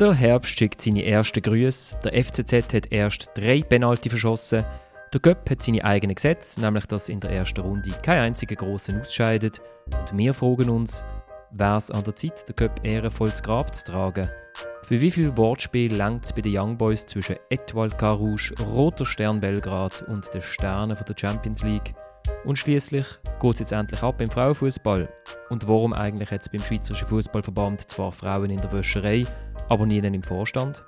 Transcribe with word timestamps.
Der 0.00 0.14
Herbst 0.14 0.58
schickt 0.58 0.80
seine 0.80 1.04
ersten 1.04 1.42
Grüße, 1.42 1.94
der 2.02 2.24
FCZ 2.24 2.72
hat 2.72 2.90
erst 2.90 3.28
drei 3.34 3.60
Penalty 3.60 4.08
verschossen, 4.08 4.64
der 5.12 5.20
Göpp 5.20 5.50
hat 5.50 5.62
seine 5.62 5.84
eigenen 5.84 6.14
Gesetze, 6.14 6.58
nämlich 6.58 6.86
dass 6.86 7.10
in 7.10 7.20
der 7.20 7.32
ersten 7.32 7.60
Runde 7.60 7.90
kein 8.02 8.22
einziger 8.22 8.54
Grossen 8.54 9.02
ausscheidet. 9.02 9.60
Und 9.92 10.16
wir 10.16 10.32
fragen 10.32 10.70
uns, 10.70 11.04
wäre 11.50 11.76
es 11.76 11.90
an 11.90 12.02
der 12.04 12.16
Zeit, 12.16 12.48
den 12.48 12.56
Göpp 12.56 12.80
ehrenvoll 12.82 13.34
zu 13.34 13.42
Grab 13.42 13.76
zu 13.76 13.92
tragen? 13.92 14.30
Für 14.84 15.02
wie 15.02 15.10
viel 15.10 15.36
Wortspiel 15.36 15.94
langt 15.94 16.24
es 16.24 16.32
bei 16.32 16.40
den 16.40 16.56
Young 16.56 16.78
Boys 16.78 17.04
zwischen 17.04 17.36
Etoile 17.50 17.94
Carouge, 17.94 18.54
Roter 18.72 19.04
Stern 19.04 19.38
Belgrad 19.38 20.00
und 20.08 20.32
den 20.32 20.40
Sternen 20.40 20.96
der 20.96 21.14
Champions 21.14 21.62
League? 21.62 21.92
Und 22.44 22.58
schließlich 22.58 23.06
geht 23.38 23.54
es 23.54 23.60
jetzt 23.60 23.72
endlich 23.72 24.02
ab 24.02 24.18
im 24.22 24.30
Frauenfußball. 24.30 25.10
Und 25.50 25.68
warum 25.68 25.92
eigentlich 25.92 26.30
jetzt 26.30 26.50
beim 26.52 26.62
Schweizerischen 26.62 27.08
Fußballverband 27.08 27.90
zwar 27.90 28.12
Frauen 28.12 28.50
in 28.50 28.60
der 28.60 28.72
Wäscherei, 28.72 29.26
aber 29.70 29.86
nie 29.86 29.98
im 29.98 30.22
Vorstand. 30.22 30.84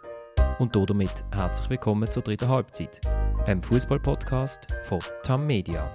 Und 0.58 0.74
damit 0.74 1.24
herzlich 1.32 1.70
willkommen 1.70 2.10
zur 2.10 2.24
dritten 2.24 2.48
Halbzeit, 2.48 3.00
einem 3.46 3.62
Fußball-Podcast 3.62 4.66
von 4.82 4.98
TAM 5.22 5.46
Media. 5.46 5.88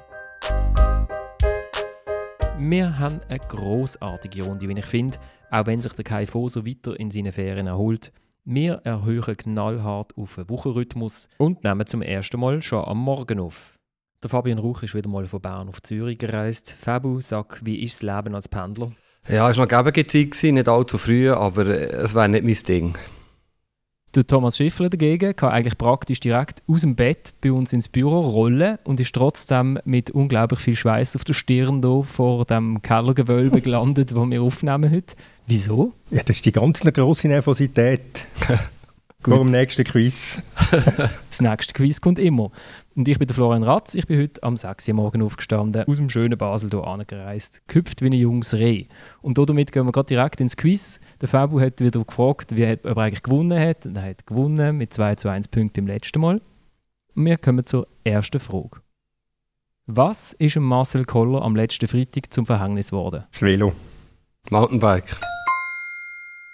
Wir 2.57 2.97
haben 2.97 3.19
eine 3.27 3.39
großartige 3.39 4.43
Runde, 4.43 4.69
wie 4.69 4.79
ich 4.79 4.85
finde, 4.85 5.17
auch 5.51 5.65
wenn 5.65 5.81
sich 5.81 5.91
der 5.93 6.05
Kai 6.05 6.25
so 6.25 6.65
weiter 6.65 6.97
in 6.97 7.11
seinen 7.11 7.33
Ferien 7.33 7.67
erholt. 7.67 8.13
Wir 8.45 8.75
erhöhen 8.85 9.35
knallhart 9.35 10.17
auf 10.17 10.35
den 10.35 10.49
Wochenrhythmus 10.49 11.27
und 11.37 11.65
nehmen 11.65 11.85
zum 11.87 12.01
ersten 12.01 12.39
Mal 12.39 12.61
schon 12.61 12.85
am 12.85 12.99
Morgen 12.99 13.41
auf. 13.41 13.77
Der 14.23 14.29
Fabian 14.29 14.59
Ruch 14.59 14.83
ist 14.83 14.95
wieder 14.95 15.09
mal 15.09 15.27
von 15.27 15.41
Bern 15.41 15.67
auf 15.67 15.83
Zürich 15.83 16.17
gereist. 16.17 16.71
Fabu, 16.71 17.19
sag, 17.19 17.59
wie 17.65 17.83
ist 17.83 18.01
das 18.01 18.15
Leben 18.15 18.33
als 18.33 18.47
Pendler? 18.47 18.93
Ja, 19.29 19.49
es 19.49 19.57
war 19.57 19.65
noch 19.65 19.83
gebige 19.83 20.07
Zeit, 20.07 20.53
nicht 20.53 20.69
allzu 20.69 20.97
früh, 20.97 21.29
aber 21.29 21.67
es 21.67 22.15
wäre 22.15 22.29
nicht 22.29 22.45
mein 22.45 22.55
Ding. 22.67 22.97
Der 24.15 24.25
Thomas 24.25 24.55
Schiffler 24.57 24.89
dagegen 24.89 25.35
kann 25.35 25.51
eigentlich 25.51 25.77
praktisch 25.77 26.21
direkt 26.21 26.63
aus 26.65 26.81
dem 26.81 26.95
Bett 26.95 27.33
bei 27.41 27.51
uns 27.51 27.73
ins 27.73 27.89
Büro 27.89 28.21
rollen 28.21 28.77
und 28.85 29.01
ist 29.01 29.13
trotzdem 29.13 29.79
mit 29.83 30.11
unglaublich 30.11 30.59
viel 30.59 30.75
Schweiß 30.75 31.17
auf 31.17 31.25
der 31.25 31.33
Stirn 31.33 31.81
hier 31.83 32.03
vor 32.03 32.45
dem 32.45 32.81
Kellergewölbe 32.81 33.61
gelandet, 33.61 34.15
wo 34.15 34.25
wir 34.25 34.41
aufnehmen 34.41 34.89
heute. 34.89 35.15
Wieso? 35.45 35.93
Ja, 36.09 36.23
das 36.23 36.37
ist 36.37 36.45
die 36.45 36.53
ganz 36.53 36.79
grosse 36.79 37.27
Nervosität. 37.27 38.01
Vor 39.21 39.39
dem 39.39 39.51
nächsten 39.51 39.83
Quiz. 39.83 40.41
das 41.29 41.41
nächste 41.41 41.73
Quiz 41.73 41.99
kommt 41.99 42.19
immer. 42.19 42.51
Und 42.95 43.07
ich 43.07 43.17
bin 43.17 43.27
der 43.27 43.35
Florian 43.35 43.63
Ratz. 43.63 43.95
Ich 43.95 44.07
bin 44.07 44.21
heute 44.21 44.41
am 44.43 44.55
6 44.55 44.87
Uhr 44.87 44.93
morgen 44.93 45.21
aufgestanden, 45.21 45.85
aus 45.85 45.97
dem 45.97 46.09
schönen 46.09 46.37
Basel 46.37 46.69
hier 46.69 46.85
angereist, 46.85 47.61
gehüpft 47.67 48.01
wie 48.01 48.07
ein 48.07 48.13
junges 48.13 48.53
Reh. 48.53 48.85
Und 49.21 49.37
damit 49.37 49.71
gehen 49.71 49.85
wir 49.85 49.91
gerade 49.91 50.07
direkt 50.07 50.39
ins 50.39 50.55
Quiz. 50.55 50.99
Der 51.19 51.27
Fabu 51.27 51.59
hat 51.59 51.81
wieder 51.81 52.03
gefragt, 52.03 52.55
wie 52.55 52.63
er 52.63 52.97
eigentlich 52.97 53.23
gewonnen 53.23 53.59
hat. 53.59 53.85
Und 53.85 53.97
er 53.97 54.03
hat 54.03 54.25
gewonnen 54.27 54.77
mit 54.77 54.93
2 54.93 55.15
zu 55.15 55.29
1 55.29 55.47
Punkten 55.47 55.79
im 55.81 55.87
letzten 55.87 56.21
Mal. 56.21 56.41
Und 57.15 57.25
wir 57.25 57.37
kommen 57.37 57.65
zur 57.65 57.87
ersten 58.03 58.39
Frage. 58.39 58.81
Was 59.87 60.33
ist 60.33 60.57
Marcel 60.57 61.05
Koller 61.05 61.41
am 61.41 61.55
letzten 61.55 61.87
Freitag 61.87 62.33
zum 62.33 62.45
Verhängnis 62.45 62.91
geworden? 62.91 63.23
Das 63.31 63.41
Velo. 63.41 63.73
Mountainbike. 64.49 65.17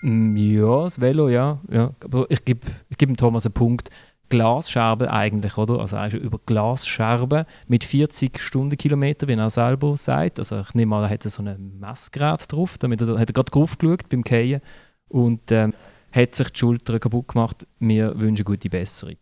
Mm, 0.03 0.35
ja, 0.35 0.83
das 0.83 0.99
Velo, 0.99 1.29
ja. 1.29 1.59
ja. 1.71 1.91
Aber 2.03 2.29
ich 2.29 2.43
gebe 2.43 2.67
ich 2.89 2.97
geb 2.97 3.17
Thomas 3.17 3.45
einen 3.45 3.53
Punkt. 3.53 3.89
Glasscherben 4.29 5.09
eigentlich, 5.09 5.57
oder? 5.57 5.79
Also 5.79 5.95
er 5.95 6.07
ist 6.07 6.15
über 6.15 6.39
Glasscherben 6.45 7.45
mit 7.67 7.83
40 7.83 8.39
Stundenkilometer, 8.39 9.27
wie 9.27 9.33
er 9.33 9.49
selber 9.49 9.95
sagt. 9.95 10.39
Also 10.39 10.59
ich 10.59 10.73
nehme 10.73 10.95
an, 10.95 11.03
er 11.03 11.09
hat 11.09 11.23
so 11.23 11.43
ein 11.43 11.79
Messgerät 11.79 12.51
drauf, 12.51 12.77
damit 12.79 13.01
er, 13.01 13.19
hat 13.19 13.29
er 13.29 13.33
gerade 13.33 13.51
drauf 13.51 13.77
geschaut 13.77 14.09
beim 14.09 14.23
Kehren 14.23 14.61
und 15.07 15.51
ähm, 15.51 15.73
hat 16.11 16.33
sich 16.33 16.49
die 16.49 16.59
Schulter 16.59 16.99
kaputt 16.99 17.27
gemacht. 17.27 17.67
Wir 17.79 18.19
wünschen 18.19 18.43
gute 18.43 18.69
Besserung. 18.69 19.17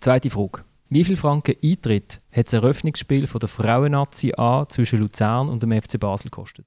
Zweite 0.00 0.30
Frage. 0.30 0.64
Wie 0.88 1.04
viel 1.04 1.16
Franken 1.16 1.56
Eintritt 1.62 2.22
hat 2.32 2.46
das 2.46 2.54
Eröffnungsspiel 2.54 3.26
von 3.26 3.40
der 3.40 3.48
Frauennazi 3.48 4.32
A 4.36 4.66
zwischen 4.68 5.00
Luzern 5.00 5.48
und 5.48 5.62
dem 5.62 5.72
FC 5.72 6.00
Basel 6.00 6.30
gekostet? 6.30 6.66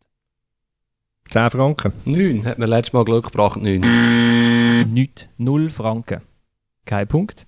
10 1.29 1.49
Franken. 1.49 1.93
9, 2.05 2.45
hat 2.45 2.59
mir 2.59 2.65
letztes 2.65 2.93
Mal 2.93 3.05
Glück 3.05 3.25
gebracht, 3.25 3.61
9. 3.61 4.93
Nicht, 4.93 5.29
0 5.37 5.69
Franken. 5.69 6.21
Kein 6.85 7.07
Punkt. 7.07 7.45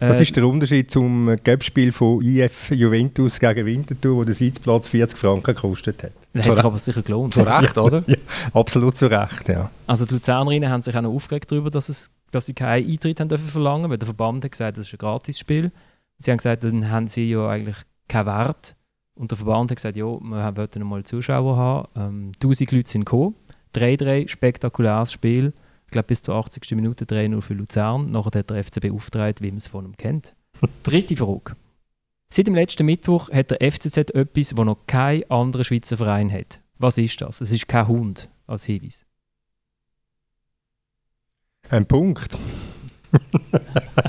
Was 0.00 0.18
äh, 0.18 0.22
ist 0.22 0.36
der 0.36 0.46
Unterschied 0.46 0.90
zum 0.90 1.34
Göppspiel 1.44 1.92
von 1.92 2.22
IF 2.22 2.70
Juventus 2.70 3.38
gegen 3.38 3.64
Winterthur, 3.64 4.16
wo 4.16 4.24
der 4.24 4.34
Sitzplatz 4.34 4.88
40 4.88 5.18
Franken 5.18 5.54
gekostet 5.54 6.02
hat? 6.02 6.12
Das 6.32 6.48
hat 6.48 6.56
sich 6.56 6.64
aber 6.64 6.78
sicher 6.78 7.02
gelohnt. 7.02 7.34
Zu 7.34 7.42
Recht, 7.42 7.78
oder? 7.78 8.02
ja, 8.06 8.16
absolut 8.52 8.96
zu 8.96 9.06
Recht, 9.06 9.48
ja. 9.48 9.70
Also 9.86 10.04
die 10.04 10.14
Luzernerinnen 10.14 10.68
haben 10.68 10.82
sich 10.82 10.96
auch 10.96 11.02
noch 11.02 11.12
aufgeregt 11.12 11.52
darüber, 11.52 11.70
dass, 11.70 11.88
es, 11.88 12.10
dass 12.32 12.46
sie 12.46 12.54
keinen 12.54 12.90
Eintritt 12.90 13.20
haben 13.20 13.28
dürfen 13.28 13.48
verlangen, 13.48 13.88
weil 13.90 13.98
der 13.98 14.06
Verband 14.06 14.44
hat 14.44 14.50
gesagt, 14.50 14.76
das 14.76 14.88
ist 14.88 14.94
ein 14.94 14.98
Gratisspiel. 14.98 15.70
Sie 16.18 16.30
haben 16.30 16.38
gesagt, 16.38 16.64
dann 16.64 16.90
haben 16.90 17.06
sie 17.06 17.30
ja 17.30 17.48
eigentlich 17.48 17.76
keinen 18.08 18.26
Wert 18.26 18.74
und 19.14 19.30
der 19.30 19.38
Verband 19.38 19.70
hat 19.70 19.76
gesagt, 19.76 19.96
ja, 19.96 20.04
wir 20.04 20.56
wollten 20.56 20.82
mal 20.82 21.04
Zuschauer 21.04 21.56
haben. 21.56 21.88
Ähm, 21.96 22.32
1000 22.34 22.72
Leute 22.72 22.90
sind 22.90 23.04
gekommen. 23.04 23.36
3-3, 23.74 24.28
spektakuläres 24.28 25.12
Spiel. 25.12 25.52
Ich 25.86 25.90
glaube, 25.90 26.06
bis 26.06 26.22
zur 26.22 26.34
80. 26.34 26.72
Minute 26.72 27.04
3-0 27.04 27.40
für 27.40 27.54
Luzern. 27.54 28.10
Nachher 28.10 28.40
hat 28.40 28.50
der 28.50 28.62
FCB 28.62 28.90
aufgetragen, 28.92 29.36
wie 29.40 29.50
man 29.50 29.58
es 29.58 29.66
von 29.66 29.84
ihm 29.84 29.96
kennt. 29.96 30.34
Dritte 30.82 31.16
Frage. 31.16 31.56
Seit 32.30 32.48
dem 32.48 32.54
letzten 32.54 32.86
Mittwoch 32.86 33.30
hat 33.30 33.52
der 33.52 33.70
FCZ 33.70 33.96
etwas, 33.96 34.48
das 34.48 34.64
noch 34.64 34.78
kein 34.86 35.28
anderer 35.30 35.62
Schweizer 35.62 35.96
Verein 35.96 36.32
hat. 36.32 36.60
Was 36.78 36.98
ist 36.98 37.20
das? 37.20 37.40
Es 37.40 37.52
ist 37.52 37.68
kein 37.68 37.86
Hund 37.86 38.28
als 38.48 38.64
Hinweis. 38.64 39.06
Ein 41.70 41.86
Punkt. 41.86 42.36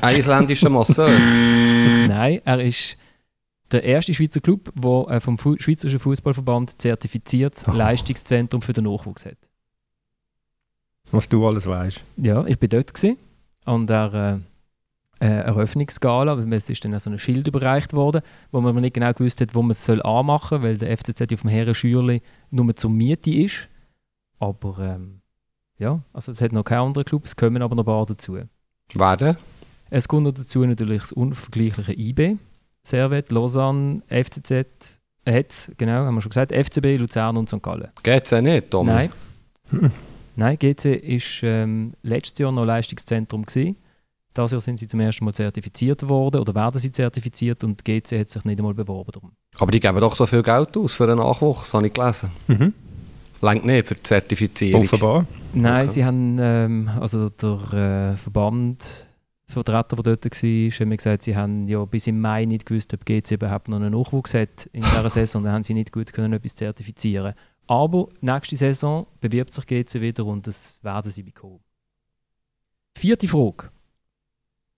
Isländischer 0.02 0.70
Masseur. 0.70 1.10
Nein, 1.10 2.42
er 2.44 2.60
ist 2.60 2.98
der 3.72 3.84
erste 3.84 4.14
Schweizer 4.14 4.42
Club, 4.42 4.72
der 4.76 5.16
äh, 5.16 5.20
vom 5.20 5.38
Fu 5.38 5.56
Schweizerischen 5.58 6.00
Fußballverband 6.00 6.80
zertifiziertes 6.82 7.68
oh. 7.68 7.72
Leistungszentrum 7.72 8.62
für 8.62 8.74
den 8.74 8.86
Nachwuchs 8.86 9.26
hat. 9.26 9.38
Was 11.12 11.30
du 11.30 11.46
alles 11.48 11.68
weißt. 11.68 12.02
Ja, 12.18 12.46
ich 12.46 12.60
bin 12.60 12.70
dort 12.70 12.94
gewesen, 12.94 13.18
an 13.66 13.88
der 13.88 14.42
äh, 15.22 15.26
äh, 15.26 15.44
Eröffnungsgala. 15.46 16.36
Es 16.52 16.70
ist 16.70 16.84
dann 16.84 16.98
so 17.00 17.10
ein 17.10 17.20
Schild 17.20 17.48
überreicht 17.48 17.94
worden, 17.94 18.22
wo 18.52 18.62
man 18.62 18.76
nicht 18.76 18.94
genau 18.94 19.14
gewusst 19.14 19.42
hat, 19.42 19.56
wo 19.56 19.62
man 19.62 19.72
es 19.72 19.86
soll 19.86 20.02
anmachen 20.02 20.62
soll, 20.62 20.64
weil 20.64 20.78
der 20.78 20.96
FCZ 20.98 21.22
auf 21.34 21.42
dem 21.42 21.50
Herrenschürli 21.50 22.22
nur 22.52 22.76
zur 22.76 22.92
Miete 22.92 23.32
ist. 23.32 23.70
Aber 24.40 24.78
ähm, 24.80 25.22
ja, 25.78 26.02
also 26.14 26.32
es 26.32 26.42
hat 26.42 26.52
noch 26.52 26.64
kein 26.64 26.80
anderer 26.80 27.04
Club, 27.04 27.26
es 27.26 27.36
kommen 27.36 27.62
aber 27.62 27.76
noch 27.76 27.84
ein 27.84 27.86
paar 27.86 28.06
dazu. 28.06 28.34
Wer 28.94 29.38
Es 29.90 30.08
kommt 30.08 30.24
noch 30.24 30.34
dazu 30.34 30.66
natürlich 30.66 31.02
das 31.02 31.12
unvergleichliche 31.12 31.94
IB. 31.94 32.38
Servet, 32.86 33.32
Lausanne, 33.32 34.02
FCZ, 34.10 35.00
hat, 35.28 35.72
genau, 35.78 36.06
haben 36.06 36.16
wir 36.16 36.22
schon 36.22 36.30
gesagt, 36.30 36.52
FCB, 36.52 36.98
Luzern 37.00 37.38
und 37.38 37.50
St. 37.50 37.62
Gallen. 37.62 37.90
GC 38.04 38.42
nicht, 38.42 38.70
Tom? 38.70 38.88
Nein. 38.88 39.12
Nein, 40.36 40.58
GC 40.60 40.86
war 40.86 41.50
ähm, 41.50 41.94
letztes 42.04 42.38
Jahr 42.40 42.52
noch 42.52 42.66
Leistungszentrum. 42.66 43.46
Gewesen. 43.46 43.78
Dieses 44.36 44.52
Jahr 44.52 44.62
sind 44.62 44.80
sie 44.80 44.88
zum 44.88 45.00
ersten 45.00 45.24
Mal 45.24 45.34
zertifiziert 45.34 46.08
worden 46.08 46.42
oder 46.42 46.54
werden 46.54 46.80
sie 46.80 46.92
zertifiziert 46.92 47.64
und 47.64 47.86
GC 47.86 48.20
hat 48.20 48.30
sich 48.30 48.44
nicht 48.44 48.60
einmal 48.60 48.74
beworben 48.74 49.12
darum. 49.14 49.32
Aber 49.60 49.72
die 49.72 49.80
geben 49.80 50.00
doch 50.00 50.16
so 50.16 50.26
viel 50.26 50.44
Geld 50.44 50.76
aus 50.76 50.96
für 50.96 51.06
einen 51.06 51.18
Nachwuchs, 51.18 51.74
habe 51.74 51.88
ich 51.88 51.94
gelesen. 51.94 52.32
Mhm. 52.48 52.74
Längt 53.42 53.66
nicht 53.66 53.88
für 53.88 53.96
die 53.96 54.04
Zertifizierung. 54.04 54.84
Offenbar. 54.84 55.26
Nein, 55.54 55.84
okay. 55.84 55.94
sie 55.94 56.06
haben, 56.06 56.38
ähm, 56.40 56.90
also 57.00 57.30
der 57.30 58.14
äh, 58.14 58.18
Verband 58.18 59.08
Vertreter, 59.56 59.96
der 59.96 60.16
dort 60.16 60.26
war, 60.26 60.32
haben 60.32 60.90
mir 60.90 60.98
gesagt, 60.98 61.24
sie 61.24 61.36
haben 61.36 61.68
ja 61.68 61.84
bis 61.86 62.08
im 62.08 62.22
Mai 62.22 62.46
nicht 62.46 62.66
gewusst, 62.66 62.94
ob 62.94 63.06
GC 63.06 63.32
überhaupt 63.32 63.68
noch 63.68 63.78
einen 63.78 63.92
Nachwuchs 63.92 64.34
hat 64.34 64.68
in 64.74 64.82
dieser 64.84 65.10
Saison. 65.10 65.44
Dann 65.44 65.54
haben 65.54 65.64
sie 65.64 65.74
nicht 65.74 65.92
gut 65.92 66.14
können 66.14 66.34
etwas 66.34 66.56
zertifizieren. 66.56 67.34
Aber 67.68 68.10
nächste 68.22 68.56
Saison 68.56 69.08
bewirbt 69.22 69.54
sich 69.54 69.66
GC 69.66 70.02
wieder 70.02 70.26
und 70.26 70.46
das 70.46 70.80
werden 70.84 71.12
sie 71.12 71.24
bekommen. 71.24 71.60
Vierte 72.98 73.28
Frage. 73.28 73.70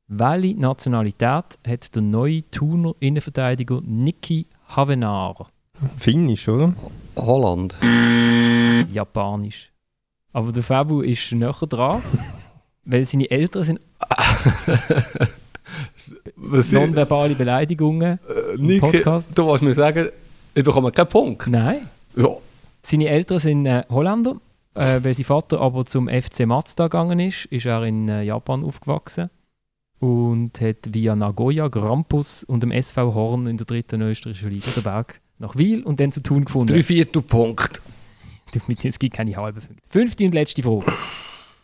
Welche 0.07 0.59
Nationalität 0.59 1.59
hat 1.67 1.95
der 1.95 2.01
neue 2.01 2.49
Thuner 2.49 2.95
Innenverteidiger 2.99 3.81
Niki 3.83 4.47
Havenar? 4.69 5.51
Finnisch, 5.99 6.47
oder? 6.47 6.73
Holland. 7.15 7.77
Japanisch. 8.89 9.71
Aber 10.31 10.51
der 10.51 10.63
Fabu 10.63 11.01
ist 11.01 11.31
näher 11.33 11.51
dran. 11.67 12.01
weil 12.87 13.05
seine 13.05 13.29
Eltern 13.29 13.63
sind 13.63 13.79
nonverbale 16.71 17.35
Beleidigungen 17.35 18.19
äh, 18.27 18.55
im 18.55 18.79
Podcast. 18.79 19.29
Du 19.35 19.45
wolltest 19.45 19.63
mir 19.63 19.73
sagen, 19.73 20.09
ich 20.55 20.63
bekomme 20.63 20.91
keinen 20.91 21.09
Punkt. 21.09 21.47
Nein. 21.47 21.87
Ja. 22.15 22.29
Seine 22.81 23.09
Eltern 23.09 23.39
sind 23.39 23.65
äh, 23.65 23.83
Holländer. 23.89 24.37
Äh, 24.73 25.03
weil 25.03 25.13
sein 25.15 25.25
Vater 25.25 25.59
aber 25.59 25.85
zum 25.87 26.07
FC 26.07 26.45
Mazda 26.45 26.85
gegangen 26.85 27.19
ist, 27.19 27.45
ist 27.45 27.65
er 27.65 27.83
in 27.83 28.07
äh, 28.09 28.21
Japan 28.21 28.63
aufgewachsen 28.63 29.31
und 29.99 30.61
hat 30.61 30.93
via 30.93 31.15
Nagoya, 31.15 31.67
Grampus 31.67 32.43
und 32.43 32.61
dem 32.61 32.71
SV 32.71 33.15
Horn 33.15 33.47
in 33.47 33.57
der 33.57 33.65
dritten 33.65 34.01
österreichischen 34.01 34.51
Liga 34.51 34.69
den 34.69 34.83
Berg 34.83 35.19
nach 35.39 35.55
Wiel 35.55 35.81
und 35.81 35.99
dann 35.99 36.11
zu 36.11 36.21
tun 36.21 36.45
gefunden. 36.45 36.73
Drei 36.73 36.83
Viertel 36.83 37.23
Punkt. 37.23 37.81
Es 38.83 38.97
gibt 38.97 39.15
keine 39.15 39.35
halben 39.35 39.61
Punkte. 39.61 39.83
Fünfte 39.89 40.25
und 40.25 40.33
letzte 40.33 40.63
Frage. 40.63 40.85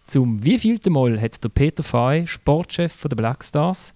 Zum 0.04 0.44
wievielten 0.44 0.94
Mal 0.94 1.20
hat 1.20 1.44
der 1.44 1.50
Peter 1.50 1.82
Fay, 1.82 2.28
Sportchef 2.28 3.04
der 3.04 3.16
Black 3.16 3.44
Stars, 3.44 3.94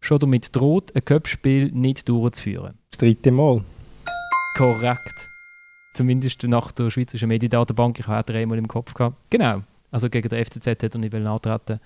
schon 0.00 0.18
damit 0.18 0.54
droht, 0.54 0.94
ein 0.94 1.04
Cup-Spiel 1.04 1.70
nicht 1.70 2.08
durchzuführen? 2.08 2.78
Das 2.90 2.98
dritte 2.98 3.30
Mal. 3.30 3.64
Korrekt. 4.56 5.30
Zumindest 5.94 6.42
nach 6.42 6.72
der 6.72 6.90
Schweizerischen 6.90 7.28
Mediendatenbank. 7.28 8.00
Ich 8.00 8.08
hatte 8.08 8.34
einmal 8.34 8.58
im 8.58 8.66
Kopf 8.66 8.94
gehabt. 8.94 9.16
Genau. 9.30 9.62
Also 9.92 10.10
gegen 10.10 10.28
der 10.28 10.44
FCZ 10.44 10.66
hätte 10.66 10.90
er 10.92 10.98
nicht 10.98 11.14
antreten 11.14 11.80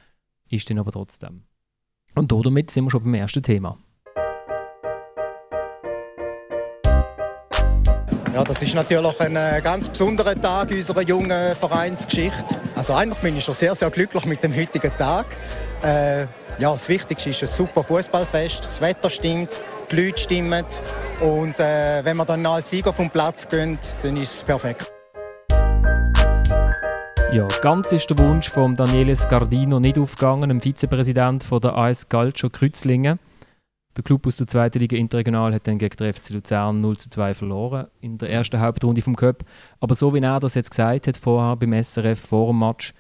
ist 0.51 0.71
dann 0.71 0.79
aber 0.79 0.93
trotzdem. 0.93 1.43
Und 2.15 2.33
damit 2.33 2.71
sind 2.71 2.85
wir 2.85 2.91
schon 2.91 3.05
beim 3.05 3.15
ersten 3.15 3.43
Thema. 3.43 3.77
Ja, 8.39 8.45
das 8.45 8.63
ist 8.63 8.73
natürlich 8.73 9.21
ein 9.21 9.35
äh, 9.35 9.61
ganz 9.65 9.89
besonderer 9.89 10.41
Tag 10.41 10.71
unserer 10.71 11.03
jungen 11.03 11.57
Vereinsgeschichte. 11.57 12.55
Also 12.77 12.95
eigentlich 12.95 13.19
bin 13.19 13.37
ich 13.37 13.43
schon 13.43 13.55
sehr, 13.55 13.75
sehr 13.75 13.91
glücklich 13.91 14.27
mit 14.27 14.45
dem 14.45 14.55
heutigen 14.55 14.97
Tag. 14.97 15.27
Äh, 15.83 16.21
ja, 16.61 16.71
das 16.71 16.89
Wichtigste 16.89 17.31
ist 17.31 17.43
ein 17.43 17.49
super 17.49 17.83
Fußballfest. 17.83 18.61
Das 18.61 18.81
Wetter 18.81 19.11
stimmt, 19.11 19.59
die 19.91 19.97
Leute 19.97 20.19
stimmen 20.21 20.65
und 21.19 21.59
äh, 21.59 22.05
wenn 22.05 22.17
wir 22.17 22.25
dann 22.27 22.47
als 22.47 22.71
Sieger 22.71 22.93
vom 22.93 23.11
Platz 23.11 23.49
gehen, 23.49 23.77
dann 24.05 24.17
ist 24.17 24.35
es 24.35 24.45
perfekt. 24.45 24.89
Ja, 27.33 27.49
ganz 27.61 27.91
ist 27.91 28.09
der 28.09 28.19
Wunsch 28.19 28.51
von 28.51 28.77
Daniele 28.77 29.17
Scardino 29.17 29.81
nicht 29.81 29.99
aufgegangen, 29.99 30.49
dem 30.49 30.61
Vizepräsident 30.61 31.43
von 31.43 31.61
der 31.61 31.77
AS 31.77 32.09
Calcio 32.09 32.51
Kreuzlingen. 32.51 33.19
Der 33.99 34.05
Club 34.05 34.29
aus 34.29 34.37
der 34.37 34.47
zweiten 34.47 34.79
Liga 34.79 34.97
Interregional 34.97 35.53
hat 35.53 35.67
dann 35.67 35.77
gegen 35.77 35.97
den 35.97 36.15
FC 36.15 36.31
Luzern 36.31 36.81
0 36.81 36.97
zu 36.99 37.11
2 37.11 37.35
verloren 37.35 37.89
in 38.01 38.17
der 38.17 38.31
ersten 38.31 38.61
Hauptrunde 38.61 39.03
vom 39.03 39.17
Cup. 39.17 39.45
Aber 39.81 39.97
so 39.97 40.15
wie 40.15 40.21
er 40.21 40.39
das 40.39 40.55
jetzt 40.55 40.71
gesagt 40.71 41.09
hat 41.09 41.17
vorher 41.17 41.57
beim 41.57 41.73
SRF 41.83 42.21
vor 42.21 42.53
dem 42.53 42.61
Match, 42.61 42.95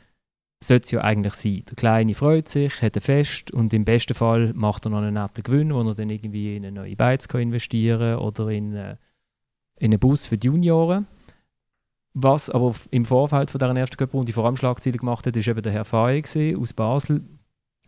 sollte 0.60 0.86
es 0.86 0.90
ja 0.90 1.00
eigentlich 1.02 1.34
sein. 1.34 1.62
Der 1.68 1.76
Kleine 1.76 2.14
freut 2.16 2.48
sich, 2.48 2.82
hat 2.82 2.96
ein 2.96 3.00
Fest 3.00 3.52
und 3.52 3.72
im 3.72 3.84
besten 3.84 4.14
Fall 4.14 4.52
macht 4.54 4.86
er 4.86 4.90
noch 4.90 4.98
einen 4.98 5.14
netten 5.14 5.44
Gewinn, 5.44 5.72
wo 5.72 5.82
er 5.82 5.94
dann 5.94 6.10
irgendwie 6.10 6.56
in 6.56 6.66
eine 6.66 6.80
neue 6.80 6.96
Beiz 6.96 7.26
investieren 7.26 8.16
kann 8.16 8.26
oder 8.26 8.48
in, 8.48 8.74
äh, 8.74 8.96
in 9.78 9.92
einen 9.92 10.00
Bus 10.00 10.26
für 10.26 10.36
die 10.36 10.48
Junioren. 10.48 11.06
Was 12.12 12.50
aber 12.50 12.74
im 12.90 13.04
Vorfeld 13.04 13.52
von 13.52 13.60
dieser 13.60 13.76
ersten 13.76 13.98
Cup-Runde 13.98 14.32
vor 14.32 14.46
allem 14.46 14.56
Schlagzeilen 14.56 14.98
gemacht 14.98 15.28
hat, 15.28 15.36
ist 15.36 15.46
eben 15.46 15.62
der 15.62 15.70
Herr 15.70 15.84
Faye 15.84 16.24
aus 16.58 16.72
Basel, 16.72 17.22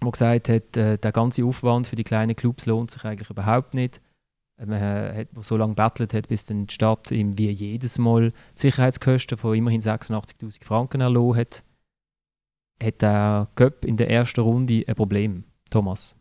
der 0.00 0.10
gesagt 0.10 0.48
hat, 0.48 0.76
äh, 0.76 0.98
der 0.98 1.12
ganze 1.12 1.44
Aufwand 1.44 1.86
für 1.86 1.96
die 1.96 2.04
kleinen 2.04 2.36
Clubs 2.36 2.66
lohnt 2.66 2.90
sich 2.90 3.04
eigentlich 3.04 3.30
überhaupt 3.30 3.74
nicht. 3.74 4.00
Äh, 4.58 4.66
man 4.66 4.80
hat 4.80 5.28
so 5.42 5.56
lange 5.56 5.74
bettelt 5.74 6.14
hat, 6.14 6.28
bis 6.28 6.46
dann 6.46 6.66
die 6.66 6.74
Stadt 6.74 7.10
ihm 7.10 7.38
wie 7.38 7.50
jedes 7.50 7.98
Mal 7.98 8.32
Sicherheitskosten 8.52 9.38
von 9.38 9.54
immerhin 9.56 9.80
86'000 9.80 10.64
Franken 10.64 11.00
erlassen 11.00 11.36
hat, 11.36 11.64
hat 12.82 13.02
der 13.02 13.48
Cup 13.54 13.84
in 13.84 13.96
der 13.96 14.10
ersten 14.10 14.40
Runde 14.40 14.84
ein 14.86 14.94
Problem. 14.94 15.44
Thomas? 15.70 16.16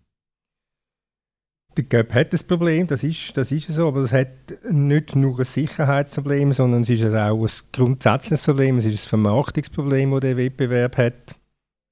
Der 1.78 1.86
Cup 1.86 2.14
hat 2.14 2.34
ein 2.34 2.48
Problem, 2.48 2.88
das 2.88 3.04
ist, 3.04 3.38
das 3.38 3.52
ist 3.52 3.68
so, 3.68 3.88
aber 3.88 4.02
es 4.02 4.12
hat 4.12 4.28
nicht 4.70 5.16
nur 5.16 5.40
ein 5.40 5.46
Sicherheitsproblem, 5.46 6.52
sondern 6.52 6.81
es 6.81 6.90
ist 6.90 7.06
auch 7.06 7.42
ein 7.46 7.50
grundsätzliches 7.72 8.44
Problem, 8.44 8.78
es 8.78 8.86
ist 8.86 9.06
ein 9.06 9.10
Vermarktungsproblem, 9.10 10.12
das 10.12 10.20
der 10.22 10.38
Wettbewerb 10.38 10.98
hat. 10.98 11.39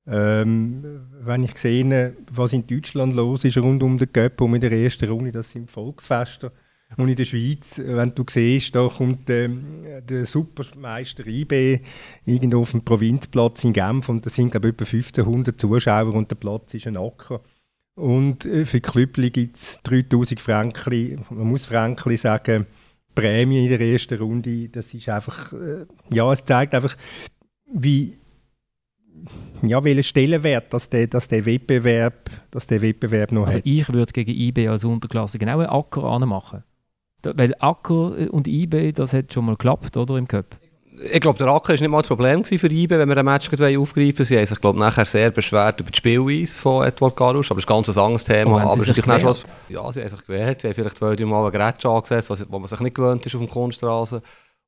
Ähm, 0.09 0.83
wenn 1.21 1.43
ich 1.43 1.57
sehe, 1.57 2.15
was 2.31 2.53
in 2.53 2.65
Deutschland 2.65 3.13
los 3.13 3.43
ist 3.43 3.57
rund 3.57 3.83
um 3.83 3.97
den 3.97 4.11
Cup, 4.11 4.39
um 4.41 4.55
in 4.55 4.61
der 4.61 4.71
ersten 4.71 5.09
Runde, 5.09 5.31
das 5.31 5.51
sind 5.51 5.69
Volksfeste. 5.69 6.51
Und 6.95 7.09
in 7.09 7.17
der 7.17 7.25
Schweiz, 7.25 7.81
wenn 7.83 8.15
du 8.15 8.23
siehst, 8.29 8.73
da 8.73 8.87
kommt 8.87 9.29
äh, 9.29 9.49
der 10.07 10.25
Supermeister 10.25 11.27
IB 11.27 11.81
irgendwo 12.25 12.61
auf 12.61 12.71
dem 12.71 12.85
Provinzplatz 12.85 13.65
in 13.65 13.73
Genf 13.73 14.07
und 14.07 14.25
da 14.25 14.29
sind 14.29 14.51
glaube 14.51 14.69
ich 14.69 14.73
etwa 14.73 14.85
1500 14.85 15.59
Zuschauer 15.59 16.13
und 16.13 16.31
der 16.31 16.37
Platz 16.37 16.73
ist 16.73 16.87
ein 16.87 16.95
Acker. 16.95 17.41
Und 17.95 18.45
äh, 18.45 18.65
für 18.65 18.79
Klüppli 18.79 19.31
gibt 19.31 19.57
es 19.57 19.81
3000 19.83 20.39
Franken, 20.39 21.25
man 21.29 21.47
muss 21.47 21.65
Franken 21.65 22.15
sagen, 22.15 22.65
Prämie 23.13 23.63
in 23.63 23.69
der 23.69 23.81
ersten 23.81 24.19
Runde. 24.19 24.69
Das 24.69 24.93
ist 24.93 25.09
einfach, 25.09 25.51
äh, 25.53 25.85
ja, 26.13 26.31
es 26.31 26.45
zeigt 26.45 26.75
einfach, 26.75 26.95
wie 27.73 28.15
ja, 29.61 29.83
welchen 29.83 30.03
Stellenwert 30.03 30.73
dass 30.73 30.89
der, 30.89 31.07
dass 31.07 31.27
der, 31.27 31.45
Wettbewerb, 31.45 32.29
dass 32.51 32.67
der 32.67 32.81
Wettbewerb 32.81 33.31
noch 33.31 33.45
also 33.45 33.57
hat. 33.57 33.65
ich 33.65 33.91
würde 33.91 34.13
gegen 34.13 34.31
IB 34.31 34.67
als 34.67 34.85
Unterklasse 34.85 35.39
genau 35.39 35.59
einen 35.59 35.69
Acker 35.69 36.03
anmachen. 36.03 36.63
Weil 37.23 37.53
Acker 37.59 38.31
und 38.31 38.47
IB, 38.47 38.93
das 38.93 39.13
hat 39.13 39.33
schon 39.33 39.45
mal 39.45 39.53
geklappt, 39.53 39.97
oder, 39.97 40.17
im 40.17 40.27
Cup? 40.27 40.57
Ich 41.11 41.19
glaube, 41.19 41.37
der 41.37 41.47
Acker 41.47 41.73
war 41.73 41.79
nicht 41.79 41.89
mal 41.89 42.01
das 42.01 42.07
Problem 42.07 42.43
für 42.43 42.71
IB, 42.71 42.89
wenn 42.89 43.09
wir 43.09 43.17
ein 43.17 43.25
Match 43.25 43.49
aufgreifen 43.51 44.25
Sie 44.25 44.37
haben 44.37 44.45
sich, 44.45 44.59
glaube 44.59 44.79
nachher 44.79 45.05
sehr 45.05 45.29
beschwert 45.29 45.79
über 45.79 45.91
die 45.91 45.97
Spielweise 45.97 46.59
von 46.59 46.85
Edward 46.87 47.15
Garusch, 47.15 47.51
aber 47.51 47.61
das 47.61 47.65
ist 47.65 47.69
ein 47.69 47.83
ganz 47.83 47.97
anderes 47.97 48.23
Thema. 48.23 48.65
Oh, 48.65 48.71
aber 48.71 48.81
sie 48.81 48.93
sich 48.93 49.07
was, 49.07 49.43
ja, 49.69 49.91
sie 49.91 50.01
haben 50.01 50.09
sich 50.09 50.25
gewehrt. 50.25 50.61
Sie 50.61 50.67
haben 50.67 50.73
vielleicht 50.73 50.97
zwei, 50.97 51.15
drei 51.15 51.25
Mal 51.25 51.43
einen 51.43 51.51
Grätsch 51.51 51.85
angesetzt, 51.85 52.31
wo 52.49 52.59
man 52.59 52.67
sich 52.67 52.79
nicht 52.79 52.95
gewöhnt 52.95 53.25
ist 53.25 53.35
auf 53.35 53.41
dem 53.41 53.49
Kunststraße. 53.49 54.21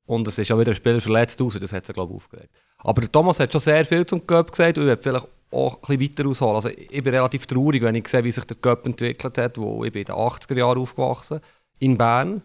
Und 0.06 0.28
es 0.28 0.38
ist 0.38 0.52
auch 0.52 0.60
wieder 0.60 0.72
ein 0.72 0.75
Spieler 0.75 1.02
verletzt 1.02 1.42
aus, 1.42 1.57
das 1.60 1.74
hat 1.74 1.86
sie, 1.86 1.94
glaube 1.94 2.13
ich, 2.13 2.18
aufgeregt. 2.18 2.50
Aber 2.84 3.12
Thomas 3.12 3.40
hat 3.40 3.52
schon 3.52 3.62
sehr 3.62 3.86
viel 3.86 4.06
zum 4.06 4.26
Cup 4.26 4.52
gesagt 4.52 4.78
und 4.78 4.84
ich 4.84 4.88
werde 4.88 5.02
vielleicht 5.02 5.28
auch 5.52 5.76
ein 5.76 5.98
bisschen 5.98 6.02
weiter 6.02 6.30
ausholen. 6.30 6.56
Also 6.56 6.70
ich 6.70 7.04
bin 7.04 7.14
relativ 7.14 7.46
traurig, 7.46 7.81
wenn 7.81 7.96
ich 7.96 8.08
sehe, 8.08 8.24
wie 8.24 8.31
sich 8.31 8.46
der 8.46 8.58
Cup 8.58 8.86
entwickelt 8.86 9.38
hat, 9.38 9.58
wo 9.58 9.84
ich 9.84 9.92
bin 9.92 10.02
in 10.02 10.06
den 10.08 10.16
80er 10.16 10.58
Jahren 10.58 10.80
aufgewachsen 10.80 11.42
in 11.80 11.98
Bern. 11.98 12.42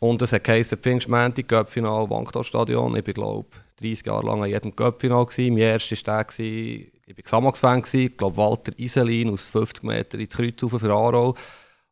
Und 0.00 0.22
es 0.22 0.32
hat 0.32 0.44
geheißen, 0.44 0.78
Pfingstmänti, 0.78 1.42
Cup-Final, 1.42 2.08
Wankdorfstadion. 2.08 2.96
Ich 2.96 3.04
bin, 3.04 3.14
glaube 3.14 3.48
30 3.80 4.06
Jahre 4.06 4.26
lang 4.26 4.42
an 4.42 4.48
jedem 4.48 4.74
Cup-Final. 4.74 5.26
Mein 5.36 5.58
erster 5.58 5.96
war 6.06 6.24
der, 6.24 6.44
ich 6.46 7.16
war 7.16 7.22
Xamax-Fan, 7.22 7.84
ich 7.92 8.16
glaube 8.16 8.36
Walter 8.36 8.72
Iselin 8.78 9.30
aus 9.30 9.50
50 9.50 9.82
Metern 9.84 10.20
ins 10.20 10.36
Kreuz 10.36 10.62
auf 10.62 10.80
für 10.80 10.92
Aarau. 10.92 11.34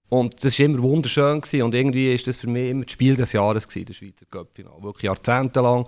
Und 0.09 0.45
das 0.45 0.59
war 0.59 0.67
immer 0.67 0.83
wunderschön 0.83 1.41
gewesen. 1.41 1.63
und 1.63 1.75
irgendwie 1.75 2.13
ist 2.13 2.29
das 2.29 2.37
für 2.37 2.47
mich 2.47 2.71
immer 2.71 2.85
das 2.85 2.93
Spiel 2.93 3.17
des 3.17 3.33
Jahres 3.33 3.67
gewesen, 3.67 3.87
der 3.87 3.95
Schweizer 3.95 4.27
Cup-Final. 4.31 4.83
Wirklich 4.83 5.05
jahrzehntelang. 5.05 5.87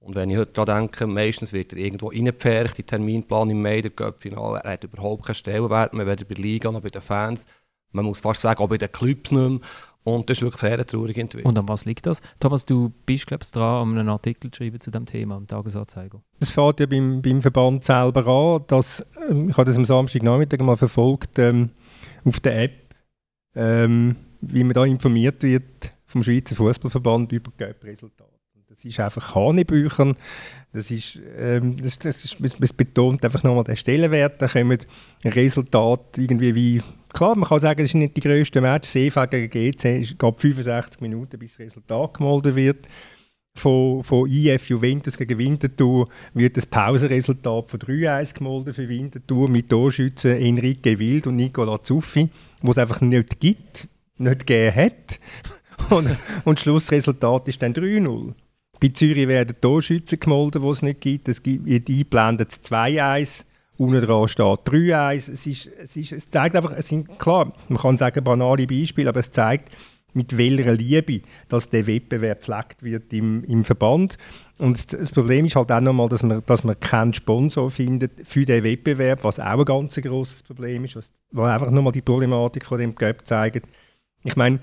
Und 0.00 0.14
wenn 0.14 0.30
ich 0.30 0.38
heute 0.38 0.52
daran 0.52 0.84
denke, 0.84 1.06
meistens 1.06 1.52
wird 1.52 1.72
er 1.72 1.78
irgendwo 1.78 2.08
reingepfercht, 2.08 2.78
die 2.78 2.82
Terminplan 2.82 3.50
im 3.50 3.62
Mai, 3.62 3.82
der 3.82 3.90
Cup-Final. 3.90 4.60
Er 4.64 4.72
hat 4.72 4.84
überhaupt 4.84 5.26
keinen 5.26 5.34
Stellenwert 5.34 5.92
mehr, 5.92 6.06
weder 6.06 6.24
bei 6.24 6.34
der 6.34 6.42
Liga 6.42 6.72
noch 6.72 6.80
bei 6.80 6.88
den 6.88 7.02
Fans. 7.02 7.46
Man 7.92 8.06
muss 8.06 8.20
fast 8.20 8.40
sagen, 8.40 8.62
auch 8.62 8.68
bei 8.68 8.78
den 8.78 8.90
Clubs 8.90 9.30
nicht 9.30 9.48
mehr. 9.48 9.60
Und 10.02 10.30
das 10.30 10.38
ist 10.38 10.42
wirklich 10.42 10.60
sehr 10.60 10.72
eine 10.72 10.86
traurige 10.86 11.20
Entwicklung. 11.20 11.50
Und 11.50 11.58
an 11.58 11.68
was 11.68 11.84
liegt 11.84 12.06
das? 12.06 12.22
Thomas, 12.40 12.64
du 12.64 12.90
bist, 13.04 13.26
glaube 13.26 13.44
ich, 13.44 13.52
dran, 13.52 13.98
einen 13.98 14.08
Artikel 14.08 14.50
zu 14.50 14.56
schreiben 14.56 14.80
zu 14.80 14.90
diesem 14.90 15.04
Thema, 15.04 15.36
am 15.36 15.46
Tagesanzeiger. 15.46 16.22
Das 16.38 16.50
fängt 16.50 16.80
ja 16.80 16.86
beim, 16.86 17.20
beim 17.20 17.42
Verband 17.42 17.84
selber 17.84 18.26
an. 18.26 18.64
Dass, 18.68 19.04
ähm, 19.28 19.50
ich 19.50 19.56
habe 19.56 19.66
das 19.66 19.76
am 19.76 19.84
Samstagnachmittag 19.84 20.60
mal 20.60 20.76
verfolgt 20.76 21.38
ähm, 21.38 21.70
auf 22.24 22.40
der 22.40 22.62
App 22.62 22.90
ähm, 23.54 24.16
wie 24.40 24.64
man 24.64 24.74
da 24.74 24.84
informiert 24.84 25.42
wird 25.42 25.92
vom 26.06 26.22
Schweizer 26.22 26.56
Fußballverband 26.56 27.32
über 27.32 27.50
Cup-Resultate. 27.56 28.39
Das 28.82 28.90
ist 28.92 29.00
einfach 29.00 29.34
Hanebüchern. 29.34 30.16
Das, 30.72 30.90
ist, 30.90 31.20
ähm, 31.38 31.76
das, 31.82 31.98
das, 31.98 32.24
ist, 32.24 32.38
das 32.40 32.72
betont 32.72 33.22
einfach 33.24 33.42
nochmal 33.42 33.64
den 33.64 33.76
Stellenwert. 33.76 34.40
Da 34.40 34.48
kommen 34.48 34.78
Resultate 35.22 36.22
irgendwie 36.22 36.54
wie, 36.54 36.82
klar, 37.12 37.36
man 37.36 37.46
kann 37.46 37.60
sagen, 37.60 37.80
das 37.82 37.90
ist 37.90 37.94
nicht 37.94 38.16
die 38.16 38.22
grösste 38.22 38.62
Match. 38.62 38.88
CV 38.88 39.26
gegen 39.28 39.50
GC 39.50 39.84
es 40.00 40.16
geht 40.16 40.40
65 40.40 41.02
Minuten, 41.02 41.38
bis 41.38 41.56
das 41.56 41.66
Resultat 41.66 42.14
gemeldet 42.14 42.54
wird. 42.54 42.88
Von, 43.54 44.02
von 44.02 44.30
IF 44.30 44.68
Juventus 44.68 45.18
gegen 45.18 45.36
Winterthur 45.36 46.08
wird 46.32 46.56
das 46.56 46.64
Pausenresultat 46.64 47.68
von 47.68 47.80
3-1 47.80 48.32
gemeldet 48.32 48.76
für 48.76 48.88
Winterthur 48.88 49.50
mit 49.50 49.68
Torschützen 49.68 50.40
Enrique 50.40 50.98
Wild 50.98 51.26
und 51.26 51.36
Nicola 51.36 51.82
Zuffi 51.82 52.30
wo 52.62 52.70
es 52.70 52.78
einfach 52.78 53.02
nicht 53.02 53.40
gibt, 53.40 53.88
nicht 54.16 54.46
gegeben 54.46 54.76
hat. 54.76 55.20
Und, 55.90 56.10
und 56.44 56.58
das 56.58 56.62
Schlussresultat 56.62 57.48
ist 57.48 57.62
dann 57.62 57.72
3-0. 57.72 58.34
Bei 58.80 58.88
Zürich 58.88 59.28
werden 59.28 59.56
Torschützen 59.60 60.18
gemolden, 60.18 60.62
die 60.62 60.68
es 60.68 60.82
nicht 60.82 61.00
gibt. 61.00 61.28
Es 61.28 61.42
gibt 61.42 61.68
eingeblendet 61.68 62.50
2-1. 62.52 63.44
Unten 63.76 64.00
dran 64.00 64.28
steht 64.28 64.46
3-1. 64.46 65.32
Es, 65.32 65.46
ist, 65.46 65.70
es, 65.78 66.12
es 66.12 66.30
zeigt 66.30 66.56
einfach, 66.56 66.72
es 66.76 66.88
sind, 66.88 67.18
klar, 67.18 67.52
man 67.68 67.78
kann 67.78 67.98
sagen 67.98 68.24
banale 68.24 68.66
Beispiele, 68.66 69.10
aber 69.10 69.20
es 69.20 69.30
zeigt, 69.30 69.70
mit 70.14 70.36
welcher 70.36 70.72
Liebe 70.72 71.20
dass 71.48 71.68
der 71.70 71.86
Wettbewerb 71.86 72.38
gepflegt 72.40 72.82
wird 72.82 73.12
im, 73.12 73.44
im 73.44 73.64
Verband. 73.64 74.18
Und 74.58 74.92
das 74.92 75.12
Problem 75.12 75.46
ist 75.46 75.56
halt 75.56 75.70
auch 75.70 75.80
nochmal, 75.80 76.08
dass 76.08 76.22
man, 76.22 76.42
dass 76.46 76.64
man 76.64 76.78
keinen 76.80 77.14
Sponsor 77.14 77.70
findet 77.70 78.26
für 78.26 78.44
den 78.44 78.64
Wettbewerb, 78.64 79.24
was 79.24 79.38
auch 79.38 79.58
ein 79.58 79.64
ganz 79.64 79.94
großes 79.94 80.42
Problem 80.42 80.84
ist, 80.84 80.96
was, 80.96 81.10
was 81.30 81.48
einfach 81.48 81.70
nochmal 81.70 81.92
die 81.92 82.02
Problematik 82.02 82.64
von 82.66 82.78
dem 82.78 82.94
Gap 82.94 83.26
zeigt. 83.26 83.66
Ich 84.24 84.36
meine, 84.36 84.60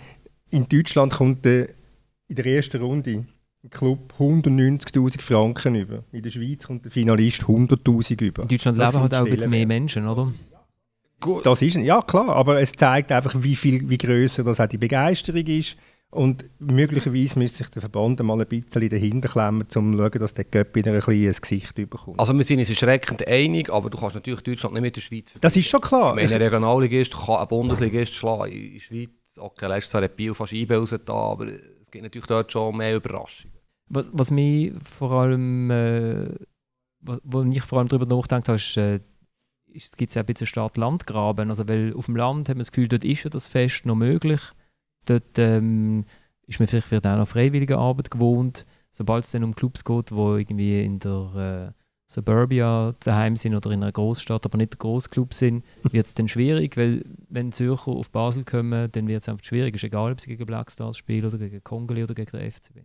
in 0.50 0.68
Deutschland 0.68 1.14
kommt 1.14 1.46
der, 1.46 1.70
in 2.28 2.36
der 2.36 2.46
ersten 2.46 2.82
Runde 2.82 3.26
Club 3.70 4.14
190.000 4.20 5.22
Franken 5.22 5.76
über. 5.76 6.04
In 6.12 6.22
der 6.22 6.30
Schweiz 6.30 6.66
kommt 6.66 6.86
der 6.86 6.92
Finalist 6.92 7.42
100.000 7.44 8.22
über. 8.22 8.44
In 8.44 8.48
Deutschland 8.48 8.78
das 8.78 8.94
leben 8.94 9.02
halt 9.02 9.14
auch 9.16 9.26
ein 9.26 9.32
bisschen 9.32 9.50
mehr 9.50 9.68
Menschen, 9.68 10.08
oder? 10.08 10.34
Gut. 11.20 11.46
Das 11.46 11.62
ist, 11.62 11.76
ja 11.78 12.02
klar, 12.02 12.30
aber 12.30 12.62
es 12.62 12.72
zeigt 12.72 13.12
einfach, 13.12 13.34
wie 13.38 13.56
viel, 13.56 13.90
wie 13.90 13.98
größer 13.98 14.44
das 14.44 14.60
auch 14.60 14.68
die 14.68 14.78
Begeisterung 14.78 15.46
ist. 15.48 15.78
Und 16.10 16.46
möglicherweise 16.60 17.38
müsste 17.38 17.58
sich 17.58 17.70
der 17.70 17.82
Verband 17.82 18.24
mal 18.24 18.40
ein 18.40 18.48
bisschen 18.48 18.88
dahinter 18.88 19.28
klemmen, 19.28 19.64
um 19.64 19.70
zu 19.70 19.82
schauen, 19.82 20.20
dass 20.20 20.34
der 20.34 20.46
Göpp 20.46 20.74
wieder 20.76 20.94
ein 20.94 21.02
kleines 21.02 21.42
Gesicht 21.42 21.76
bekommt. 21.76 22.18
Also 22.18 22.34
wir 22.34 22.46
sind 22.46 22.60
uns 22.60 22.70
erschreckend 22.70 23.28
einig, 23.28 23.70
aber 23.70 23.90
du 23.90 23.98
kannst 23.98 24.16
natürlich 24.16 24.42
Deutschland 24.42 24.76
nicht 24.76 24.84
mit 24.84 24.96
der 24.96 25.02
Schweiz 25.02 25.32
vergleichen. 25.32 25.42
Das 25.42 25.58
ist 25.58 25.68
schon 25.68 25.82
klar. 25.82 26.16
Wenn 26.16 26.32
ein 26.32 26.42
Regionalligist 26.42 27.14
kann 27.14 27.36
ein 27.36 27.48
Bundesligist 27.48 28.14
schlagen 28.16 28.54
in 28.54 28.74
der 28.74 28.80
Schweiz, 28.80 29.10
okay, 29.38 29.68
letztes 29.68 29.94
Jahr 29.94 30.04
hat 30.04 30.16
Biel 30.16 30.34
fast 30.34 30.54
IB 30.54 30.76
raus 30.76 30.96
da, 31.06 31.14
aber 31.14 31.48
es 31.48 31.92
gibt 31.92 32.04
natürlich 32.04 32.28
dort 32.28 32.52
schon 32.52 32.78
mehr 32.78 32.96
Überraschungen. 32.96 33.57
Was, 33.90 34.10
was 34.12 34.32
mich 34.32 34.74
vor 34.84 35.12
allem, 35.12 35.72
äh, 35.72 36.30
wo 37.02 37.44
ich 37.44 37.62
vor 37.62 37.80
allem 37.80 37.88
darüber 37.88 38.06
nachgedacht 38.06 38.48
habe, 38.48 38.58
ist, 38.58 38.78
äh, 38.78 39.00
gibt 39.96 40.10
es 40.10 40.16
ja 40.16 40.24
ein 40.24 40.26
bisschen 40.26 40.48
Stadt-Land-Graben. 40.48 41.50
Also, 41.50 41.68
weil 41.68 41.94
auf 41.94 42.06
dem 42.06 42.16
Land 42.16 42.50
hat 42.50 42.56
man 42.56 42.62
das 42.62 42.72
Gefühl, 42.72 42.88
dort 42.88 43.06
ist 43.06 43.24
ja 43.24 43.30
das 43.30 43.48
Fest 43.48 43.86
noch 43.86 43.96
möglich. 43.96 44.42
Dort 45.06 45.38
ähm, 45.38 46.06
ist 46.48 46.60
man 46.60 46.68
vielleicht, 46.68 46.88
vielleicht 46.88 47.08
auch 47.08 47.18
noch 47.18 47.28
freiwillige 47.28 47.78
Arbeit 47.78 48.12
gewohnt. 48.12 48.66
Sobald 48.92 49.26
es 49.26 49.32
dann 49.32 49.44
um 49.44 49.56
Clubs 49.56 49.84
geht, 49.84 50.12
wo 50.12 50.36
irgendwie 50.36 50.84
in 50.84 51.00
der 51.00 51.74
äh, 51.76 51.84
Suburbia 52.12 52.96
daheim 53.02 53.36
sind 53.36 53.54
oder 53.54 53.72
in 53.72 53.84
einer 53.84 53.92
Großstadt, 53.92 54.46
aber 54.46 54.58
nicht 54.58 54.74
der 54.74 54.80
Großclub 54.80 55.34
sind, 55.34 55.64
wird 55.84 56.08
es 56.08 56.16
dann 56.16 56.28
schwierig, 56.28 56.78
weil 56.78 57.06
wenn 57.30 57.52
Zürcher 57.52 57.92
auf 57.92 58.10
Basel 58.12 58.44
kommen, 58.44 58.92
dann 58.92 59.08
wird 59.08 59.22
es 59.22 59.30
einfach 59.30 59.44
schwierig. 59.44 59.76
Es 59.76 59.84
ist 59.84 59.88
egal, 59.88 60.14
ob 60.14 60.22
sie 60.22 60.30
gegen 60.30 60.46
Blackstars 60.46 60.98
spielen 60.98 61.26
oder 61.26 61.38
gegen 61.38 61.64
Kongoli 61.64 62.04
oder 62.04 62.16
gegen 62.16 62.32
den 62.32 62.52
FCB. 62.52 62.80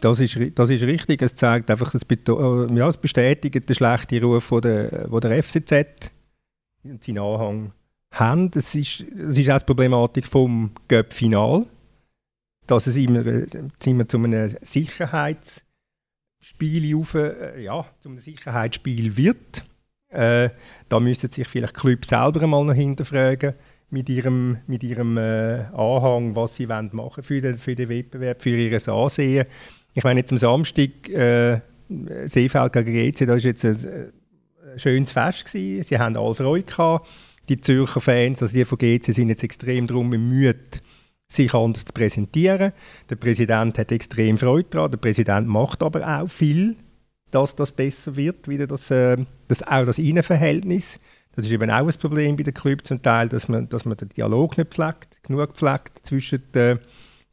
Das 0.00 0.20
ist, 0.20 0.38
das 0.58 0.70
ist 0.70 0.82
richtig. 0.82 1.22
Es 1.22 1.34
zeigt 1.34 1.70
einfach, 1.70 1.92
das, 1.92 2.02
äh, 2.02 2.74
ja, 2.74 2.88
es 2.88 2.96
bestätigt 2.96 3.68
den 3.68 3.74
schlechten 3.74 4.22
Ruf, 4.22 4.50
den 4.50 4.60
der, 4.60 5.20
der 5.20 5.42
FCZ 5.42 6.10
und 6.84 7.02
seinen 7.02 7.18
Anhang 7.18 7.72
haben. 8.10 8.50
Das 8.50 8.74
ist, 8.74 9.04
das 9.14 9.38
ist 9.38 9.50
auch 9.50 9.58
die 9.58 9.64
Problematik 9.64 10.26
vom 10.26 10.72
Göpp-Final, 10.88 11.66
dass 12.66 12.86
es 12.86 12.96
immer, 12.96 13.24
immer 13.84 14.08
zu 14.08 14.18
einem 14.18 14.56
Sicherheitsspiel 14.62 16.96
auf, 16.96 17.14
äh, 17.14 17.62
ja, 17.62 17.86
zu 18.00 18.08
einem 18.08 18.18
Sicherheitsspiel 18.18 19.16
wird. 19.16 19.64
Äh, 20.08 20.50
da 20.88 21.00
müssten 21.00 21.30
sich 21.30 21.48
vielleicht 21.48 21.74
Clubs 21.74 22.08
selber 22.08 22.46
mal 22.46 22.64
noch 22.64 22.74
hinterfragen 22.74 23.54
mit 23.90 24.08
ihrem, 24.08 24.58
mit 24.66 24.82
ihrem 24.82 25.16
äh, 25.16 25.64
Anhang, 25.72 26.36
was 26.36 26.56
sie 26.56 26.66
machen 26.66 27.22
für 27.22 27.40
den, 27.40 27.58
für 27.58 27.74
den 27.74 27.88
Wettbewerb, 27.88 28.42
für 28.42 28.50
ihr 28.50 28.88
Ansehen. 28.88 29.46
Ich 29.94 30.04
meine, 30.04 30.20
jetzt 30.20 30.32
am 30.32 30.38
Samstag 30.38 31.08
äh, 31.08 31.60
Seefeld 32.26 32.72
gegen 32.72 32.92
GC, 33.12 33.26
das 33.26 33.28
war 33.28 33.38
jetzt 33.38 33.64
ein, 33.64 34.12
ein 34.72 34.78
schönes 34.78 35.12
Fest. 35.12 35.46
Gewesen. 35.46 35.84
Sie 35.84 35.98
haben 35.98 36.16
alle 36.16 36.34
Freude 36.34 36.64
gehabt 36.64 37.08
die 37.48 37.60
Zürcher 37.60 38.00
Fans, 38.00 38.42
also 38.42 38.56
die 38.56 38.64
von 38.64 38.78
GC, 38.78 39.12
sind 39.12 39.28
jetzt 39.28 39.44
extrem 39.44 39.86
darum 39.86 40.10
bemüht, 40.10 40.82
sich 41.26 41.52
anders 41.54 41.84
zu 41.84 41.92
präsentieren. 41.92 42.72
Der 43.10 43.16
Präsident 43.16 43.78
hat 43.78 43.92
extrem 43.92 44.38
Freude 44.38 44.68
daran. 44.70 44.90
Der 44.90 44.98
Präsident 44.98 45.48
macht 45.48 45.82
aber 45.82 46.20
auch 46.20 46.28
viel, 46.28 46.76
dass 47.30 47.56
das 47.56 47.72
besser 47.72 48.16
wird, 48.16 48.48
wieder 48.48 48.66
das, 48.66 48.90
äh, 48.90 49.16
das 49.48 49.62
auch 49.62 49.84
das 49.84 49.98
Innenverhältnis. 49.98 51.00
Das 51.34 51.44
ist 51.44 51.52
eben 51.52 51.70
auch 51.70 51.86
ein 51.86 51.94
Problem 51.94 52.36
bei 52.36 52.44
den 52.44 52.54
Clubs 52.54 52.84
zum 52.84 53.02
Teil, 53.02 53.28
dass 53.28 53.48
man, 53.48 53.68
dass 53.68 53.84
man 53.84 53.96
den 53.96 54.10
Dialog 54.10 54.56
nicht 54.56 54.72
pflegt, 54.72 55.22
genug 55.22 55.54
pflegt 55.54 56.06
zwischen 56.06 56.42
der 56.52 56.78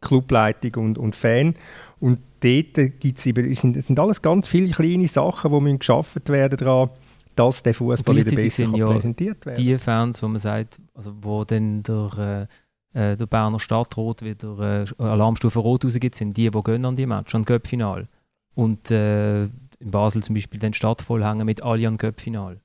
Clubleitung 0.02 0.84
und, 0.84 0.98
und 0.98 1.16
Fan. 1.16 1.56
Und 2.02 2.20
dort 2.40 3.00
gibt's 3.00 3.26
eben, 3.28 3.54
sind, 3.54 3.82
sind 3.82 4.00
alles 4.00 4.22
ganz 4.24 4.48
viele 4.48 4.74
kleine 4.74 5.08
Sachen, 5.08 5.66
die 5.66 5.78
geschaffen 5.78 6.22
werden 6.28 6.58
daran, 6.58 6.90
dass 7.36 7.62
der 7.62 7.76
Fußball 7.76 8.16
wieder 8.18 8.36
besser 8.36 8.76
ja 8.76 8.88
präsentiert 8.88 9.46
werden 9.46 9.64
Die 9.64 9.78
Fans, 9.78 10.22
wo 10.24 10.28
man 10.28 10.40
sagt, 10.40 10.80
also 10.96 11.14
wo 11.22 11.46
dann 11.46 11.84
der, 11.84 12.48
äh, 12.96 13.12
äh 13.12 13.16
der 13.16 13.26
Berner 13.28 13.60
Stadtrot 13.60 14.24
wieder 14.24 14.84
äh, 14.84 15.04
Alarmstufe 15.04 15.60
Rot 15.60 15.86
rausgibt, 15.86 16.16
sind 16.16 16.36
die, 16.36 16.50
die 16.50 16.62
gehen 16.62 16.86
an 16.86 16.96
die 16.96 17.06
Match, 17.06 17.36
an 17.36 17.46
Cup-Final. 17.46 18.08
Und 18.56 18.90
äh, 18.90 19.44
in 19.44 19.92
Basel 19.92 20.24
zum 20.24 20.34
Beispiel 20.34 20.60
den 20.60 20.74
Stadt 20.74 21.04
vollhängen 21.04 21.46
mit 21.46 21.62
Allian 21.62 21.98
Cup-Final. 21.98 22.60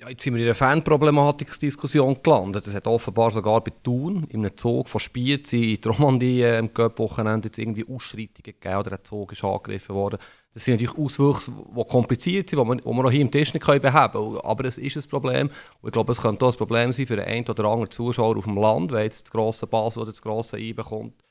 Ja, 0.00 0.08
jetzt 0.08 0.22
sind 0.22 0.32
wir 0.32 0.40
in 0.40 0.46
einer 0.46 0.54
Fanproblematik-Diskussion 0.54 2.22
gelandet. 2.22 2.66
Es 2.66 2.74
hat 2.74 2.86
offenbar 2.86 3.30
sogar 3.32 3.60
bei 3.60 3.70
Thun, 3.82 4.24
in 4.30 4.40
einem 4.40 4.56
Zug 4.56 4.88
von 4.88 4.98
Spiez 4.98 5.52
in 5.52 5.78
die 5.78 5.80
Romandie 5.88 6.40
äh, 6.40 6.58
im 6.58 6.72
Cup-Wochenende 6.72 7.48
jetzt 7.48 7.58
irgendwie 7.58 7.86
Ausschreitungen 7.86 8.58
gegeben 8.58 8.76
oder 8.76 8.92
ein 8.92 9.04
Zug 9.04 9.32
ist 9.32 9.44
angegriffen 9.44 9.94
worden. 9.94 10.18
Das 10.54 10.64
sind 10.64 10.80
natürlich 10.80 10.96
Auswüchse, 10.96 11.52
die 11.52 11.84
kompliziert 11.84 12.48
sind, 12.48 12.66
die 12.66 12.76
die 12.78 12.84
wir 12.86 13.04
auch 13.04 13.10
hier 13.10 13.20
im 13.20 13.30
Tisch 13.30 13.52
nicht 13.52 13.66
beheben 13.66 13.92
können. 13.92 14.38
Aber 14.42 14.64
es 14.64 14.78
ist 14.78 14.96
ein 14.96 15.10
Problem. 15.10 15.50
Und 15.82 15.88
ich 15.88 15.92
glaube, 15.92 16.12
es 16.12 16.22
könnte 16.22 16.46
auch 16.46 16.52
ein 16.52 16.56
Problem 16.56 16.92
sein 16.92 17.06
für 17.06 17.16
den 17.16 17.26
einen 17.26 17.46
oder 17.46 17.64
anderen 17.66 17.90
Zuschauer 17.90 18.38
auf 18.38 18.44
dem 18.44 18.56
Land, 18.56 18.92
wenn 18.92 19.04
jetzt 19.04 19.26
das 19.26 19.30
grosse 19.30 19.66
Basel 19.66 20.00
oder 20.00 20.12
das 20.12 20.22
grosse 20.22 20.58
IBE 20.58 20.82
kommt, 20.82 21.22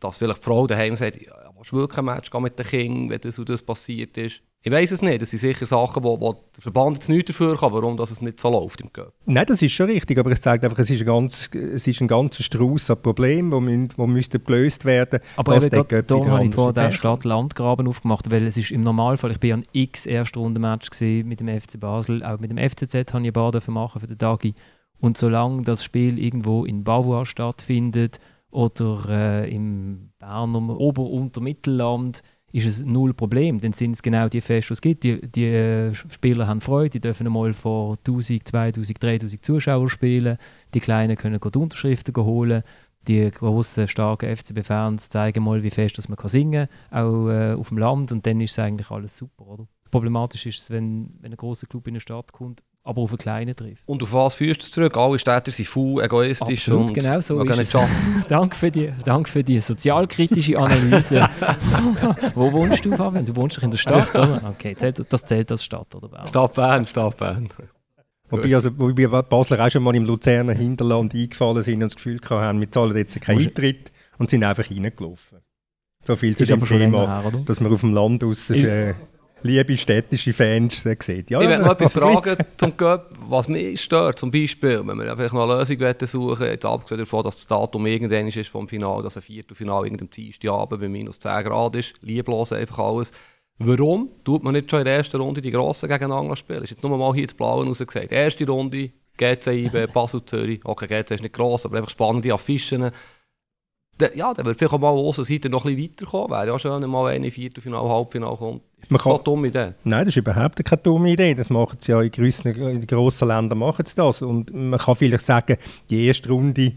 dass 0.00 0.18
vielleicht 0.18 0.40
die 0.40 0.44
Frau 0.44 0.66
daheim 0.66 0.96
sagt, 0.96 1.20
ja, 1.20 1.32
willst 1.56 1.72
du 1.72 1.76
wirklich 1.76 1.98
ein 1.98 2.04
Match 2.04 2.32
mit 2.32 2.58
den 2.58 2.66
Kindern, 2.66 3.10
wenn 3.10 3.20
das 3.20 3.38
und 3.38 3.48
das 3.48 3.62
passiert 3.62 4.16
ist? 4.16 4.42
Ich 4.60 4.72
weiß 4.72 4.90
es 4.90 5.02
nicht. 5.02 5.22
Das 5.22 5.30
sind 5.30 5.38
sicher 5.38 5.66
Sachen, 5.66 6.02
wo, 6.02 6.20
wo 6.20 6.32
der 6.32 6.62
Verband 6.62 6.96
jetzt 6.96 7.08
nicht 7.08 7.28
dafür 7.28 7.56
kann, 7.56 7.72
warum 7.72 7.96
das 7.96 8.10
es 8.10 8.20
nicht 8.20 8.40
so 8.40 8.50
läuft 8.50 8.80
im 8.80 8.92
Cup. 8.92 9.12
Nein, 9.24 9.46
das 9.46 9.62
ist 9.62 9.72
schon 9.72 9.86
richtig, 9.86 10.18
aber 10.18 10.32
es 10.32 10.40
zeigt 10.40 10.64
einfach, 10.64 10.78
es 10.80 10.90
ist 10.90 11.00
ein, 11.00 11.06
ganz, 11.06 11.48
es 11.54 11.86
ist 11.86 12.00
ein 12.00 12.08
ganzer 12.08 12.42
Strauß 12.42 12.90
an 12.90 13.00
Problemen, 13.00 13.50
die 13.50 13.60
müssen, 13.60 13.88
wo 13.96 14.06
müssten 14.08 14.42
gelöst 14.42 14.84
werden 14.84 15.20
Aber 15.36 15.62
eben 15.62 15.70
gerade 15.70 16.02
da 16.02 16.24
habe 16.26 16.44
ich 16.44 16.54
vor 16.54 16.72
der 16.72 16.90
Stadt-Land-Graben 16.90 17.86
aufgemacht, 17.86 18.30
weil 18.32 18.46
es 18.46 18.56
ist 18.56 18.72
im 18.72 18.82
Normalfall, 18.82 19.30
ich 19.30 19.40
bin 19.40 19.52
an 19.52 19.64
x 19.72 20.06
Erstrundenmatch 20.06 20.90
mit 21.00 21.38
dem 21.38 21.48
FC 21.48 21.78
Basel, 21.78 22.24
auch 22.24 22.40
mit 22.40 22.50
dem 22.50 22.58
FCZ 22.58 23.12
habe 23.12 23.22
ich 23.22 23.28
ein 23.28 23.32
paar 23.32 23.52
machen 23.68 24.00
für 24.00 24.08
den 24.08 24.18
Dagi. 24.18 24.54
Und 24.98 25.16
solange 25.16 25.62
das 25.62 25.84
Spiel 25.84 26.18
irgendwo 26.18 26.64
in 26.64 26.82
Bavois 26.82 27.26
stattfindet 27.26 28.18
oder 28.50 29.04
äh, 29.08 29.54
im 29.54 30.10
Berner 30.18 30.80
Ober- 30.80 31.10
und 31.10 31.38
Mittelland, 31.40 32.22
ist 32.52 32.66
es 32.66 32.84
null 32.84 33.12
Problem. 33.14 33.60
Dann 33.60 33.72
sind 33.72 33.92
es 33.92 34.02
genau 34.02 34.28
die 34.28 34.40
Feste, 34.40 34.68
die 34.68 34.74
es 34.74 34.80
gibt. 34.80 35.04
Die, 35.04 35.20
die 35.20 35.44
äh, 35.44 35.94
Spieler 35.94 36.46
haben 36.46 36.60
Freude, 36.60 36.90
die 36.90 37.00
dürfen 37.00 37.26
einmal 37.26 37.52
vor 37.52 37.96
1000, 37.98 38.46
2000, 38.48 39.02
3000 39.02 39.44
Zuschauern 39.44 39.88
spielen. 39.88 40.38
Die 40.74 40.80
Kleinen 40.80 41.16
können 41.16 41.38
die 41.40 41.58
Unterschriften 41.58 42.16
holen. 42.16 42.62
Die 43.06 43.30
grossen, 43.30 43.86
starken 43.86 44.34
FCB-Fans 44.34 45.08
zeigen 45.08 45.44
mal, 45.44 45.62
wie 45.62 45.70
fest 45.70 45.98
dass 45.98 46.08
man 46.08 46.18
singen 46.24 46.68
kann, 46.90 47.04
auch 47.04 47.28
äh, 47.28 47.52
auf 47.52 47.68
dem 47.68 47.78
Land. 47.78 48.12
Und 48.12 48.26
dann 48.26 48.40
ist 48.40 48.52
es 48.52 48.58
eigentlich 48.58 48.90
alles 48.90 49.16
super. 49.16 49.46
Oder? 49.46 49.68
Problematisch 49.90 50.46
ist 50.46 50.62
es, 50.62 50.70
wenn, 50.70 51.14
wenn 51.20 51.32
ein 51.32 51.36
großer 51.36 51.66
Club 51.66 51.86
in 51.86 51.92
eine 51.92 52.00
Stadt 52.00 52.32
kommt 52.32 52.62
aber 52.88 53.02
auf 53.02 53.10
einen 53.10 53.18
kleinen 53.18 53.54
trifft. 53.54 53.82
Und 53.86 54.02
auf 54.02 54.12
was 54.14 54.34
führst 54.34 54.62
du 54.62 54.64
es 54.64 54.70
zurück? 54.70 54.96
Alle 54.96 55.18
Städter 55.18 55.52
sind 55.52 55.68
faul, 55.68 56.02
egoistisch 56.02 56.68
Absolut, 56.68 56.88
und 56.88 56.94
genau 56.94 57.20
so 57.20 57.42
ist 57.42 57.74
es. 57.74 57.76
danke, 58.28 58.56
für 58.56 58.70
die, 58.70 58.92
danke 59.04 59.30
für 59.30 59.44
die 59.44 59.60
sozialkritische 59.60 60.58
Analyse. 60.58 61.28
Wo 62.34 62.50
wohnst 62.50 62.84
du, 62.84 62.96
Fabian? 62.96 63.26
Du 63.26 63.36
wohnst 63.36 63.58
doch 63.58 63.62
in 63.62 63.70
der 63.70 63.78
Stadt, 63.78 64.14
oder? 64.14 64.54
Okay, 64.56 64.74
das 65.08 65.24
zählt 65.26 65.50
als 65.50 65.62
Stadt, 65.62 65.94
oder? 65.94 66.08
Bern? 66.08 66.26
Stadt 66.26 66.54
Bern, 66.54 66.86
Stadt 66.86 67.16
Bern. 67.18 67.48
Wobei, 68.30 68.54
also, 68.54 68.70
wobei 68.78 69.06
Basler 69.22 69.66
auch 69.66 69.70
schon 69.70 69.82
mal 69.82 69.94
im 69.94 70.04
Luzerner 70.04 70.54
Hinterland 70.54 71.14
eingefallen 71.14 71.62
sind 71.62 71.82
und 71.82 71.92
das 71.92 71.96
Gefühl 71.96 72.20
haben, 72.30 72.60
wir 72.60 72.70
zahlen 72.70 72.96
jetzt 72.96 73.20
keinen 73.20 73.40
Eintritt 73.40 73.92
und 74.18 74.30
sind 74.30 74.44
einfach 74.44 74.70
reingelaufen. 74.70 75.38
So 76.06 76.16
viel 76.16 76.34
zu 76.34 76.46
dem 76.46 76.64
Thema, 76.64 77.22
her, 77.22 77.32
dass 77.44 77.60
man 77.60 77.72
auf 77.72 77.80
dem 77.80 77.92
Land 77.92 78.24
aus... 78.24 78.48
Äh, 78.48 78.94
liebe 79.42 79.76
städtische 79.76 80.32
Fans 80.32 80.82
sieht. 80.82 81.30
Ja, 81.30 81.40
ich 81.40 81.48
möchte 81.48 81.62
noch 81.62 81.72
etwas 81.72 81.92
fragen 81.94 82.36
zum 82.56 82.76
Göpp, 82.76 83.10
was 83.28 83.48
mich 83.48 83.80
stört, 83.80 84.18
zum 84.18 84.30
Beispiel, 84.30 84.82
wenn 84.84 84.98
wir 84.98 85.16
vielleicht 85.16 85.34
noch 85.34 85.48
eine 85.48 85.58
Lösung 85.58 86.06
suchen 86.06 86.46
jetzt 86.46 86.66
abgesehen 86.66 86.98
davon, 86.98 87.22
dass 87.22 87.36
das 87.36 87.46
Datum 87.46 87.86
irgendwann 87.86 88.28
ist 88.28 88.48
vom 88.48 88.68
Finale, 88.68 89.02
dass 89.02 89.16
ein 89.16 89.22
Viertelfinale 89.22 89.86
irgendeinem 89.86 90.10
Dienstagabend 90.10 90.80
bei 90.80 90.88
minus 90.88 91.20
10 91.20 91.44
Grad 91.44 91.76
ist, 91.76 91.94
lieblos 92.02 92.52
einfach 92.52 92.78
alles. 92.78 93.12
Warum 93.58 94.10
tut 94.24 94.44
man 94.44 94.54
nicht 94.54 94.70
schon 94.70 94.80
in 94.80 94.84
der 94.84 94.96
ersten 94.96 95.20
Runde 95.20 95.42
die 95.42 95.50
Grossen 95.50 95.88
gegeneinander 95.88 96.36
spielen? 96.36 96.62
Ist 96.62 96.70
jetzt 96.70 96.84
nur 96.84 96.96
mal 96.96 97.12
hier 97.14 97.24
ins 97.24 97.34
Blaue 97.34 97.66
rausgesagt. 97.66 98.12
Erste 98.12 98.46
Runde, 98.46 98.90
GC 99.16 99.46
IB, 99.48 99.86
Basel 99.92 100.24
Zürich, 100.24 100.60
okay, 100.64 100.86
GC 100.86 101.14
ist 101.14 101.22
nicht 101.22 101.34
gross, 101.34 101.66
aber 101.66 101.78
einfach 101.78 101.90
spannende 101.90 102.32
Affischen 102.32 102.92
ja, 104.14 104.34
der 104.34 104.44
wird 104.44 104.58
vielleicht 104.58 104.74
auch 104.74 104.78
mal 104.78 104.88
Außenseite 104.88 105.48
noch 105.48 105.64
ein 105.64 105.74
bisschen 105.74 105.92
weiterkommen. 105.92 106.30
Wäre 106.30 106.46
ja 106.46 106.58
schön, 106.58 106.82
wenn 106.82 106.90
mal 106.90 107.10
eine 107.10 107.30
Viertelfinale, 107.30 107.88
Halbfinale 107.88 108.36
kommt. 108.36 108.62
Ist 108.80 108.92
das 108.92 109.06
eine 109.06 109.18
dumme 109.18 109.48
Idee? 109.48 109.74
Nein, 109.84 110.04
das 110.04 110.08
ist 110.08 110.16
überhaupt 110.18 110.64
keine 110.64 110.82
dumme 110.82 111.10
Idee. 111.10 111.34
Das 111.34 111.50
machen 111.50 111.78
sie 111.80 111.92
ja 111.92 112.00
in, 112.00 112.10
grossen, 112.10 112.54
in 112.54 112.86
grossen 112.86 113.28
Ländern 113.28 113.58
machen 113.58 113.84
sie 113.86 113.94
das. 113.94 114.22
Und 114.22 114.52
man 114.54 114.78
kann 114.78 114.96
vielleicht 114.96 115.24
sagen, 115.24 115.56
die 115.90 116.06
erste 116.06 116.28
Runde 116.28 116.72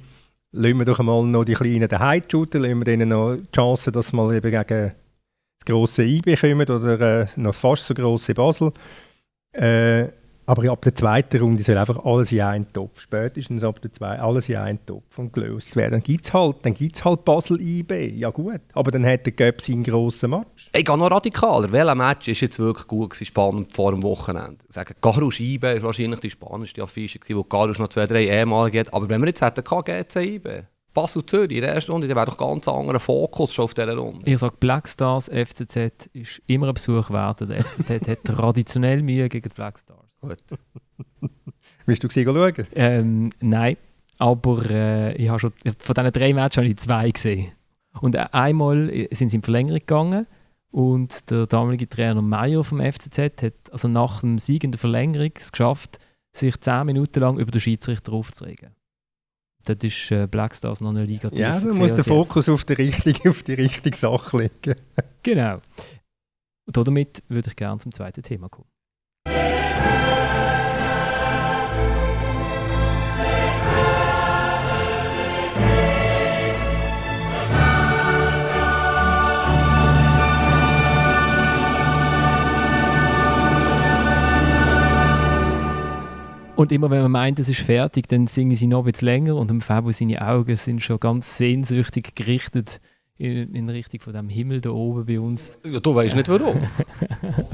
lassen 0.51 0.77
wir 0.79 0.85
doch 0.85 0.99
einmal 0.99 1.23
noch 1.23 1.45
die 1.45 1.53
Kleinen 1.53 1.87
daheim 1.87 2.23
shooten, 2.29 2.61
lassen 2.61 2.79
wir 2.79 2.85
denen 2.85 3.09
noch 3.09 3.35
die 3.35 3.51
Chance, 3.55 3.91
dass 3.91 4.07
sie 4.07 4.15
mal 4.15 4.33
eben 4.35 4.51
gegen 4.51 4.65
das 4.67 5.65
grosse 5.65 6.03
IB 6.03 6.35
kommen 6.35 6.69
oder 6.69 7.21
äh, 7.21 7.27
noch 7.35 7.55
fast 7.55 7.85
so 7.85 7.93
grosse 7.93 8.33
Basel. 8.33 8.71
Äh, 9.53 10.07
aber 10.45 10.71
ab 10.71 10.81
der 10.81 10.95
zweiten 10.95 11.39
Runde 11.41 11.63
soll 11.63 11.77
einfach 11.77 12.03
alles 12.03 12.31
in 12.31 12.41
einen 12.41 12.73
Topf, 12.73 12.99
spätestens 12.99 13.63
ab 13.63 13.81
der 13.81 13.91
zweiten, 13.91 14.21
alles 14.21 14.49
in 14.49 14.57
einen 14.57 14.85
Topf 14.85 15.17
und 15.17 15.33
gelöst 15.33 15.75
werden. 15.75 15.93
Dann 15.93 16.03
gibt 16.03 16.25
es 16.25 16.33
halt, 16.33 16.57
halt 16.65 17.25
Basel 17.25 17.61
IB, 17.61 18.09
ja 18.17 18.29
gut. 18.29 18.61
Aber 18.73 18.91
dann 18.91 19.05
hat 19.05 19.25
der 19.25 19.33
Göpp 19.33 19.61
seinen 19.61 19.83
grossen 19.83 20.31
Match. 20.31 20.69
Ich 20.73 20.85
gehe 20.85 20.97
noch 20.97 21.11
radikaler. 21.11 21.71
Welcher 21.71 21.95
Match 21.95 22.27
ist 22.27 22.41
jetzt 22.41 22.59
wirklich 22.59 22.87
gut 22.87 23.11
gewesen, 23.11 23.25
spannend 23.25 23.73
vor 23.73 23.91
dem 23.91 24.03
Wochenende? 24.03 24.57
Ich 24.67 24.75
sage, 24.75 24.95
Garus 25.01 25.39
IB 25.39 25.63
war 25.63 25.81
wahrscheinlich 25.83 26.19
die 26.19 26.29
spannendste 26.29 26.83
Affische, 26.83 27.19
wo 27.29 27.43
Garus 27.43 27.79
noch 27.79 27.89
zwei, 27.89 28.07
drei 28.07 28.25
ehemalige 28.25 28.81
hat. 28.81 28.93
Aber 28.93 29.09
wenn 29.09 29.21
wir 29.21 29.27
jetzt 29.27 29.41
hätten, 29.41 29.63
GC 29.63 30.15
IB, 30.15 30.63
Basel 30.93 31.25
Zürich 31.25 31.51
in 31.51 31.61
der 31.61 31.73
ersten 31.73 31.91
Runde, 31.93 32.07
der 32.07 32.15
wäre 32.15 32.25
doch 32.25 32.37
ganz 32.37 32.67
anderer 32.67 32.99
Fokus 32.99 33.53
schon 33.53 33.65
auf 33.65 33.73
dieser 33.73 33.95
Runde. 33.95 34.29
Ich 34.29 34.39
sage 34.39 34.55
Black 34.59 34.87
Stars, 34.87 35.29
FCZ 35.29 36.09
ist 36.13 36.41
immer 36.47 36.67
ein 36.67 36.73
Besuch 36.73 37.09
wert. 37.11 37.41
Der 37.41 37.63
FCZ 37.63 38.07
hat 38.07 38.23
traditionell 38.25 39.01
Mühe 39.01 39.29
gegen 39.29 39.47
die 39.47 39.55
Black 39.55 39.79
Stars. 39.79 40.10
Gut. 40.21 40.37
Willst 41.85 42.03
du 42.03 42.09
sie 42.09 42.23
schauen? 42.23 42.67
Ähm, 42.75 43.31
nein, 43.39 43.77
aber 44.17 44.69
äh, 44.69 45.15
ich 45.15 45.29
habe 45.29 45.39
schon, 45.39 45.51
von 45.79 45.95
diesen 45.95 46.11
drei 46.11 46.33
Matches 46.33 46.57
habe 46.57 46.67
ich 46.67 46.77
zwei 46.77 47.09
gesehen. 47.09 47.51
Und 47.99 48.15
äh, 48.15 48.27
einmal 48.31 49.07
sind 49.11 49.29
sie 49.29 49.37
in 49.37 49.43
Verlängerung 49.43 49.79
gegangen 49.79 50.27
und 50.69 51.29
der 51.29 51.47
damalige 51.47 51.89
Trainer 51.89 52.21
Meyer 52.21 52.63
vom 52.63 52.79
FCZ 52.79 53.41
hat 53.41 53.53
also 53.71 53.87
nach 53.87 54.21
dem 54.21 54.39
Sieg 54.39 54.63
in 54.63 54.71
der 54.71 54.79
Verlängerung 54.79 55.31
es 55.35 55.51
geschafft, 55.51 55.99
sich 56.33 56.59
zehn 56.61 56.85
Minuten 56.85 57.19
lang 57.19 57.37
über 57.39 57.51
den 57.51 57.59
Schiedsrichter 57.59 58.13
aufzuregen. 58.13 58.69
Dort 59.65 59.83
ist 59.83 60.11
äh, 60.11 60.27
Black 60.27 60.55
Stars 60.55 60.81
noch 60.81 60.89
eine 60.89 61.03
Liga 61.03 61.29
Ja, 61.33 61.59
man 61.59 61.77
muss 61.77 61.89
den 61.89 61.97
jetzt. 61.97 62.07
Fokus 62.07 62.49
auf 62.49 62.63
die, 62.63 62.73
richtige, 62.73 63.29
auf 63.29 63.43
die 63.43 63.53
richtige 63.53 63.95
Sache 63.95 64.37
legen. 64.37 64.79
Genau. 65.23 65.57
Und 66.65 66.77
damit 66.77 67.21
würde 67.27 67.49
ich 67.49 67.55
gerne 67.55 67.79
zum 67.79 67.91
zweiten 67.91 68.23
Thema 68.23 68.49
kommen. 68.49 68.67
Und 86.61 86.71
immer 86.71 86.91
wenn 86.91 87.01
man 87.01 87.11
meint, 87.11 87.39
es 87.39 87.49
ist 87.49 87.61
fertig, 87.61 88.07
dann 88.07 88.27
singen 88.27 88.55
sie 88.55 88.67
noch 88.67 88.85
ein 88.85 88.91
bisschen 88.91 89.07
länger 89.07 89.35
und 89.35 89.49
im 89.49 89.61
Fabio 89.61 89.91
seine 89.93 90.21
Augen 90.21 90.55
sind 90.57 90.79
schon 90.79 90.99
ganz 90.99 91.37
sehnsüchtig 91.37 92.13
gerichtet 92.13 92.79
in, 93.17 93.55
in 93.55 93.67
Richtung 93.67 93.99
von 93.99 94.13
dem 94.13 94.29
Himmel 94.29 94.61
da 94.61 94.69
oben 94.69 95.07
bei 95.07 95.19
uns. 95.19 95.57
Ja, 95.65 95.79
du 95.79 95.95
weißt 95.95 96.15
nicht 96.15 96.29
warum. 96.29 96.61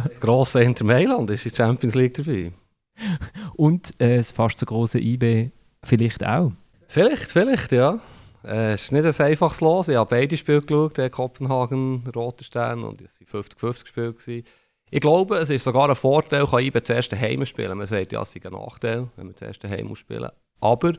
das 0.09 0.19
grosse 0.19 0.61
Inter 0.61 0.83
Mailand 0.83 1.29
ist 1.29 1.45
in 1.45 1.51
der 1.51 1.55
Champions 1.55 1.95
League 1.95 2.15
dabei. 2.15 2.51
Und 3.55 3.91
äh, 4.01 4.17
das 4.17 4.31
fast 4.31 4.59
so 4.59 4.65
große 4.65 4.99
IB 4.99 5.51
vielleicht 5.85 6.25
auch. 6.25 6.51
Vielleicht, 6.89 7.31
vielleicht, 7.31 7.71
ja. 7.71 8.01
Äh, 8.43 8.73
Es 8.73 8.83
ist 8.83 8.91
nicht 8.91 9.05
ein 9.05 9.25
einfaches 9.25 9.61
Los. 9.61 9.87
Ich 9.87 9.95
habe 9.95 10.09
beide 10.09 10.35
Spiele 10.35 10.63
geschaut, 10.63 10.99
äh, 10.99 11.09
Kopenhagen, 11.09 12.03
Roter 12.13 12.43
Stern 12.43 12.83
und 12.83 12.99
es 12.99 13.21
waren 13.31 13.41
50-50 13.41 13.87
Spiele. 13.87 14.11
gewesen. 14.13 14.43
Ich 14.89 15.01
glaube, 15.01 15.37
es 15.37 15.49
ist 15.49 15.63
sogar 15.63 15.89
ein 15.89 15.95
Vorteil, 15.95 16.45
kann 16.45 16.63
IBE 16.63 16.81
zuerst 16.83 17.11
daheim 17.11 17.45
spielen. 17.45 17.77
Man 17.77 17.87
sagt 17.87 18.13
ja, 18.13 18.21
es 18.21 18.35
ist 18.35 18.45
ein 18.45 18.53
Nachteil, 18.53 19.09
wenn 19.15 19.27
man 19.27 19.35
zuerst 19.35 19.63
muss 19.83 19.99
spielen 19.99 20.29
Aber 20.61 20.93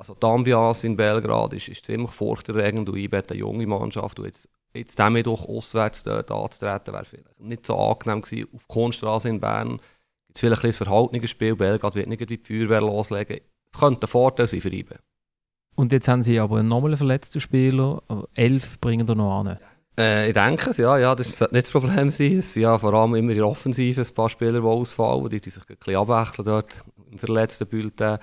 also 0.00 0.14
die 0.14 0.26
Ambiance 0.26 0.86
in 0.86 0.96
Belgrad 0.96 1.52
ist, 1.52 1.68
ist 1.68 1.84
ziemlich 1.84 2.10
furchterregend 2.10 2.88
und 2.88 3.12
hat 3.12 3.30
eine 3.30 3.38
junge 3.38 3.66
Mannschaft. 3.66 4.18
Und 4.18 4.26
jetzt, 4.26 4.48
jetzt 4.74 4.98
damit 4.98 5.28
auch 5.28 5.46
auswärts 5.46 6.02
dort 6.02 6.30
anzutreten, 6.30 6.94
wäre 6.94 7.04
vielleicht 7.04 7.40
nicht 7.40 7.66
so 7.66 7.76
angenehm 7.76 8.22
gewesen. 8.22 8.48
Auf 8.54 8.62
der 8.66 8.74
Kunststraße 8.74 9.28
in 9.28 9.40
Bern 9.40 9.72
gibt 9.72 10.36
es 10.36 10.40
vielleicht 10.40 10.64
ein 10.64 10.68
bisschen 10.68 10.86
verhaltenes 10.86 11.30
Spiel. 11.30 11.54
Belgrad 11.56 11.94
wird 11.94 12.08
nicht 12.08 12.30
die 12.30 12.40
Feuerwehr 12.42 12.80
loslegen. 12.80 13.40
Es 13.72 13.78
könnte 13.78 14.06
ein 14.06 14.08
Vorteil 14.08 14.46
sein 14.46 14.60
für 14.62 14.72
IBE. 14.72 14.98
Und 15.76 15.92
jetzt 15.92 16.08
haben 16.08 16.22
sie 16.22 16.38
aber 16.40 16.62
nochmal 16.62 16.90
einen 16.90 16.98
verletzten 16.98 17.40
Spieler. 17.40 18.02
Elf 18.34 18.80
bringen 18.80 19.06
da 19.06 19.14
noch 19.14 19.40
an. 19.40 19.58
Äh, 19.98 20.28
ich 20.28 20.34
denke 20.34 20.70
es, 20.70 20.76
ja, 20.76 20.98
ja, 20.98 21.14
das 21.14 21.36
sollte 21.36 21.54
nicht 21.54 21.66
das 21.66 21.72
Problem 21.72 22.10
sein. 22.10 22.38
Es 22.38 22.52
sind 22.52 22.62
ja 22.62 22.78
vor 22.78 22.94
allem 22.94 23.14
immer 23.14 23.30
in 23.30 23.36
der 23.36 23.46
Offensive 23.46 24.00
ein 24.00 24.14
paar 24.14 24.28
Spieler, 24.28 24.60
die 24.60 24.66
ausfallen, 24.66 25.28
die, 25.28 25.40
die 25.40 25.50
sich 25.50 25.62
ein 25.68 25.76
bisschen 25.76 25.96
abwechseln 25.96 26.44
dort 26.44 26.84
im 27.10 27.18
verletzten 27.18 27.66
Bulletin. 27.66 28.18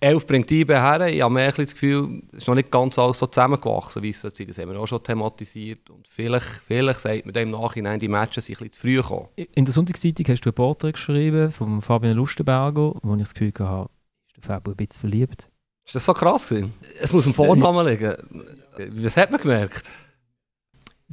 Elf 0.00 0.26
bringt 0.26 0.50
IB 0.50 0.72
her. 0.72 1.08
Ich 1.08 1.20
habe 1.20 1.34
mehr 1.34 1.50
das 1.50 1.72
Gefühl, 1.72 2.22
es 2.32 2.38
ist 2.38 2.48
noch 2.48 2.54
nicht 2.54 2.70
ganz 2.70 2.98
alles 2.98 3.18
so 3.18 3.26
zusammengewachsen, 3.26 4.02
wie 4.02 4.10
es 4.10 4.20
sein. 4.20 4.32
Das 4.46 4.58
haben 4.58 4.70
wir 4.70 4.78
auch 4.78 4.86
schon 4.86 5.02
thematisiert. 5.02 5.90
Und 5.90 6.06
vielleicht, 6.06 6.46
vielleicht 6.66 7.00
sagt 7.00 7.24
man 7.24 7.32
dann 7.32 7.44
im 7.44 7.50
Nachhinein, 7.50 7.98
die 7.98 8.06
Matches 8.06 8.46
sind 8.46 8.60
ein 8.60 8.68
bisschen 8.68 8.72
zu 8.74 8.80
früh 8.80 8.96
gekommen. 8.96 9.28
In 9.36 9.64
der 9.64 9.74
Sonntagszeitung 9.74 10.26
hast 10.28 10.42
du 10.42 10.50
ein 10.50 10.54
Porträt 10.54 10.92
geschrieben 10.92 11.50
von 11.50 11.82
Fabian 11.82 12.16
Lustenberger, 12.16 12.94
wo 13.02 13.14
ich 13.14 13.20
das 13.22 13.34
Gefühl 13.34 13.52
hatte, 13.58 13.90
ist 14.28 14.36
der 14.36 14.42
Fabio 14.44 14.72
ein 14.72 14.76
bisschen 14.76 15.00
verliebt. 15.00 15.48
Ist 15.84 15.94
das 15.96 16.04
so 16.04 16.14
krass 16.14 16.48
gewesen? 16.48 16.74
Es 17.00 17.12
muss 17.12 17.26
im 17.26 17.34
Vornamen 17.34 17.86
liegen. 17.86 18.14
Was 18.76 19.16
hat 19.16 19.32
man 19.32 19.40
gemerkt? 19.40 19.90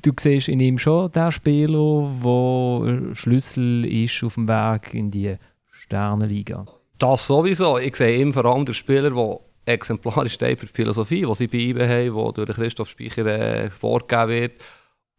Du 0.01 0.11
siehst 0.19 0.49
in 0.49 0.59
ihm 0.59 0.77
schon 0.77 1.11
den 1.11 1.31
Spieler, 1.31 2.11
der 2.23 3.15
Schlüssel 3.15 3.85
ist 3.85 4.23
auf 4.23 4.35
dem 4.35 4.47
Weg 4.47 4.93
in 4.93 5.09
die 5.09 5.35
Sternenliga. 5.71 6.65
Das 6.97 7.27
sowieso. 7.27 7.77
Ich 7.77 7.95
sehe 7.95 8.19
immer 8.19 8.33
vor 8.33 8.45
allem 8.45 8.65
den 8.65 8.75
Spieler, 8.75 9.09
der 9.11 9.39
exemplarisch 9.65 10.33
steht 10.33 10.59
für 10.59 10.65
die 10.65 10.73
Philosophie, 10.73 11.25
die 11.25 11.35
sie 11.35 11.47
bei 11.47 11.57
ihm 11.57 11.79
haben, 11.79 12.33
die 12.33 12.45
durch 12.45 12.57
Christoph 12.57 12.89
Speicher 12.89 13.25
äh, 13.25 13.69
vorgegeben 13.69 14.29
wird. 14.29 14.59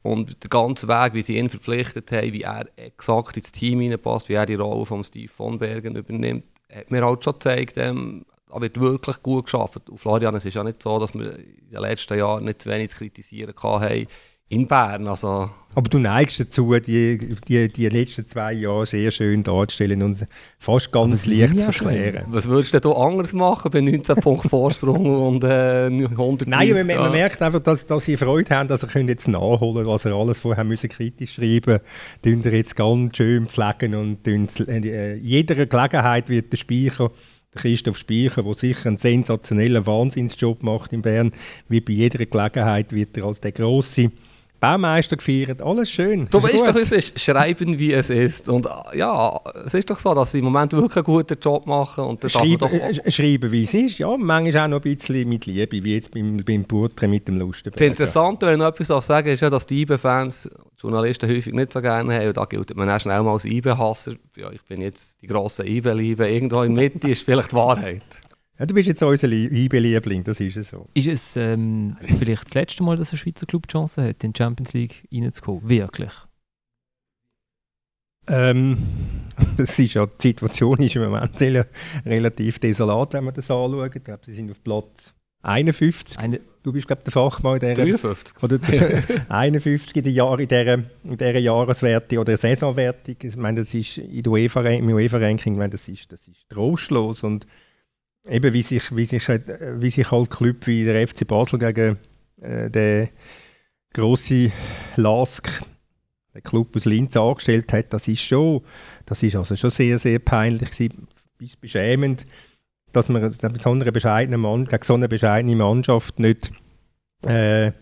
Und 0.03 0.43
der 0.43 0.51
ganze 0.51 0.87
Weg, 0.89 1.15
wie 1.15 1.23
sie 1.23 1.39
ihn 1.39 1.49
verpflichtet 1.49 2.13
haben, 2.13 2.33
wie 2.33 2.43
er 2.43 2.67
exakt 2.77 3.37
ins 3.37 3.53
Team 3.53 3.81
hineinpasst, 3.81 4.29
wie 4.29 4.35
er 4.35 4.47
die 4.47 4.55
Rolle 4.55 4.87
von 4.87 5.03
Steve 5.03 5.29
von 5.29 5.59
Bergen 5.59 5.97
übernimmt, 5.97 6.45
hat 6.73 6.91
mir 6.91 7.05
halt 7.05 7.25
schon 7.25 7.33
gezeigt, 7.33 7.77
ähm, 7.77 8.25
da 8.49 8.61
wird 8.61 8.79
wirklich 8.79 9.23
gut 9.23 9.47
geschafft. 9.47 9.91
Und 9.91 9.99
Florian, 9.99 10.35
es 10.37 10.45
ist 10.45 10.55
ja 10.55 10.63
nicht 10.63 10.83
so, 10.83 10.99
dass 10.99 11.15
wir 11.15 11.37
in 11.39 11.71
den 11.71 11.81
letzten 11.81 12.17
Jahren 12.17 12.45
nicht 12.45 12.63
zu 12.63 12.71
wenig 12.71 12.91
zu 12.91 12.99
kritisieren 12.99 13.55
haben 13.57 14.07
in 14.49 14.67
Bern. 14.67 15.09
Also, 15.09 15.51
Aber 15.75 15.91
du 15.91 15.99
neigst 15.99 16.39
dazu, 16.39 16.75
die, 16.79 17.19
die, 17.49 17.69
die 17.69 17.89
letzten 17.89 18.27
zwei 18.27 18.53
Jahre 18.53 18.87
sehr 18.87 19.11
schön 19.11 19.43
darzustellen 19.43 20.03
und 20.03 20.25
fast 20.59 20.93
ganz 20.93 21.25
sie 21.25 21.41
leicht 21.41 21.59
zu 21.59 21.73
verklären. 21.73 22.27
was 22.29 22.49
würdest 22.49 22.73
du 22.73 22.81
denn 22.81 22.93
hier 22.93 23.01
anders 23.01 23.33
machen 23.33 23.71
bei 23.73 23.81
19 23.81 24.17
Punkten 24.17 24.49
Vorsprung 24.51 25.05
und 25.05 25.45
äh, 25.45 25.87
100 25.87 26.49
Nein, 26.49 26.87
man, 26.87 26.87
man 26.87 27.13
merkt 27.13 27.43
einfach, 27.43 27.61
dass, 27.61 27.87
dass 27.87 28.05
sie 28.05 28.17
Freude 28.17 28.55
haben, 28.55 28.69
dass 28.69 28.83
sie 28.83 28.87
können 28.87 29.09
jetzt 29.09 29.29
nachholen 29.29 29.87
was 29.87 30.03
sie 30.03 30.15
alles 30.15 30.39
vorher 30.39 30.65
müssen 30.65 30.89
kritisch 30.89 31.35
schreiben 31.35 31.81
müssen. 32.23 32.43
Tun 32.43 32.53
jetzt 32.53 32.77
ganz 32.77 33.17
schön 33.17 33.47
pflegen 33.47 33.95
und 33.97 34.27
äh, 34.29 35.15
jeder 35.17 35.67
Gelegenheit 35.67 36.29
wird 36.29 36.53
der 36.53 36.57
Speicher, 36.57 37.11
der 37.53 37.63
Christoph 37.63 37.99
Speicher, 37.99 38.45
der 38.45 38.55
sicher 38.55 38.87
einen 38.87 38.99
sensationellen 38.99 39.87
Wahnsinnsjob 39.87 40.63
macht 40.63 40.93
in 40.93 41.03
Bern, 41.03 41.33
wie 41.69 41.81
bei 41.81 41.95
jeder 41.95 42.25
Gelegenheit 42.25 42.93
wird 42.93 43.17
er 43.17 43.25
als 43.25 43.41
der 43.41 43.53
grosse 43.53 44.13
Baumeister 44.67 45.17
gefeiert. 45.17 45.63
Alles 45.63 45.91
schön. 45.91 46.27
Du 46.31 46.39
Ist 46.39 46.45
weißt 46.45 46.57
gut. 46.57 46.69
doch, 46.69 46.75
es 46.77 46.93
ist. 46.93 47.21
Schreiben, 47.21 47.79
wie 47.79 47.93
es 47.93 48.11
ist. 48.11 48.49
Und 48.49 48.67
ja, 48.95 49.41
es 49.65 49.75
ist 49.75 49.89
doch 49.91 49.99
so, 49.99 50.15
dass 50.15 50.33
sie 50.33 50.39
im 50.39 50.45
Moment 50.47 50.73
wirklich 50.73 50.97
einen 50.97 51.05
guten 51.05 51.39
Job 51.41 51.67
machen. 51.67 52.05
Und 52.05 52.25
das 52.25 52.33
Schreiben, 52.33 52.59
doch... 52.59 52.73
äh, 52.73 53.11
schreiben, 53.11 53.53
wie 53.53 53.63
es 53.63 53.75
ist, 53.75 53.99
ja, 53.99 54.17
manchmal 54.17 54.65
auch 54.65 54.69
noch 54.69 54.85
ein 54.85 54.97
bisschen 54.97 55.29
mit 55.29 55.47
Liebe, 55.47 55.85
wie 55.85 55.95
jetzt 55.95 56.11
beim, 56.13 56.39
beim 56.45 56.65
Porträt 56.65 57.09
mit 57.09 57.29
dem 57.29 57.39
Lustenberg. 57.39 57.77
Das 57.77 57.87
Interessante, 57.87 58.47
wenn 58.47 58.55
ich 58.55 58.59
noch 58.59 58.69
etwas 58.69 59.07
sagen 59.07 59.29
ist 59.29 59.41
ja, 59.41 59.51
dass 59.51 59.67
die 59.67 59.83
IBE-Fans 59.83 60.51
Journalisten 60.79 61.29
häufig 61.31 61.55
nicht 61.55 61.73
so 61.73 61.81
gerne 61.81 62.15
haben. 62.15 62.29
Und 62.29 62.37
da 62.37 62.45
gilt 62.45 62.75
man 62.77 62.91
auch 62.91 63.01
schnell 63.01 63.23
mal 63.23 63.33
als 63.33 63.45
IBE-Hasser. 63.45 64.13
Ja, 64.37 64.51
ich 64.51 64.63
bin 64.65 64.81
jetzt 64.81 65.23
die 65.23 65.27
grosse 65.27 65.67
IBE-Liebe. 65.67 66.29
Irgendwo 66.29 66.63
in 66.63 66.75
der 66.75 66.85
Mitte 66.85 67.09
ist 67.09 67.25
vielleicht 67.25 67.53
die 67.53 67.57
Wahrheit. 67.57 68.03
Ja, 68.59 68.65
du 68.65 68.75
bist 68.75 68.89
jetzt 68.89 69.03
unser 69.03 69.31
IB-Liebling, 69.31 70.25
das 70.25 70.41
ist 70.41 70.57
es 70.57 70.71
so. 70.71 70.89
Ist 70.95 71.09
es 71.09 71.37
ähm, 71.37 71.97
vielleicht 72.19 72.47
das 72.47 72.55
letzte 72.55 72.83
Mal, 72.83 72.97
dass 72.97 73.13
ein 73.13 73.19
Schweizer 73.19 73.47
Club 73.47 73.69
die 73.69 73.73
Chance 73.73 74.03
hat, 74.03 74.25
in 74.25 74.33
die 74.33 74.39
Champions 74.39 74.73
League 74.73 75.07
reinzukommen? 75.13 75.69
Wirklich? 75.69 76.13
Ähm, 78.29 78.79
das 79.57 79.79
ist 79.79 79.95
ja, 79.95 80.07
die 80.07 80.29
Situation 80.29 80.81
ist 80.81 80.97
im 80.97 81.03
Moment 81.03 81.41
relativ 82.05 82.59
desolat, 82.59 83.13
wenn 83.13 83.25
man 83.25 83.35
das 83.35 83.51
anschaut. 83.51 83.95
Ich 83.95 84.03
glaube, 84.03 84.23
sie 84.25 84.35
sind 84.35 84.51
auf 84.51 84.63
Platz 84.63 85.15
51. 85.43 86.19
Eine, 86.19 86.41
Du 86.67 86.73
bist, 86.73 86.89
glaube 86.89 87.03
ich, 87.03 87.05
der 87.05 87.13
Fachmann 87.13 87.55
in 87.55 87.61
dieser 87.61 87.75
53. 87.77 88.43
oder 88.43 88.59
51 89.29 89.95
in 89.97 90.03
der 90.03 90.13
Jahr, 90.13 90.41
in 90.41 90.49
dieser, 90.49 90.75
in 90.75 91.17
dieser 91.17 91.39
Jahreswertung 91.39 92.19
oder 92.19 92.37
Saisonwertung. 92.37 93.15
Ich 93.23 93.37
meine, 93.37 93.61
das 93.61 93.73
ist 93.73 93.99
in 93.99 94.25
der 94.25 94.33
UEFA, 94.33 94.63
im 94.71 94.89
UEFA-Ranking, 94.89 95.53
ich 95.53 95.59
meine, 95.61 95.71
das 95.71 95.87
ist, 95.87 96.11
das 96.11 96.27
ist 96.27 96.49
trostlos. 96.49 97.23
Und 97.23 97.47
eben, 98.29 98.53
wie 98.53 98.63
sich, 98.63 98.95
wie 98.95 99.05
sich, 99.05 99.29
äh, 99.29 99.41
wie 99.81 99.91
sich 99.91 100.11
halt 100.11 100.31
Club 100.31 100.67
wie 100.67 100.85
der 100.85 101.07
FC 101.07 101.27
Basel 101.27 101.59
gegen 101.59 101.99
äh, 102.41 102.71
den 102.71 103.09
grossen 103.93 104.53
Lask, 104.97 105.63
den 106.35 106.43
Club 106.43 106.77
aus 106.77 106.85
Linz 106.85 107.17
angestellt 107.17 107.73
hat, 107.73 107.93
das 107.93 108.09
ist 108.09 108.23
schon, 108.23 108.63
das 109.07 109.23
ist 109.23 109.37
also 109.37 109.57
schon 109.57 109.71
sehr, 109.71 109.99
sehr 109.99 110.19
peinlich 110.19 110.71
gewesen, 110.71 111.09
bis 111.39 111.57
beschämend, 111.57 112.25
dass 112.93 113.09
man 113.09 113.31
so 113.31 113.71
einer 113.71 113.93
bescheidenen 113.93 114.41
Mann, 114.41 114.67
gegen 114.67 114.85
so 114.85 114.95
eine 114.95 115.09
bescheidene 115.09 115.57
Mannschaft 115.57 116.19
nicht, 116.19 116.51
äh, 117.27 117.73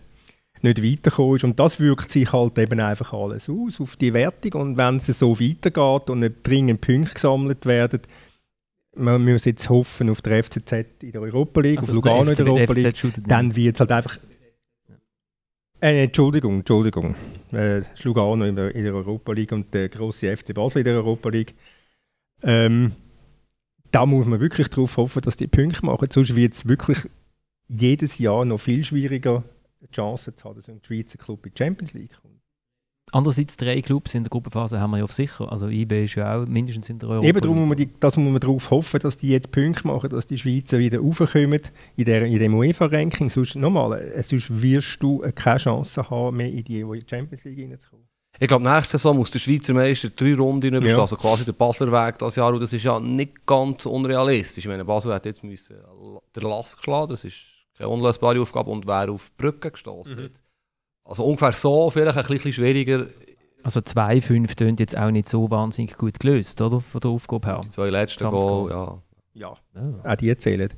nicht 0.61 0.83
weitergekommen 0.83 1.35
ist. 1.35 1.43
Und 1.43 1.59
das 1.59 1.79
wirkt 1.79 2.11
sich 2.11 2.31
halt 2.33 2.57
eben 2.57 2.79
einfach 2.79 3.13
alles 3.13 3.49
aus 3.49 3.79
auf 3.79 3.95
die 3.95 4.13
Wertung. 4.13 4.61
Und 4.61 4.77
wenn 4.77 4.97
es 4.97 5.05
so 5.07 5.39
weitergeht 5.39 6.09
und 6.09 6.19
nicht 6.19 6.35
dringend 6.43 6.81
Punkte 6.81 7.13
gesammelt 7.13 7.65
werden, 7.65 8.01
man 8.95 9.23
muss 9.23 9.45
jetzt 9.45 9.69
hoffen 9.69 10.09
auf 10.09 10.21
der 10.21 10.43
FCZ 10.43 10.71
in 11.01 11.11
der 11.11 11.21
Europa 11.21 11.61
League, 11.61 11.79
auf 11.79 11.89
Lugano 11.89 12.29
in 12.29 12.35
der 12.35 12.45
Europa 12.45 12.73
League, 12.73 13.13
dann 13.27 13.55
wird 13.55 13.75
es 13.75 13.79
halt 13.79 13.91
einfach. 13.91 14.17
Äh, 15.81 16.03
Entschuldigung, 16.03 16.59
Entschuldigung. 16.59 17.15
Äh, 17.51 17.81
Lugano 18.03 18.45
in 18.45 18.55
der, 18.55 18.73
in 18.73 18.83
der 18.83 18.93
Europa 18.93 19.33
League 19.33 19.51
und 19.51 19.73
der 19.73 19.89
grosse 19.89 20.35
FC 20.35 20.53
Basel 20.53 20.79
in 20.79 20.85
der 20.85 20.95
Europa 20.95 21.29
League. 21.29 21.53
Ähm, 22.41 22.93
da 23.91 24.05
muss 24.05 24.25
man 24.25 24.39
wirklich 24.39 24.67
darauf 24.69 24.97
hoffen, 24.97 25.21
dass 25.21 25.37
die 25.37 25.47
Punkte 25.47 25.85
machen. 25.85 26.07
Sonst 26.11 26.35
wird 26.35 26.53
es 26.53 26.67
wirklich 26.67 26.99
jedes 27.67 28.17
Jahr 28.17 28.45
noch 28.45 28.59
viel 28.59 28.83
schwieriger 28.83 29.43
Chancen 29.93 30.35
zu 30.35 30.45
haben, 30.45 30.55
dass 30.57 30.69
ein 30.69 30.81
Schweizer 30.83 31.17
Club 31.17 31.45
in 31.45 31.53
die 31.53 31.57
Champions 31.57 31.93
League 31.93 32.11
kommt. 32.21 32.34
Andererseits 33.15 33.55
drei 33.55 33.81
Clubs 33.81 34.13
in 34.13 34.23
der 34.23 34.29
Gruppenphase 34.29 34.77
haben 34.77 34.91
wir 34.91 34.97
ja 34.97 35.05
auf 35.05 35.13
sicher. 35.13 35.49
Also 35.49 35.69
IB 35.69 36.03
ist 36.03 36.15
ja 36.15 36.35
auch 36.35 36.45
mindestens 36.47 36.89
in 36.89 36.99
der 36.99 37.07
Europa. 37.07 37.25
Eben 37.25 37.39
darum 37.39 37.59
muss 37.59 37.67
man, 37.69 37.77
die, 37.77 37.89
das 37.97 38.17
muss 38.17 38.29
man 38.29 38.41
darauf 38.41 38.69
hoffen, 38.71 38.99
dass 38.99 39.15
die 39.15 39.29
jetzt 39.29 39.51
Punkte 39.51 39.87
machen, 39.87 40.09
dass 40.09 40.27
die 40.27 40.37
Schweizer 40.37 40.79
wieder 40.79 40.99
raufkommen 40.99 41.61
in, 41.95 42.03
der, 42.03 42.23
in 42.25 42.39
dem 42.39 42.53
UEFA-Ranking. 42.53 43.29
Sonst, 43.29 43.55
nochmal, 43.55 44.01
äh, 44.01 44.21
sonst 44.21 44.61
wirst 44.61 45.01
du 45.01 45.23
keine 45.33 45.59
Chance 45.59 46.09
haben, 46.09 46.35
mehr 46.35 46.51
in 46.51 46.65
die 46.65 46.83
Champions 47.09 47.45
League 47.45 47.71
reinzukommen. 47.71 48.05
Ich 48.37 48.49
glaube, 48.49 48.65
nächste 48.65 48.97
Saison 48.97 49.15
muss 49.15 49.31
der 49.31 49.39
Schweizer 49.39 49.73
Meister 49.73 50.09
drei 50.09 50.35
Runden 50.35 50.67
überstehen, 50.73 50.97
ja. 50.97 50.99
also 50.99 51.15
quasi 51.15 51.45
der 51.45 51.53
Basler 51.53 51.93
Weg 51.93 52.17
das 52.19 52.35
Jahr. 52.35 52.53
Und 52.53 52.59
das 52.59 52.73
ist 52.73 52.83
ja 52.83 52.99
nicht 52.99 53.45
ganz 53.45 53.85
unrealistisch. 53.85 54.65
Ich 54.65 54.69
meine, 54.69 54.83
Basel 54.83 55.13
hat 55.13 55.25
jetzt 55.25 55.41
müssen 55.41 55.77
den 56.35 56.43
Lass 56.43 56.75
geschlagen, 56.75 57.11
das 57.11 57.23
ist 57.23 57.37
keine 57.77 57.87
unlösbare 57.87 58.41
Aufgabe 58.41 58.71
und 58.71 58.85
wäre 58.85 59.11
auf 59.11 59.29
die 59.29 59.41
Brücke 59.41 59.71
gestoßen. 59.71 60.23
Mhm. 60.23 60.31
Also 61.05 61.23
ungefähr 61.23 61.51
so, 61.51 61.89
vielleicht 61.91 62.17
ein 62.17 62.25
bisschen 62.25 62.51
schwieriger. 62.51 63.07
Also 63.63 63.79
2-5 63.79 64.55
tönt 64.55 64.79
jetzt 64.79 64.97
auch 64.97 65.11
nicht 65.11 65.29
so 65.29 65.49
wahnsinnig 65.49 65.97
gut 65.97 66.19
gelöst, 66.19 66.59
oder? 66.61 66.81
Von 66.81 67.01
der 67.01 67.11
Aufgabe 67.11 67.47
her. 67.47 67.61
Die 67.63 67.71
zwei 67.71 67.89
letzten 67.89 68.29
Goal, 68.29 68.71
ja. 68.71 69.01
Ja, 69.33 69.53
ja. 69.75 70.11
auch 70.11 70.15
die 70.15 70.37
zählen. 70.37 70.69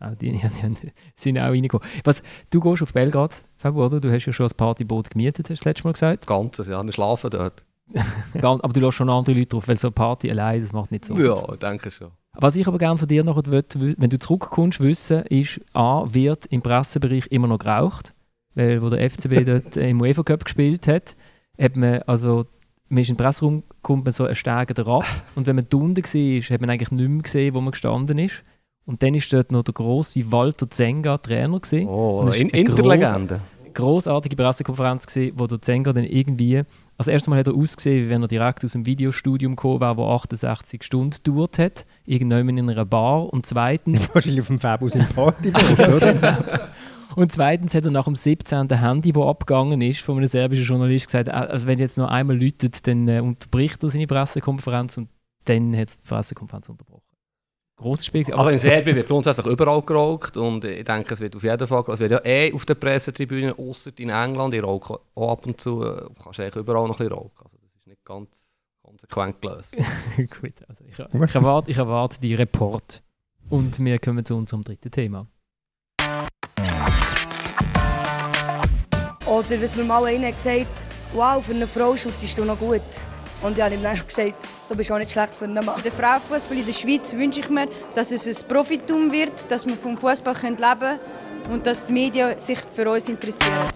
Auch 0.00 0.14
die, 0.14 0.30
ja, 0.42 0.48
die 0.50 0.92
sind 1.16 1.38
auch 1.38 1.44
reingekommen. 1.44 1.86
Was, 2.04 2.22
du 2.50 2.60
gehst 2.60 2.82
auf 2.82 2.92
Belgrad, 2.92 3.42
Fabio, 3.56 3.86
oder? 3.86 4.00
Du 4.00 4.12
hast 4.12 4.26
ja 4.26 4.32
schon 4.32 4.46
ein 4.46 4.56
Partyboot 4.56 5.10
gemietet, 5.10 5.50
hast 5.50 5.60
du 5.60 5.64
das 5.64 5.64
letzte 5.64 5.84
Mal 5.84 5.92
gesagt? 5.92 6.26
Ganzes, 6.26 6.68
ja. 6.68 6.82
Wir 6.82 6.92
schlafen 6.92 7.30
dort. 7.30 7.64
aber 8.42 8.72
du 8.72 8.80
lässt 8.80 8.96
schon 8.96 9.10
andere 9.10 9.36
Leute 9.36 9.48
drauf, 9.48 9.68
weil 9.68 9.78
so 9.78 9.88
eine 9.88 9.92
Party 9.92 10.30
allein, 10.30 10.60
das 10.60 10.72
macht 10.72 10.90
nicht 10.90 11.04
so. 11.04 11.14
Ja, 11.16 11.52
ich 11.52 11.58
denke 11.58 11.90
schon. 11.90 12.10
Was 12.36 12.56
ich 12.56 12.66
aber 12.66 12.78
gerne 12.78 12.98
von 12.98 13.06
dir 13.06 13.22
noch 13.22 13.40
will, 13.46 13.64
wenn 13.98 14.10
du 14.10 14.18
zurückkommst, 14.18 14.80
wissen, 14.80 15.22
ist, 15.26 15.60
A, 15.72 16.04
wird 16.06 16.46
im 16.46 16.62
Pressebereich 16.62 17.26
immer 17.28 17.46
noch 17.46 17.58
geraucht? 17.58 18.13
Weil, 18.54 18.82
wo 18.82 18.88
der 18.88 19.10
FCB 19.10 19.44
dort 19.46 19.76
im 19.76 20.00
UEFA 20.00 20.22
Cup 20.22 20.44
gespielt 20.44 20.86
hat, 20.86 21.16
hat 21.60 21.76
man, 21.76 22.02
also, 22.02 22.46
man 22.88 23.00
ist 23.00 23.10
in 23.10 23.16
den 23.16 23.24
Presseraum, 23.24 23.62
kommt 23.82 24.04
man 24.04 24.12
so 24.12 24.24
einen 24.24 24.34
Stegen 24.34 24.86
ab 24.86 25.04
und 25.34 25.46
wenn 25.46 25.56
man 25.56 25.66
unten 25.72 26.02
war, 26.02 26.54
hat 26.54 26.60
man 26.60 26.70
eigentlich 26.70 26.90
nicht 26.90 27.08
mehr 27.08 27.22
gesehen, 27.22 27.54
wo 27.54 27.60
man 27.60 27.72
gestanden 27.72 28.18
ist. 28.18 28.44
Und 28.86 29.02
dann 29.02 29.14
war 29.14 29.22
dort 29.30 29.50
noch 29.50 29.62
der 29.62 29.74
grosse 29.74 30.30
Walter 30.30 30.70
Zenga 30.70 31.16
Trainer. 31.18 31.58
Gewesen. 31.58 31.88
Oh, 31.88 32.28
in 32.36 32.50
Interlegende. 32.50 33.40
Großartige 33.72 34.36
Pressekonferenz 34.36 35.06
gewesen, 35.06 35.32
wo 35.36 35.46
der 35.46 35.60
Zenga 35.60 35.92
dann 35.92 36.04
irgendwie, 36.04 36.62
also 36.96 37.10
erstmal 37.10 37.40
hat 37.40 37.48
er 37.48 37.54
ausgesehen, 37.54 38.04
wie 38.04 38.10
wenn 38.10 38.22
er 38.22 38.28
direkt 38.28 38.64
aus 38.64 38.72
dem 38.72 38.86
Videostudium 38.86 39.56
gekommen 39.56 39.80
wäre, 39.80 39.96
wo 39.96 40.06
68 40.10 40.82
Stunden 40.82 41.16
gedauert 41.24 41.58
hat, 41.58 41.86
irgendwann 42.04 42.56
in 42.56 42.70
einer 42.70 42.84
Bar. 42.84 43.32
Und 43.32 43.46
zweitens... 43.46 44.14
Wahrscheinlich 44.14 44.42
auf 44.42 44.46
dem 44.46 44.60
Fabus 44.60 44.94
im 44.94 45.06
Partybus, 45.06 45.80
oder? 45.80 46.68
Und 47.16 47.30
zweitens 47.30 47.74
hat 47.74 47.84
er 47.84 47.90
nach 47.90 48.04
dem 48.04 48.16
17. 48.16 48.68
Handy, 48.70 49.12
das 49.12 49.22
abgegangen 49.22 49.80
ist, 49.80 50.00
von 50.00 50.16
einem 50.16 50.26
serbischen 50.26 50.64
Journalist 50.64 51.06
gesagt, 51.06 51.28
also 51.28 51.66
wenn 51.66 51.78
jetzt 51.78 51.96
noch 51.98 52.08
einmal 52.10 52.40
läutet, 52.40 52.86
dann 52.86 53.06
äh, 53.08 53.20
unterbricht 53.20 53.82
er 53.82 53.90
seine 53.90 54.06
Pressekonferenz 54.06 54.98
und 54.98 55.08
dann 55.44 55.76
hat 55.76 55.90
er 55.90 55.96
die 56.02 56.08
Pressekonferenz 56.08 56.68
unterbrochen. 56.68 57.02
Grosses 57.76 58.06
Spiel. 58.06 58.32
Also 58.32 58.50
in 58.50 58.58
Serbien 58.58 58.96
wird 58.96 59.08
grundsätzlich 59.08 59.46
überall 59.46 59.82
geraucht 59.82 60.36
und 60.36 60.64
ich 60.64 60.84
denke, 60.84 61.14
es 61.14 61.20
wird 61.20 61.34
auf 61.34 61.42
jeden 61.42 61.66
Fall, 61.66 61.84
es 61.88 61.98
wird 61.98 62.12
ja 62.12 62.24
eh 62.24 62.52
auf 62.52 62.64
der 62.64 62.76
Pressetribüne, 62.76 63.56
außer 63.58 63.90
in 63.98 64.10
England, 64.10 64.54
ich 64.54 64.62
rauche 64.62 65.00
auch 65.14 65.32
ab 65.32 65.46
und 65.46 65.60
zu, 65.60 65.84
äh, 65.84 66.06
kannst 66.22 66.38
eigentlich 66.38 66.56
überall 66.56 66.86
noch 66.86 66.94
ein 66.94 66.98
bisschen 66.98 67.12
rauchen. 67.12 67.32
Also 67.42 67.58
das 67.58 67.74
ist 67.74 67.86
nicht 67.86 68.04
ganz 68.04 68.54
konsequent 68.80 69.40
gelöst. 69.42 69.76
Gut, 70.16 70.54
also 70.68 70.84
ich, 70.84 70.98
ich, 70.98 71.34
erwarte, 71.34 71.70
ich 71.70 71.76
erwarte 71.76 72.20
die 72.20 72.34
Report. 72.34 73.02
Und 73.50 73.78
wir 73.84 73.98
kommen 73.98 74.24
zu 74.24 74.36
unserem 74.36 74.62
dritten 74.62 74.90
Thema. 74.90 75.26
Oder 79.34 79.60
was 79.60 79.74
mir 79.74 79.82
mal 79.82 80.04
einer 80.04 80.30
gesagt 80.30 80.60
hat, 80.60 80.66
wow, 81.12 81.44
für 81.44 81.54
eine 81.54 81.66
Frau 81.66 81.96
schautest 81.96 82.38
du 82.38 82.44
noch 82.44 82.56
gut. 82.56 82.80
Und 83.42 83.58
ich 83.58 83.64
habe 83.64 83.74
ihm 83.74 83.82
dann 83.82 83.96
gesagt, 84.06 84.34
du 84.68 84.76
bist 84.76 84.92
auch 84.92 84.98
nicht 84.98 85.10
schlecht 85.10 85.34
für 85.34 85.46
einen 85.46 85.64
Mann. 85.64 85.82
Der 85.84 85.90
Frauenfußball 85.90 86.56
in 86.56 86.64
der 86.64 86.72
Schweiz 86.72 87.16
wünsche 87.16 87.40
ich 87.40 87.48
mir, 87.50 87.66
dass 87.96 88.12
es 88.12 88.28
ein 88.28 88.48
Profitum 88.48 89.10
wird, 89.10 89.50
dass 89.50 89.66
wir 89.66 89.74
vom 89.74 89.96
Fußball 89.96 90.36
leben 90.40 90.56
können 90.60 91.00
und 91.50 91.66
dass 91.66 91.84
die 91.84 91.92
Medien 91.92 92.38
sich 92.38 92.60
für 92.60 92.88
uns 92.88 93.08
interessieren. 93.08 93.70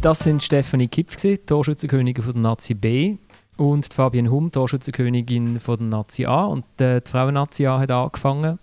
Das 0.00 0.20
sind 0.20 0.42
Stefanie 0.42 0.88
Kipf, 0.88 1.16
Torschützenkönigin 1.44 2.24
von 2.24 2.32
der 2.32 2.42
Nazi 2.42 2.72
B 2.72 3.18
und 3.58 3.92
Fabienne 3.92 4.30
Hum, 4.30 4.50
Torschützenkönigin 4.50 5.60
von 5.60 5.76
der 5.78 5.88
Nazi 5.88 6.24
A. 6.24 6.44
Und 6.44 6.64
äh, 6.80 7.02
die 7.02 7.10
Frauen-Nazi 7.10 7.66
A 7.66 7.80
hat 7.80 7.90
angefangen 7.90 8.56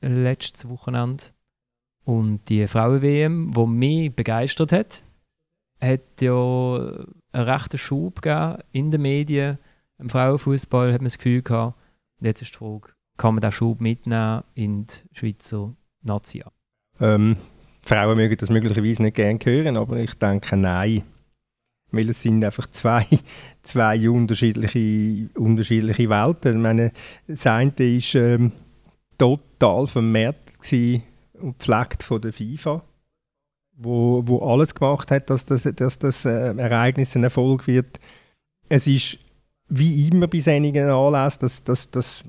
letztes 0.00 0.68
Wochenende 0.68 1.26
und 2.04 2.48
die 2.48 2.66
Frauen-WM, 2.66 3.52
die 3.52 3.66
mich 3.66 4.14
begeistert 4.14 4.72
hat, 4.72 5.02
hat 5.80 6.20
ja 6.20 6.76
einen 7.32 7.48
rechten 7.48 7.78
Schub 7.78 8.22
gegeben 8.22 8.58
in 8.72 8.90
den 8.90 9.02
Medien. 9.02 9.58
Im 9.98 10.10
Frauenfußball 10.10 10.92
hat 10.92 11.00
man 11.00 11.06
das 11.06 11.18
Gefühl 11.18 11.42
gehabt, 11.42 11.78
und 12.20 12.26
jetzt 12.26 12.42
ist 12.42 12.54
die 12.54 12.58
Frage, 12.58 12.92
kann 13.16 13.34
man 13.34 13.40
diesen 13.40 13.52
Schub 13.52 13.80
mitnehmen 13.80 14.42
in 14.54 14.86
die 14.86 14.92
Schweizer 15.12 15.74
Nazi? 16.02 16.42
Ähm, 17.00 17.36
Frauen 17.84 18.16
mögen 18.16 18.36
das 18.36 18.50
möglicherweise 18.50 19.02
nicht 19.02 19.16
gerne 19.16 19.38
hören, 19.42 19.76
aber 19.76 19.96
ich 19.96 20.14
denke 20.14 20.56
nein. 20.56 21.02
Weil 21.90 22.10
es 22.10 22.22
sind 22.22 22.44
einfach 22.44 22.66
zwei, 22.70 23.06
zwei 23.62 24.08
unterschiedliche, 24.10 25.30
unterschiedliche 25.38 26.08
Welten. 26.08 26.52
Ich 26.52 26.58
meine, 26.58 26.92
das 27.26 27.46
eine 27.46 27.72
war 27.72 28.22
ähm, 28.22 28.52
total 29.16 29.86
vermehrt 29.86 30.60
und 31.40 31.58
gepflegt 31.58 32.02
von 32.02 32.20
der 32.20 32.32
FIFA, 32.32 32.82
wo, 33.76 34.22
wo 34.26 34.38
alles 34.38 34.74
gemacht 34.74 35.10
hat, 35.10 35.30
dass 35.30 35.44
das, 35.44 35.62
dass 35.62 35.98
das 35.98 36.24
äh, 36.24 36.54
Ereignis 36.56 37.16
ein 37.16 37.24
Erfolg 37.24 37.66
wird. 37.66 38.00
Es 38.68 38.86
ist 38.86 39.18
wie 39.68 40.08
immer 40.08 40.26
bei 40.26 40.40
solchen 40.40 40.76
Anlässen, 40.76 41.40
dass 41.40 41.64
das, 41.64 41.90
das, 41.90 42.24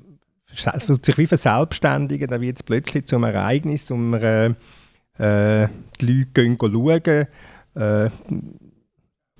das 0.64 0.84
fühlt 0.84 1.04
sich 1.04 1.18
wie 1.18 1.26
verselbstständigen, 1.26 2.28
dann 2.28 2.40
wird 2.40 2.56
es 2.56 2.62
plötzlich 2.62 3.06
zum 3.06 3.24
Ereignis, 3.24 3.90
um 3.90 4.14
äh, 4.14 4.46
äh, 5.18 5.68
die 6.00 6.06
Leute 6.06 6.30
gehen 6.34 6.58
schauen, 6.58 7.26
äh, 7.74 8.10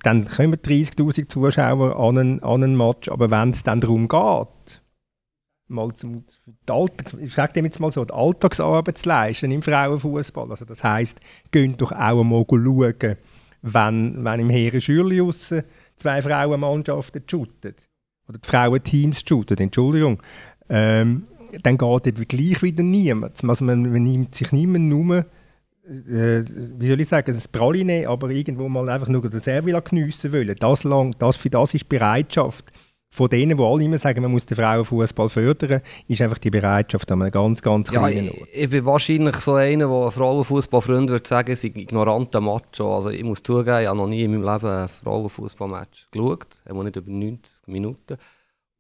dann 0.02 0.28
kommen 0.28 0.54
30'000 0.54 1.28
Zuschauer 1.28 1.98
an 1.98 2.18
einen, 2.18 2.42
an 2.42 2.62
einen 2.62 2.76
Match, 2.76 3.08
aber 3.08 3.30
wenn 3.30 3.50
es 3.50 3.62
dann 3.64 3.80
darum 3.80 4.08
geht, 4.08 4.82
mal 5.68 5.94
zum, 5.94 6.24
Alltag, 6.68 7.14
ich 7.20 7.32
sage 7.32 7.52
dem 7.54 7.64
jetzt 7.64 7.80
mal 7.80 7.92
so, 7.92 8.04
die 8.04 8.12
Alltagsarbeit 8.12 8.98
zu 8.98 9.08
leisten 9.08 9.50
im 9.50 9.62
Frauenfußball. 9.62 10.50
Also 10.50 10.64
das 10.64 10.84
heisst, 10.84 11.20
geht 11.50 11.80
doch 11.80 11.92
auch 11.92 12.22
mal 12.22 12.44
schauen, 12.48 13.16
wenn, 13.62 14.24
wenn 14.24 14.40
im 14.40 14.50
Heere 14.50 14.80
Schürli 14.80 15.22
zwei 15.96 16.22
Frauenmannschaften 16.22 17.22
shooten, 17.28 17.74
oder 18.28 18.38
die 18.38 18.48
Frauenteams 18.48 19.24
shooten, 19.26 19.58
Entschuldigung, 19.58 20.22
ähm, 20.68 21.26
dann 21.62 21.78
geht 21.78 22.06
eben 22.06 22.28
gleich 22.28 22.62
wieder 22.62 22.82
niemand. 22.82 23.42
Also 23.44 23.64
man, 23.64 23.82
man 23.82 24.02
nimmt 24.02 24.34
sich 24.34 24.52
niemand 24.52 24.86
nur, 24.86 25.26
äh, 25.86 26.44
wie 26.78 26.88
soll 26.88 27.00
ich 27.00 27.08
sagen, 27.08 27.32
das 27.32 27.48
Praline, 27.48 28.08
aber 28.08 28.30
irgendwo 28.30 28.68
mal 28.68 28.88
einfach 28.88 29.08
nur 29.08 29.28
den 29.28 29.40
Servila 29.40 29.80
geniessen 29.80 30.32
wollen. 30.32 30.54
Das, 30.58 30.84
lang, 30.84 31.14
das, 31.18 31.36
für 31.36 31.50
das 31.50 31.74
ist 31.74 31.88
Bereitschaft 31.88 32.72
von 33.16 33.30
denen, 33.30 33.56
die 33.56 33.64
alle 33.64 33.82
immer 33.82 33.96
sagen, 33.96 34.20
man 34.20 34.30
muss 34.30 34.44
den 34.44 34.58
Frauenfußball 34.58 35.30
fördern, 35.30 35.80
ist 36.06 36.20
einfach 36.20 36.36
die 36.36 36.50
Bereitschaft 36.50 37.10
an 37.10 37.22
einem 37.22 37.30
ganz, 37.30 37.62
ganz 37.62 37.88
kleinen 37.88 38.28
Ort. 38.28 38.48
Ich, 38.52 38.64
ich 38.64 38.68
bin 38.68 38.84
wahrscheinlich 38.84 39.36
so 39.36 39.54
einer, 39.54 39.88
der 39.88 40.10
Frauenfußballfreund 40.10 41.08
würde 41.08 41.26
sagen, 41.26 41.50
es 41.50 41.64
ist 41.64 41.76
ignoranter 41.78 42.42
Macho. 42.42 42.94
Also 42.94 43.08
ich 43.08 43.24
muss 43.24 43.42
zugeben, 43.42 43.80
ich 43.80 43.86
habe 43.86 43.96
noch 43.96 44.06
nie 44.06 44.22
in 44.22 44.32
meinem 44.32 44.52
Leben 44.52 44.66
ein 44.66 44.88
Frauenfußballmatch 44.88 46.08
geschaut, 46.10 46.46
auch 46.68 46.82
nicht 46.82 46.96
über 46.96 47.10
90 47.10 47.68
Minuten. 47.68 48.18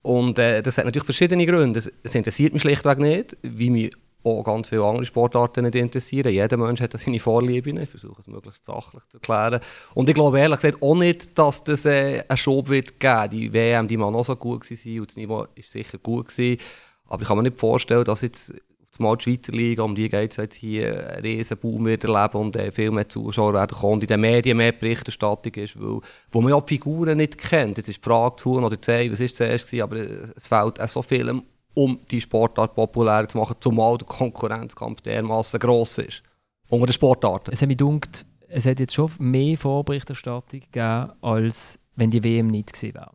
Und 0.02 0.38
äh, 0.38 0.60
das 0.62 0.76
hat 0.76 0.84
natürlich 0.84 1.06
verschiedene 1.06 1.46
Gründe. 1.46 1.82
Es 2.02 2.14
interessiert 2.14 2.52
mich 2.52 2.60
schlichtweg 2.60 2.98
nicht, 2.98 3.38
wie 3.40 3.70
mich 3.70 3.92
auch 4.26 4.44
ganz 4.44 4.68
viele 4.68 4.84
andere 4.84 5.04
Sportarten 5.04 5.64
nicht 5.64 5.74
interessieren. 5.74 6.32
Jeder 6.32 6.56
Mensch 6.56 6.80
hat 6.80 6.98
seine 6.98 7.18
Vorlieben. 7.18 7.78
Ich 7.78 7.88
versuche 7.88 8.20
es 8.20 8.26
möglichst 8.26 8.64
sachlich 8.64 9.02
zu 9.08 9.18
erklären. 9.18 9.60
Und 9.94 10.08
ich 10.08 10.14
glaube 10.14 10.38
ehrlich 10.38 10.60
gesagt 10.60 10.82
auch 10.82 10.94
nicht, 10.94 11.38
dass 11.38 11.64
das 11.64 11.86
äh, 11.86 12.22
einen 12.28 12.36
Schub 12.36 12.68
wird 12.68 13.00
geben. 13.00 13.30
Die 13.30 13.52
WM, 13.52 13.88
die 13.88 13.98
war 13.98 14.10
noch 14.10 14.24
so 14.24 14.36
gut 14.36 14.62
gewesen 14.62 15.00
und 15.00 15.10
das 15.10 15.16
Niveau 15.16 15.38
war 15.38 15.48
sicher 15.60 15.98
gut 15.98 16.28
gewesen. 16.28 16.60
Aber 17.08 17.22
ich 17.22 17.28
kann 17.28 17.36
mir 17.36 17.44
nicht 17.44 17.58
vorstellen, 17.58 18.04
dass 18.04 18.22
jetzt 18.22 18.52
mal 18.98 19.16
die 19.16 19.24
Schweizer 19.24 19.52
Liga, 19.52 19.82
um 19.82 19.94
die 19.94 20.08
geht 20.08 20.30
es 20.32 20.36
jetzt 20.36 20.54
hier, 20.56 21.10
einen 21.10 21.22
riesen 21.22 21.58
Boom 21.58 21.84
wird 21.86 22.04
erleben 22.04 22.38
und 22.38 22.56
äh, 22.56 22.70
viel 22.70 22.90
mehr 22.90 23.08
Zuschauer 23.08 23.54
werden 23.54 23.76
kommen 23.76 23.94
und 23.94 24.02
in 24.02 24.08
den 24.08 24.20
Medien 24.20 24.56
mehr 24.56 24.72
Berichterstattung 24.72 25.52
ist, 25.54 25.80
weil, 25.80 26.00
wo 26.32 26.40
man 26.40 26.52
ja 26.52 26.60
die 26.60 26.74
Figuren 26.74 27.18
nicht 27.18 27.38
kennt. 27.38 27.78
Jetzt 27.78 27.88
ist 27.88 27.98
die 27.98 28.08
Frage 28.08 28.36
zu 28.36 28.56
oder 28.56 28.80
zu 28.80 28.92
was 28.92 29.20
war 29.20 29.28
zuerst 29.28 29.70
gewesen, 29.70 29.82
aber 29.82 29.96
es 29.96 30.46
fehlt 30.46 30.80
auch 30.80 30.88
so 30.88 31.02
viel 31.02 31.42
um 31.76 32.00
die 32.10 32.22
Sportart 32.22 32.74
populär 32.74 33.28
zu 33.28 33.36
machen, 33.36 33.56
zumal 33.60 33.98
der 33.98 34.06
Konkurrenzkampf 34.06 35.02
dermaßen 35.02 35.60
gross 35.60 35.98
ist. 35.98 36.22
Unter 36.70 36.86
den 36.86 36.92
Sportarten. 36.94 37.52
Es 37.52 37.60
hat 37.60 37.68
mich 37.68 37.76
gedacht, 37.76 38.24
es 38.48 38.64
hat 38.64 38.80
jetzt 38.80 38.94
schon 38.94 39.10
mehr 39.18 39.58
Vorberichterstattung 39.58 40.60
gegeben, 40.60 41.12
als 41.20 41.78
wenn 41.94 42.10
die 42.10 42.24
WM 42.24 42.48
nicht 42.48 42.72
gewesen 42.72 42.94
wäre. 42.94 43.12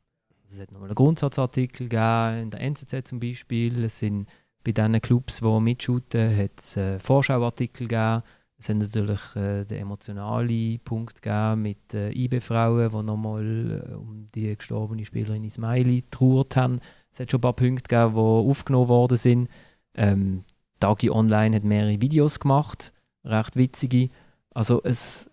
Es 0.48 0.60
hat 0.60 0.72
nochmal 0.72 0.90
einen 0.90 0.96
Grundsatzartikel 0.96 1.90
gegeben, 1.90 2.44
in 2.44 2.50
der 2.52 2.62
NZZ 2.62 3.08
zum 3.08 3.20
Beispiel. 3.20 3.84
Es 3.84 4.00
sind 4.00 4.28
bei 4.64 4.72
diesen 4.72 5.02
Clubs, 5.02 5.40
die 5.40 5.60
mitshooten, 5.60 6.38
hat 6.38 6.60
es 6.60 6.78
äh, 6.78 7.00
Vorschauartikel 7.00 7.88
gegeben. 7.88 8.22
Es 8.60 8.70
hat 8.70 8.78
natürlich 8.78 9.36
äh, 9.36 9.64
den 9.64 9.80
emotionalen 9.80 10.80
Punkt 10.82 11.22
gegeben 11.22 11.64
mit 11.64 11.94
äh, 11.96 12.12
IB-Frauen, 12.12 12.90
die 12.90 13.04
nochmal 13.04 13.84
äh, 13.90 13.94
um 13.96 14.30
die 14.36 14.56
gestorbene 14.56 15.04
Spielerin 15.04 15.46
Ismaili 15.46 16.04
trauert 16.12 16.56
haben. 16.56 16.80
Es 17.12 17.20
hat 17.20 17.32
schon 17.32 17.40
ein 17.40 17.42
paar 17.42 17.54
Punkte 17.54 17.88
gegeben, 17.88 18.14
die 18.14 18.20
aufgenommen 18.20 18.88
worden 18.88 19.18
sind. 19.18 19.50
Ähm, 19.96 20.44
Dagi 20.80 21.10
Online 21.10 21.56
hat 21.56 21.64
mehrere 21.64 22.02
Videos 22.02 22.40
gemacht, 22.40 22.94
recht 23.26 23.56
witzige. 23.56 24.10
Also 24.54 24.82
es, 24.84 25.30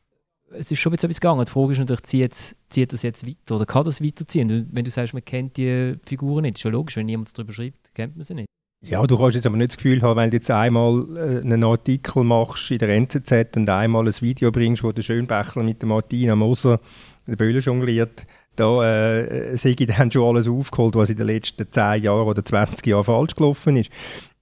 es 0.51 0.71
ist 0.71 0.79
schon 0.79 0.93
etwas 0.93 1.21
gegangen. 1.21 1.45
Die 1.45 1.51
Frage 1.51 1.73
ist 1.73 1.79
natürlich, 1.79 2.03
zieht, 2.03 2.57
zieht 2.69 2.93
das 2.93 3.03
jetzt 3.03 3.27
weiter 3.27 3.57
oder 3.57 3.67
kann 3.67 3.85
das 3.85 4.03
weiterziehen? 4.03 4.69
Wenn 4.73 4.85
du 4.85 4.91
sagst, 4.91 5.15
man 5.15 5.25
kennt 5.25 5.57
die 5.57 5.95
Figuren 6.05 6.43
nicht, 6.43 6.57
ist 6.57 6.63
schon 6.63 6.73
logisch, 6.73 6.97
wenn 6.97 7.07
niemand 7.07 7.37
darüber 7.37 7.53
schreibt, 7.53 7.95
kennt 7.95 8.17
man 8.17 8.25
sie 8.25 8.35
nicht. 8.35 8.49
Ja, 8.81 9.05
du 9.05 9.19
kannst 9.19 9.35
jetzt 9.35 9.47
aber 9.47 9.57
nicht 9.57 9.73
das 9.73 9.77
Gefühl 9.77 10.03
haben, 10.03 10.17
wenn 10.17 10.31
du 10.31 10.37
jetzt 10.37 10.51
einmal 10.53 11.05
äh, 11.17 11.41
einen 11.41 11.65
Artikel 11.65 12.23
machst 12.23 12.71
in 12.71 12.79
der 12.79 12.91
NZZ 12.91 13.57
und 13.57 13.69
einmal 13.69 14.07
ein 14.07 14.15
Video 14.21 14.53
bringst, 14.53 14.85
wo 14.85 14.93
der 14.93 15.03
Schönbächler 15.03 15.65
mit 15.65 15.83
der 15.83 15.89
Martina 15.89 16.37
Moser 16.37 16.81
den 17.27 17.37
Böllen 17.37 17.61
jongliert, 17.61 18.25
da 18.59 19.17
äh, 19.17 19.57
sehe 19.57 19.77
ich 19.79 19.87
dann 19.97 20.11
schon 20.11 20.37
alles 20.37 20.49
aufgeholt, 20.49 20.95
was 20.95 21.11
in 21.11 21.17
den 21.17 21.27
letzten 21.27 21.71
10 21.71 22.03
Jahren 22.03 22.27
oder 22.27 22.45
20 22.45 22.87
Jahren 22.87 23.05
falsch 23.05 23.35
gelaufen 23.35 23.77
ist. 23.77 23.91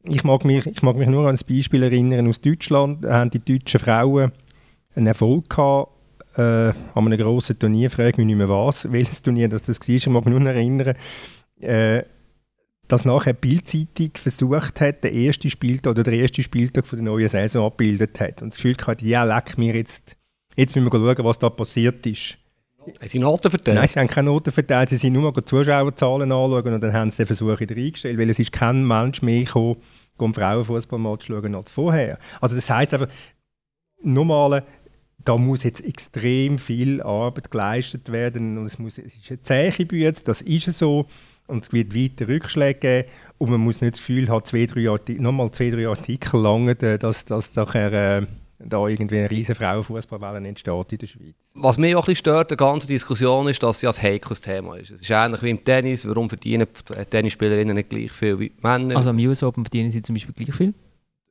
Ich 0.09 0.24
mag 0.24 0.44
mich, 0.44 0.66
ich 0.66 0.83
mag 0.83 0.96
mich 0.96 1.09
nur 1.09 1.29
an 1.29 1.37
ein 1.37 1.40
Beispiel 1.48 1.83
erinnern 1.83 2.29
aus 2.29 2.40
Deutschland. 2.40 3.05
Da 3.05 3.14
haben 3.14 3.31
die 3.31 3.44
deutschen 3.44 3.81
Frauen 3.81 4.33
einen 4.94 5.07
Erfolg 5.09 5.50
gehabt 5.50 5.90
äh, 6.37 6.42
an 6.42 6.74
einem 6.94 7.18
grossen 7.18 7.59
Turnier, 7.59 7.90
frage 7.90 8.18
mich 8.18 8.26
nicht 8.26 8.37
mehr 8.37 8.48
was, 8.48 8.90
welches 8.92 9.22
Turnier 9.22 9.48
das, 9.48 9.68
war, 9.68 9.88
ich 9.88 10.07
mag 10.07 10.24
mich 10.24 10.38
nur 10.38 10.48
erinnern, 10.48 10.94
äh, 11.61 12.02
dass 12.88 13.05
nachher 13.05 13.33
Bildzeitung 13.33 14.11
versucht 14.14 14.81
hat, 14.81 15.02
den 15.02 15.14
ersten 15.14 15.50
Spieltag 15.50 15.90
oder 15.90 16.05
den 16.05 16.20
ersten 16.20 16.42
Spieltag 16.42 16.87
von 16.87 16.98
der 16.98 17.05
neuen 17.05 17.29
Saison 17.29 17.66
abgebildet 17.66 18.20
hat. 18.20 18.42
Und 18.42 18.50
das 18.50 18.59
Gefühl 18.59 18.76
hatte, 18.87 19.05
ja, 19.05 19.24
leck 19.24 19.59
mir 19.59 19.74
jetzt, 19.74 20.16
jetzt 20.55 20.76
müssen 20.76 20.92
wir 20.92 21.16
schauen, 21.16 21.24
was 21.24 21.38
da 21.38 21.50
passiert 21.50 22.07
ist. 22.07 22.38
Haben 22.87 23.09
Sie 23.09 23.18
Noten 23.18 23.51
verteilt? 23.51 23.77
Nein, 23.77 23.88
sie 23.88 23.99
haben 23.99 24.09
keine 24.09 24.31
Noten 24.31 24.53
verteilt, 24.53 24.88
sie 24.88 24.96
sind 24.96 25.12
nur 25.12 25.22
mal 25.22 25.33
die 25.33 25.44
Zuschauerzahlen 25.44 26.31
anschauen 26.31 26.75
und 26.75 26.81
dann 26.81 26.92
haben 26.92 27.11
sie 27.11 27.18
den 27.18 27.27
Versuch 27.27 27.61
wieder 27.61 27.77
eingestellt, 27.77 28.18
weil 28.18 28.31
es 28.31 28.38
ist 28.38 28.53
kein 28.53 28.87
Mensch 28.87 29.22
mehr 29.22 29.44
gekommen, 29.44 29.77
um 30.18 30.35
Frauenfußballmatch 30.35 31.27
schauen 31.27 31.55
als 31.55 31.70
vorher. 31.70 32.18
Also 32.40 32.55
das 32.55 32.70
heisst 32.70 32.94
einfach, 32.94 33.09
nochmal, 34.03 34.64
da 35.25 35.37
muss 35.37 35.64
jetzt 35.64 35.85
extrem 35.85 36.59
viel 36.59 37.03
Arbeit 37.03 37.51
geleistet 37.51 38.12
werden 38.12 38.59
und 38.59 38.66
es, 38.66 38.79
muss, 38.79 38.99
es 38.99 39.16
ist 39.16 39.31
eine 39.31 39.42
zähe 39.42 39.87
Bühne, 39.87 40.12
das 40.12 40.40
ist 40.42 40.79
so 40.79 41.07
und 41.49 41.64
es 41.64 41.72
wird 41.72 41.94
weiter 41.94 42.29
Rückschläge 42.29 42.79
geben 42.79 43.09
und 43.38 43.51
man 43.51 43.61
muss 43.61 43.81
nicht 43.81 43.94
das 43.94 44.01
Gefühl 44.01 44.29
haben, 44.29 44.44
zwei, 44.44 44.66
drei 44.66 44.88
Artikel, 44.88 45.22
nochmal 45.22 45.51
zwei, 45.51 45.70
drei 45.70 45.88
Artikel 45.88 46.40
langen, 46.40 46.77
dass, 46.79 47.25
dass 47.25 47.55
nachher 47.57 47.92
äh, 48.22 48.27
da 48.59 48.87
irgendwie 48.87 49.19
eine 49.19 49.31
riesige 49.31 49.55
Frauenfußballwelle 49.55 50.47
entsteht 50.47 50.92
in 50.92 50.99
der 50.99 51.07
Schweiz. 51.07 51.35
Was 51.55 51.79
mich 51.79 51.95
auch 51.95 52.01
ein 52.01 52.07
bisschen 52.07 52.16
stört, 52.16 52.51
der 52.51 52.57
ganzen 52.57 52.88
Diskussion, 52.88 53.49
ist, 53.49 53.62
dass 53.62 53.77
es 53.77 53.83
ja 53.83 53.90
ein 53.90 54.03
heikles 54.03 54.40
Thema 54.40 54.77
ist. 54.77 54.90
Es 54.90 55.03
ist 55.03 55.11
ähnlich 55.11 55.42
wie 55.42 55.51
im 55.51 55.64
Tennis. 55.64 56.07
Warum 56.09 56.29
verdienen 56.29 56.66
Tennisspielerinnen 57.11 57.75
nicht 57.75 57.90
gleich 57.90 58.12
viel 58.12 58.38
wie 58.38 58.53
Männer? 58.62 58.97
Also 58.97 59.11
am 59.11 59.19
US 59.19 59.42
Open 59.42 59.64
verdienen 59.64 59.90
sie 59.90 60.03
zum 60.03 60.14
Beispiel 60.14 60.35
gleich 60.35 60.55
viel? 60.55 60.75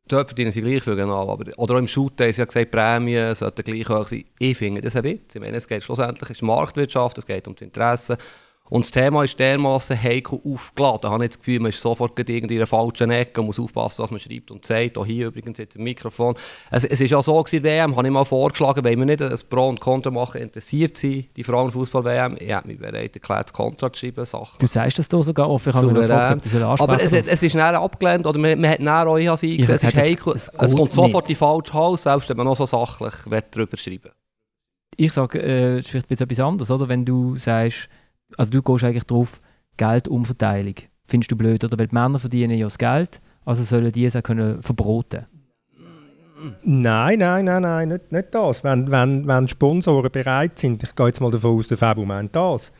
Dort 0.07 0.27
verdienen 0.27 0.51
sie 0.51 0.61
gleich 0.61 0.83
viel, 0.83 0.95
genau. 0.95 1.27
Aber, 1.31 1.45
oder 1.57 1.75
auch 1.75 1.79
im 1.79 1.87
haben 1.87 2.11
sie 2.17 2.39
ja 2.39 2.45
gesagt, 2.45 2.71
Prämien 2.71 3.33
sollten 3.33 3.63
gleich 3.63 3.89
hoch 3.89 4.07
sein. 4.07 4.25
Ich 4.37 4.57
finde 4.57 4.81
das 4.81 4.95
ein 4.95 5.03
Witz. 5.03 5.33
Ich 5.33 5.41
meine, 5.41 5.57
es 5.57 5.67
geht 5.67 5.83
schlussendlich 5.83 6.41
um 6.43 6.47
Marktwirtschaft, 6.49 7.17
es 7.17 7.25
geht 7.25 7.47
ums 7.47 7.61
Interesse. 7.63 8.17
Und 8.67 8.83
das 8.83 8.91
Thema 8.91 9.23
ist 9.23 9.39
dermaßen 9.39 10.01
heikel 10.01 10.39
aufgeladen. 10.43 11.01
Ich 11.03 11.09
habe 11.09 11.19
nicht 11.19 11.33
das 11.33 11.39
Gefühl, 11.39 11.59
man 11.59 11.69
ist 11.69 11.79
sofort 11.79 12.17
in 12.17 12.49
einer 12.49 12.65
falschen 12.65 13.11
Ecke 13.11 13.41
und 13.41 13.47
muss 13.47 13.59
aufpassen, 13.59 14.01
was 14.01 14.09
man 14.09 14.19
schreibt 14.19 14.49
und 14.49 14.65
sagt. 14.65 14.97
Auch 14.97 15.05
hier 15.05 15.27
übrigens 15.27 15.59
jetzt 15.59 15.75
im 15.75 15.83
Mikrofon. 15.83 16.33
Es, 16.71 16.83
es 16.83 16.99
ist 16.99 17.11
ja 17.11 17.21
so, 17.21 17.41
gewesen, 17.43 17.63
WM, 17.63 17.95
habe 17.95 18.07
ich 18.07 18.13
mal 18.13 18.25
vorgeschlagen, 18.25 18.83
wenn 18.83 18.97
wir 18.97 19.05
nicht 19.05 19.21
ein 19.21 19.37
Pro 19.49 19.69
und 19.69 19.79
Contra 19.79 20.09
machen, 20.09 20.41
interessiert 20.41 20.97
sie 20.97 21.29
die 21.35 21.43
Frauenfußball-WM. 21.43 22.37
Ich 22.39 22.51
habe 22.51 22.67
mich 22.67 22.79
bereit 22.79 23.15
erklärt, 23.15 23.49
das 23.49 23.53
Kontrakt 23.53 23.97
zu 23.97 24.07
schreiben. 24.07 24.25
Sachen. 24.25 24.57
Du 24.57 24.65
sagst 24.65 24.97
das 24.97 25.09
da 25.09 25.21
sogar 25.21 25.47
offen, 25.47 25.69
ich 25.69 25.75
habe 25.75 25.87
mich 25.91 26.01
gefragt, 26.01 26.47
ob 26.55 26.81
Aber 26.81 27.03
es, 27.03 27.13
es 27.13 27.43
ist 27.43 27.53
näher 27.53 27.79
abgelehnt, 27.79 28.25
oder 28.25 28.39
man, 28.39 28.59
man 28.59 28.71
hat 28.71 28.79
näher 28.79 29.07
auch 29.07 29.17
ich 29.17 29.27
es 29.69 29.83
ist 29.83 29.95
heikel. 29.95 30.33
Es, 30.33 30.49
es 30.49 30.75
kommt 30.75 30.89
sofort 30.89 31.29
in 31.29 31.35
falsch 31.35 31.71
Haus, 31.71 32.03
selbst 32.03 32.29
wenn 32.29 32.37
man 32.37 32.47
noch 32.47 32.55
so 32.55 32.65
sachlich 32.65 33.13
darüber 33.51 33.77
schreiben 33.77 34.09
Ich 34.97 35.13
sage, 35.13 35.39
äh, 35.39 35.77
es 35.77 35.85
ist 35.85 35.91
vielleicht 35.91 36.09
etwas 36.09 36.39
anderes, 36.39 36.71
oder? 36.71 36.89
Wenn 36.89 37.05
du 37.05 37.37
sagst, 37.37 37.89
also 38.37 38.51
du 38.51 38.61
gehst 38.61 38.83
eigentlich 38.83 39.05
drauf, 39.05 39.41
Geldumverteilung. 39.77 40.75
Findest 41.07 41.31
du 41.31 41.35
blöd, 41.35 41.63
oder? 41.63 41.77
Weil 41.77 41.87
die 41.87 41.95
Männer 41.95 42.19
verdienen 42.19 42.57
ja 42.57 42.65
das 42.65 42.77
Geld, 42.77 43.21
also 43.43 43.63
sollen 43.63 43.91
die 43.91 44.05
es 44.05 44.15
auch 44.15 44.23
können 44.23 44.61
verbroten 44.61 45.25
Nein, 46.63 47.19
nein, 47.19 47.45
nein, 47.45 47.61
nein, 47.61 47.89
nicht, 47.89 48.11
nicht 48.11 48.33
das. 48.33 48.63
Wenn, 48.63 48.91
wenn, 48.91 49.25
wenn 49.25 49.47
Sponsoren 49.47 50.11
bereit 50.11 50.59
sind, 50.59 50.83
ich 50.83 50.93
gehe 50.95 51.07
jetzt 51.07 51.21
mal 51.21 51.31
davon 51.31 51.57
aus, 51.57 51.67
der 51.67 51.77
Fabio 51.77 52.05
meint 52.05 52.35
das, 52.35 52.71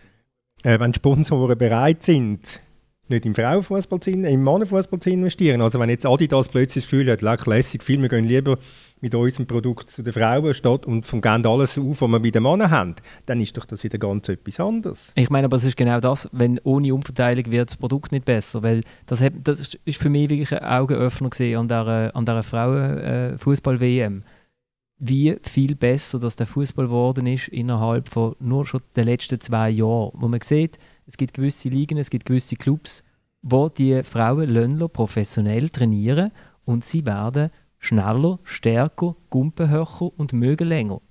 äh, 0.64 0.80
wenn 0.80 0.94
Sponsoren 0.94 1.58
bereit 1.58 2.04
sind, 2.04 2.60
nicht 3.10 3.26
im 3.26 3.36
Frauenfußball 3.36 4.00
zu 4.00 4.12
im 4.12 4.44
Mannenfußball 4.44 5.00
zu 5.00 5.10
investieren. 5.10 5.62
Also 5.62 5.80
wenn 5.80 5.90
jetzt 5.90 6.06
Adidas 6.06 6.48
plötzlich 6.48 6.84
das 6.84 6.92
Gefühl 6.92 7.12
hat, 7.12 7.22
leck, 7.22 7.46
lässig, 7.46 7.84
viel, 7.84 8.02
wir 8.02 8.10
gehen 8.10 8.26
lieber 8.26 8.58
mit 9.02 9.14
unserem 9.14 9.46
Produkt 9.46 9.92
zu 9.92 10.02
den 10.02 10.14
Frauen 10.14 10.54
statt 10.54 10.86
und 10.86 11.06
von 11.06 11.22
geben 11.22 11.46
alles 11.46 11.78
auf, 11.78 12.02
was 12.02 12.10
wir 12.10 12.20
bei 12.20 12.32
den 12.32 12.44
Männern 12.44 12.72
haben, 12.72 12.96
dann 13.26 13.42
ist 13.42 13.56
doch 13.56 13.66
das 13.66 13.84
wieder 13.84 13.98
ganz 13.98 14.30
etwas 14.30 14.60
anderes. 14.60 15.00
Ich 15.16 15.30
meine, 15.30 15.46
aber 15.46 15.58
es 15.58 15.66
ist 15.66 15.78
genau 15.78 16.00
das, 16.00 16.30
wenn 16.32 16.60
ohne 16.64 16.94
Umverteilung 16.94 17.52
wird 17.52 17.70
das 17.70 17.78
Produkt 17.78 18.12
nicht 18.12 18.26
besser, 18.26 18.64
weil 18.64 18.82
das, 19.06 19.22
hat, 19.22 19.34
das 19.44 19.78
ist 19.86 19.98
für 19.98 20.10
mich 20.10 20.30
wirklich 20.30 20.54
ein 20.54 20.68
Augenöffner 20.68 21.30
gesehen 21.30 21.60
an 21.60 21.68
dieser, 21.68 22.16
an 22.16 22.26
dieser 22.26 22.44
Frauen-Fußball-WM. 22.44 24.22
Wie 24.98 25.36
viel 25.44 25.76
besser 25.76 26.20
dass 26.20 26.38
der 26.38 26.48
Fußball 26.48 26.86
geworden 26.86 27.28
ist 27.28 27.50
innerhalb 27.50 28.08
von 28.08 28.36
nur 28.40 28.66
schon 28.66 28.82
den 28.96 29.06
letzten 29.06 29.42
zwei 29.42 29.70
Jahren. 29.70 30.12
Wo 30.14 30.30
man 30.30 30.40
sieht, 30.42 30.80
es 31.06 31.18
gibt 31.18 31.34
gewisse 31.34 31.70
Ligen, 31.70 31.98
es 31.98 32.10
gibt 32.10 32.26
gewisse 32.26 32.56
Clubs, 32.56 33.04
wo 33.42 33.70
die 33.70 34.04
Frauen 34.04 34.50
Lönnler 34.50 34.88
professionell 34.88 35.70
trainieren 35.70 36.32
und 36.66 36.84
sie 36.84 37.06
werden 37.06 37.52
schneller, 37.78 38.40
stärker, 38.44 39.16
gumpenhöher 39.30 40.12
und 40.18 40.34
mögen 40.34 40.68
länger. 40.68 41.02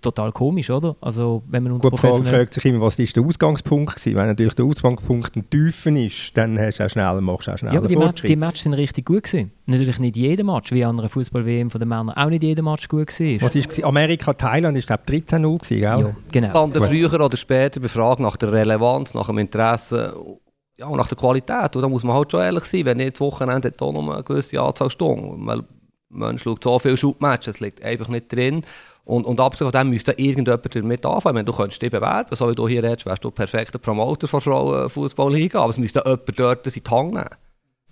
Total 0.00 0.32
komisch, 0.32 0.70
oder? 0.70 0.96
Also, 1.00 1.44
wenn 1.46 1.62
man 1.62 1.78
Gut, 1.78 1.96
Frage 2.00 2.24
fragt 2.24 2.54
sich 2.54 2.64
immer, 2.64 2.80
was 2.80 2.98
ist 2.98 3.14
der 3.14 3.22
Ausgangspunkt 3.22 4.04
war. 4.06 4.14
Wenn 4.14 4.26
natürlich 4.26 4.54
der 4.54 4.64
Ausgangspunkt 4.64 5.36
ein 5.36 5.48
Tiefen 5.48 5.96
ist, 5.96 6.36
dann 6.36 6.58
hast 6.58 6.80
du 6.80 6.84
auch 6.86 6.90
schneller, 6.90 7.20
machst 7.20 7.46
du 7.46 7.52
auch 7.52 7.58
schneller 7.58 7.74
Ja, 7.74 7.78
aber 7.78 7.88
die, 7.88 7.96
Match, 7.96 8.22
die 8.22 8.34
Matches 8.34 8.64
sind 8.64 8.74
richtig 8.74 9.06
gut 9.06 9.22
gewesen. 9.22 9.52
Natürlich 9.66 10.00
nicht 10.00 10.16
jeder 10.16 10.42
Match, 10.42 10.72
wie 10.72 10.84
an 10.84 10.98
einer 10.98 11.08
Fußball-WM 11.08 11.70
von 11.70 11.78
den 11.78 11.88
Männern 11.88 12.10
auch 12.10 12.28
nicht 12.28 12.42
jeder 12.42 12.64
Match 12.64 12.88
gut 12.88 13.08
war. 13.08 13.42
Was 13.42 13.54
ist 13.54 13.84
Amerika, 13.84 14.32
Thailand 14.32 14.76
ist 14.76 14.88
glaube 14.88 15.02
ich 15.08 15.22
13-0 15.22 15.68
gell? 15.68 15.80
Ja, 15.80 16.16
genau. 16.32 16.64
Und 16.64 16.76
früher 16.76 17.12
oder 17.12 17.36
später 17.36 17.78
befragt 17.78 18.18
nach 18.18 18.36
der 18.36 18.52
Relevanz, 18.52 19.14
nach 19.14 19.28
dem 19.28 19.38
Interesse 19.38 20.40
ja, 20.78 20.86
und 20.86 20.96
nach 20.96 21.08
der 21.08 21.18
Qualität. 21.18 21.76
Und 21.76 21.82
da 21.82 21.88
muss 21.88 22.02
man 22.02 22.16
halt 22.16 22.32
schon 22.32 22.40
ehrlich 22.40 22.64
sein, 22.64 22.84
wenn 22.84 22.96
nicht 22.96 23.14
das 23.14 23.20
Wochenende 23.20 23.68
hat 23.68 23.82
auch 23.82 23.92
noch 23.92 24.08
eine 24.08 24.24
gewisse 24.24 24.60
Anzahl 24.60 24.90
Stunden. 24.90 25.46
Weil 25.46 25.62
man 26.08 26.38
schaut 26.38 26.64
so 26.64 26.78
viele 26.78 26.96
Shootmatches, 26.96 27.56
es 27.56 27.60
liegt 27.60 27.82
einfach 27.82 28.08
nicht 28.08 28.32
drin. 28.32 28.62
Und, 29.08 29.24
und 29.24 29.40
abgesehen 29.40 29.70
von 29.70 29.80
dem 29.80 29.88
müsste 29.88 30.12
irgendjemand 30.12 30.74
damit 30.74 31.06
anfangen. 31.06 31.36
Meine, 31.36 31.46
du 31.46 31.54
könntest 31.54 31.80
dich 31.80 31.90
bewerben, 31.90 32.36
so 32.36 32.50
wie 32.50 32.54
du 32.54 32.68
hier 32.68 32.82
redest, 32.82 33.06
wärst 33.06 33.24
du 33.24 33.30
perfekter 33.30 33.78
Promoter 33.78 34.28
von 34.28 34.42
Frauenfußballliga, 34.42 35.60
aber 35.60 35.70
es 35.70 35.78
müsste 35.78 36.02
jemand 36.04 36.38
dort 36.38 36.66
in 36.66 36.72
die 36.74 36.90
Hand 36.90 37.14
nehmen. 37.14 37.28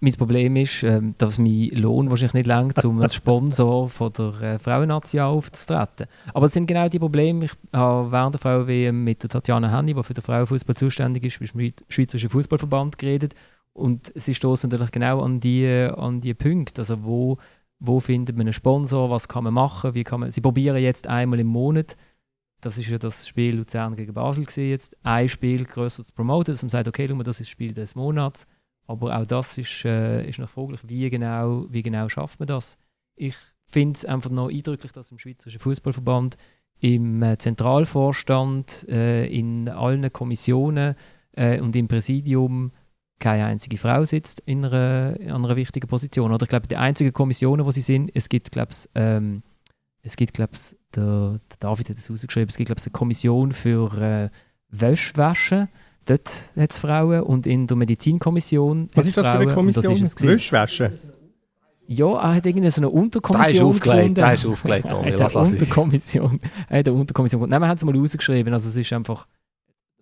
Mein 0.00 0.12
Problem 0.12 0.57
ist, 0.57 0.83
ähm, 0.83 1.14
dass 1.16 1.38
mein 1.38 1.70
Lohn 1.70 2.11
wahrscheinlich 2.11 2.35
nicht 2.35 2.46
langt, 2.46 2.85
um 2.85 3.00
als 3.00 3.14
Sponsor 3.14 3.88
von 3.88 4.12
der 4.12 4.42
äh, 4.42 4.59
Frauennation 4.59 5.22
aufzutreten. 5.22 6.07
Aber 6.35 6.48
das 6.48 6.52
sind 6.52 6.66
genau 6.66 6.87
die 6.87 6.98
Probleme. 6.98 7.46
Ich 7.46 7.52
habe 7.72 8.12
während 8.12 8.35
der 8.35 8.40
Frauen-WM 8.40 9.02
mit 9.02 9.22
der 9.22 9.31
Tatjana 9.31 9.74
Henny, 9.74 9.94
die 9.94 10.02
für 10.02 10.12
den 10.12 10.22
Frauenfußball 10.22 10.76
zuständig 10.76 11.24
ist, 11.24 11.40
dem 11.40 11.72
Schweizerischen 11.88 12.29
Fußballverband 12.29 12.98
geredet. 12.98 13.35
Und 13.72 14.12
sie 14.14 14.35
stoßen 14.35 14.68
natürlich 14.68 14.92
genau 14.92 15.22
an 15.22 15.40
die, 15.40 15.88
an 15.96 16.20
die 16.20 16.35
Punkte, 16.35 16.83
also 16.83 17.02
wo 17.02 17.38
wo 17.79 18.01
findet 18.01 18.37
man 18.37 18.47
einen 18.47 18.53
Sponsor, 18.53 19.11
was 19.11 19.29
kann 19.29 19.45
man 19.45 19.55
machen, 19.55 19.95
wie 19.95 20.05
kann 20.05 20.21
man, 20.21 20.31
sie 20.31 20.41
probieren 20.41 20.77
jetzt 20.77 21.07
einmal 21.07 21.41
im 21.41 21.47
Monat, 21.47 21.97
das 22.61 22.79
ist 22.79 22.89
ja 22.89 22.99
das 22.99 23.29
Spiel 23.29 23.57
Luzern 23.57 23.97
gegen 23.97 24.15
Basel 24.15 24.45
gewesen, 24.45 24.71
jetzt 24.71 24.97
ein 25.05 25.29
Spiel 25.29 25.65
größer 25.65 26.03
zu 26.03 26.12
promoten, 26.12 26.53
dass 26.55 26.62
man 26.62 26.71
sagt, 26.71 26.89
okay, 26.89 27.07
das 27.07 27.19
ist 27.19 27.41
das 27.41 27.49
Spiel 27.49 27.75
des 27.75 27.95
Monats, 27.95 28.47
aber 28.87 29.19
auch 29.19 29.27
das 29.27 29.59
ist, 29.59 29.85
äh, 29.85 30.27
ist 30.27 30.39
noch 30.39 30.49
fraglich, 30.49 30.81
wie 30.87 31.11
genau, 31.11 31.67
wie 31.71 31.83
genau 31.83 32.09
schafft 32.09 32.41
man 32.41 32.47
das. 32.47 32.79
Ich 33.15 33.37
finde 33.67 33.97
es 33.97 34.05
einfach 34.05 34.31
noch 34.31 34.51
eindrücklich, 34.51 34.93
dass 34.93 35.11
im 35.11 35.19
Schweizerischen 35.19 35.61
Fußballverband 35.61 36.37
im 36.81 37.23
äh, 37.23 37.39
Zentralvorstand, 37.39 38.87
äh, 38.89 39.27
in 39.27 39.69
allen 39.69 40.12
Kommissionen 40.12 40.95
äh, 41.33 41.61
und 41.61 41.75
im 41.75 41.89
Präsidium 41.89 42.71
keine 43.18 43.46
einzige 43.46 43.79
Frau 43.79 44.05
sitzt 44.05 44.40
in 44.46 44.64
einer, 44.64 45.18
in 45.18 45.31
einer 45.31 45.57
wichtigen 45.57 45.88
Position. 45.88 46.33
Oder 46.33 46.44
ich 46.44 46.48
glaube, 46.48 46.68
die 46.68 46.76
einzigen 46.76 47.12
Kommissionen, 47.12 47.64
wo 47.64 47.70
sie 47.70 47.81
sind, 47.81 48.11
es 48.14 48.29
gibt, 48.29 48.52
glaube 48.52 48.74
ähm, 48.94 49.42
es 50.02 50.16
gibt, 50.16 50.35
glaube 50.35 50.52
der, 50.94 51.40
der 51.50 51.59
David 51.59 51.90
hat 51.90 51.96
es 51.96 52.11
rausgeschrieben, 52.11 52.48
es 52.48 52.57
gibt, 52.57 52.68
glaube 52.68 52.81
eine 52.83 52.92
Kommission 52.92 53.52
für 53.52 53.92
äh, 54.00 54.29
Wäschwaschen. 54.70 55.68
Dort 56.05 56.50
hat 56.57 56.70
es 56.70 56.79
Frauen 56.79 57.22
und 57.22 57.46
in 57.46 57.66
der 57.66 57.76
Medizinkommission 57.76 58.88
Was 58.94 59.07
ist 59.07 59.16
das 59.16 59.26
Frauen, 59.26 59.37
für 59.38 59.42
eine 59.42 59.55
Kommission? 59.55 59.98
Das 59.98 60.12
ist 60.12 60.22
Wäschwaschen? 60.22 60.92
Ja, 61.88 62.12
er 62.14 62.35
hat 62.37 62.46
irgendwie 62.46 62.70
so 62.70 62.81
eine 62.81 62.90
Da 62.90 62.92
ist 62.92 63.02
Unterkommission 63.02 63.68
aufgelegt, 63.68 63.96
gefunden. 63.98 64.14
da 64.14 64.33
ist 64.33 64.46
aufgelegt, 64.46 64.88
Tommy. 64.90 65.11
Lass 65.16 65.33
ich. 65.33 65.38
Unterkommission. 65.38 66.40
Er 66.68 66.79
hat 66.81 66.88
eine 66.88 66.96
Unterkommission 66.96 67.40
gefunden. 67.40 67.50
Nein, 67.50 67.61
wir 67.61 67.68
haben 67.68 67.76
es 67.76 67.85
mal 67.85 67.96
rausgeschrieben. 67.96 68.52
Also 68.52 68.68
es 68.68 68.76
ist 68.76 68.92
einfach... 68.92 69.26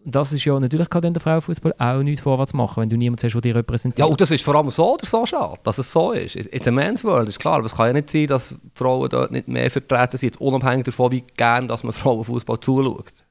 Das 0.07 0.33
ist 0.33 0.45
ja 0.45 0.59
natürlich 0.61 0.91
kann 0.91 1.01
dann 1.01 1.15
der 1.15 1.23
Frauenfußball 1.23 1.75
auch 1.79 2.03
nicht 2.03 2.21
vorwärts 2.21 2.53
machen, 2.53 2.83
wenn 2.83 2.91
du 2.91 2.97
niemanden 2.97 3.25
hast, 3.25 3.33
der 3.33 3.41
dich 3.41 3.55
repräsentiert. 3.55 3.99
Ja, 3.99 4.05
und 4.05 4.21
das 4.21 4.31
ist 4.31 4.45
vor 4.45 4.55
allem 4.55 4.71
so 4.71 4.95
oder 4.95 5.07
so 5.07 5.25
schade, 5.25 5.59
dass 5.63 5.79
es 5.79 5.91
so 5.91 6.13
ist. 6.13 6.37
It's 6.37 6.69
a 6.69 6.71
man's 6.71 7.03
world, 7.05 7.29
ist 7.29 7.39
klar. 7.39 7.57
Aber 7.57 7.67
es 7.67 7.75
kann 7.75 7.87
ja 7.87 7.93
nicht 7.95 8.11
sein, 8.11 8.27
dass 8.27 8.59
Frauen 8.75 9.09
dort 9.09 9.33
nicht 9.33 9.49
mehr 9.49 9.71
vertreten 9.71 10.19
sind, 10.19 10.41
unabhängig 10.41 10.85
davon, 10.85 11.13
wie 11.13 11.25
gern 11.37 11.69
dass 11.69 11.85
man 11.85 11.93
Frauenfußball 11.93 12.61
zuschaut. 12.61 13.25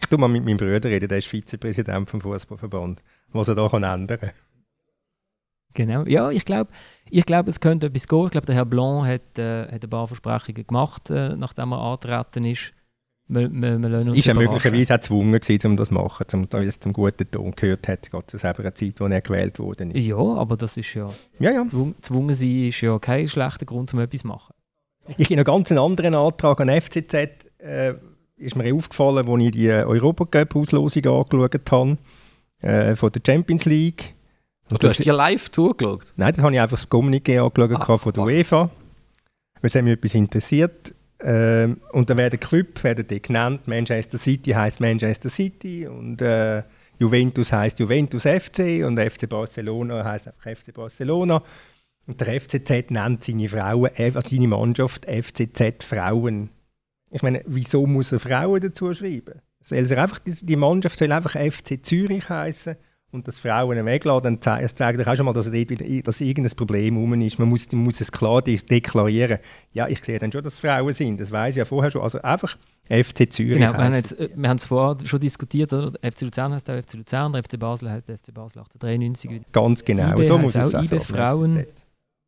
Ich 0.00 0.06
tu 0.06 0.18
mal 0.18 0.28
mit 0.28 0.44
meinem 0.44 0.56
Bruder 0.56 0.84
reden, 0.84 1.08
der 1.08 1.18
ist 1.18 1.28
Vizepräsident 1.28 2.08
vom 2.08 2.20
Fußballverband. 2.20 3.02
Was 3.32 3.48
er 3.48 3.54
da 3.54 3.68
kann 3.68 3.82
ändern 3.82 4.30
Genau. 5.74 6.04
Ja, 6.06 6.30
ich 6.30 6.46
glaube, 6.46 6.70
ich 7.10 7.26
glaub, 7.26 7.46
es 7.48 7.60
könnte 7.60 7.88
etwas 7.88 8.08
gehen. 8.08 8.24
Ich 8.24 8.30
glaube, 8.30 8.46
der 8.46 8.54
Herr 8.54 8.64
Blanc 8.64 9.06
hat, 9.06 9.38
äh, 9.38 9.70
hat 9.70 9.84
ein 9.84 9.90
paar 9.90 10.08
Versprechungen 10.08 10.66
gemacht, 10.66 11.10
äh, 11.10 11.36
nachdem 11.36 11.72
er 11.72 11.80
angetreten 11.80 12.46
ist. 12.46 12.72
Wir, 13.28 13.50
wir, 13.50 13.78
wir 13.78 13.88
lassen 13.88 14.10
uns 14.10 14.18
Ist 14.18 14.28
er 14.28 14.34
möglicherweise 14.34 14.94
auch 14.94 14.98
gezwungen 14.98 15.32
gewesen, 15.32 15.70
um 15.70 15.76
das 15.76 15.88
zu 15.88 15.94
machen, 15.94 16.26
um 16.32 16.48
da 16.48 16.62
es 16.62 16.78
zum 16.78 16.92
guten 16.92 17.28
Ton 17.28 17.52
gehört 17.56 17.88
hat, 17.88 18.08
gerade 18.10 18.26
zu 18.26 18.38
selber 18.38 18.72
Zeit, 18.72 19.00
wo 19.00 19.06
er 19.06 19.20
gewählt 19.20 19.58
worden 19.58 19.90
ist. 19.90 20.06
Ja, 20.06 20.16
aber 20.16 20.56
das 20.56 20.76
ist 20.76 20.94
ja... 20.94 21.08
Ja, 21.40 21.50
ja. 21.50 21.66
Zwung, 21.66 21.96
gezwungen 21.96 22.34
sein 22.34 22.68
ist 22.68 22.80
ja 22.80 22.96
kein 23.00 23.26
schlechter 23.26 23.66
Grund, 23.66 23.92
um 23.92 24.00
etwas 24.00 24.20
zu 24.20 24.28
machen. 24.28 24.54
Ich 25.16 25.26
habe 25.26 25.36
noch 25.36 25.44
ganz 25.44 25.70
einen 25.70 25.80
anderen 25.80 26.14
Antrag 26.14 26.60
an 26.60 26.68
FCZ. 26.68 27.14
Äh, 27.58 27.94
ist 28.36 28.54
mir 28.54 28.72
aufgefallen, 28.74 29.28
als 29.28 29.42
ich 29.42 29.50
die 29.52 29.70
Europacup-Auslosung 29.70 31.06
angeschaut 31.06 31.70
habe, 31.72 31.98
äh, 32.60 32.94
von 32.94 33.10
der 33.10 33.22
Champions 33.26 33.64
League. 33.64 34.14
Und 34.70 34.82
du 34.82 34.88
hast 34.88 34.98
die 34.98 35.10
live 35.10 35.50
zugeschaut. 35.50 36.12
Nein, 36.16 36.32
das 36.34 36.42
habe 36.42 36.54
ich 36.54 36.60
einfach 36.60 36.76
das 36.76 36.90
Kommuniqué 36.90 37.40
angeschaut 37.42 37.88
Ah, 37.88 37.96
von 37.96 38.12
der 38.12 38.22
ah. 38.22 38.26
UEFA. 38.26 38.70
Weil 39.60 39.68
es 39.68 39.74
hat 39.74 39.84
mich 39.84 39.92
etwas 39.94 40.14
interessiert. 40.14 40.94
Ähm, 41.20 41.80
und 41.92 42.10
dann 42.10 42.18
werden 42.18 42.38
Club 42.38 42.82
werden 42.84 43.06
die 43.06 43.22
genannt. 43.22 43.66
Manchester 43.66 44.18
City 44.18 44.50
heißt 44.50 44.80
Manchester 44.80 45.28
City 45.28 45.86
und 45.86 46.20
äh, 46.20 46.62
Juventus 46.98 47.52
heißt 47.52 47.78
Juventus 47.78 48.22
FC 48.22 48.84
und 48.84 48.98
FC 48.98 49.28
Barcelona 49.28 50.04
heißt 50.04 50.28
einfach 50.28 50.56
FC 50.56 50.72
Barcelona. 50.72 51.42
Und 52.06 52.20
der 52.20 52.40
FCZ 52.40 52.90
nennt 52.90 53.24
seine 53.24 53.48
Frauen, 53.48 53.90
also 53.96 54.20
seine 54.20 54.48
Mannschaft 54.48 55.06
FCZ 55.06 55.82
Frauen. 55.82 56.50
Ich 57.10 57.22
meine, 57.22 57.42
wieso 57.46 57.86
muss 57.86 58.12
er 58.12 58.20
Frauen 58.20 58.60
dazu 58.60 58.92
schreiben? 58.94 59.40
Soll 59.62 59.78
er 59.78 60.02
einfach, 60.02 60.20
die 60.24 60.56
Mannschaft 60.56 60.98
soll 60.98 61.10
einfach 61.10 61.32
FC 61.32 61.84
Zürich 61.84 62.28
heißen 62.28 62.76
und 63.16 63.26
das 63.26 63.38
Frauen 63.38 63.84
weglassen, 63.84 64.22
dann 64.22 64.40
zeigt 64.40 64.64
es 64.64 64.74
zeigt 64.74 65.06
auch 65.06 65.16
schon 65.16 65.26
mal, 65.26 65.32
dass, 65.32 65.46
dass 65.46 66.20
irgendein 66.20 66.56
Problem 66.56 66.96
rum 66.96 67.20
ist. 67.20 67.38
Man 67.38 67.48
muss, 67.48 67.70
man 67.72 67.82
muss 67.82 68.00
es 68.00 68.12
klar 68.12 68.42
de 68.42 68.56
deklarieren. 68.56 69.38
Ja, 69.72 69.88
ich 69.88 70.04
sehe 70.04 70.18
dann 70.18 70.30
schon, 70.30 70.44
dass 70.44 70.54
es 70.54 70.60
Frauen 70.60 70.92
sind. 70.92 71.20
Das 71.20 71.30
weiß 71.30 71.54
ich 71.54 71.58
ja 71.58 71.64
vorher 71.64 71.90
schon. 71.90 72.02
Also 72.02 72.22
einfach 72.22 72.56
FC 72.88 73.32
Zürich. 73.32 73.54
Genau, 73.54 73.72
wir 73.72 73.78
haben, 73.78 73.94
jetzt, 73.94 74.12
äh, 74.18 74.30
wir 74.34 74.48
haben 74.48 74.58
es 74.58 74.66
vorher 74.66 75.04
schon 75.06 75.20
diskutiert. 75.20 75.72
Oder? 75.72 75.90
Der 75.90 76.12
FC 76.12 76.22
Luzern 76.22 76.52
heißt 76.52 76.70
auch 76.70 76.76
FC 76.76 76.94
Luzern, 76.94 77.32
der 77.32 77.42
FC 77.42 77.58
Basel 77.58 77.90
heißt 77.90 78.06
FC 78.06 78.32
Basel 78.32 78.60
1893. 78.60 79.52
Ganz 79.52 79.84
genau. 79.84 80.12
IB 80.12 80.22
so 80.22 80.38
muss 80.38 80.54
es 80.54 80.74
auch 80.74 80.78
auch 80.78 80.84
IB 80.84 80.98
sagen, 80.98 81.00
Frauen. 81.00 81.66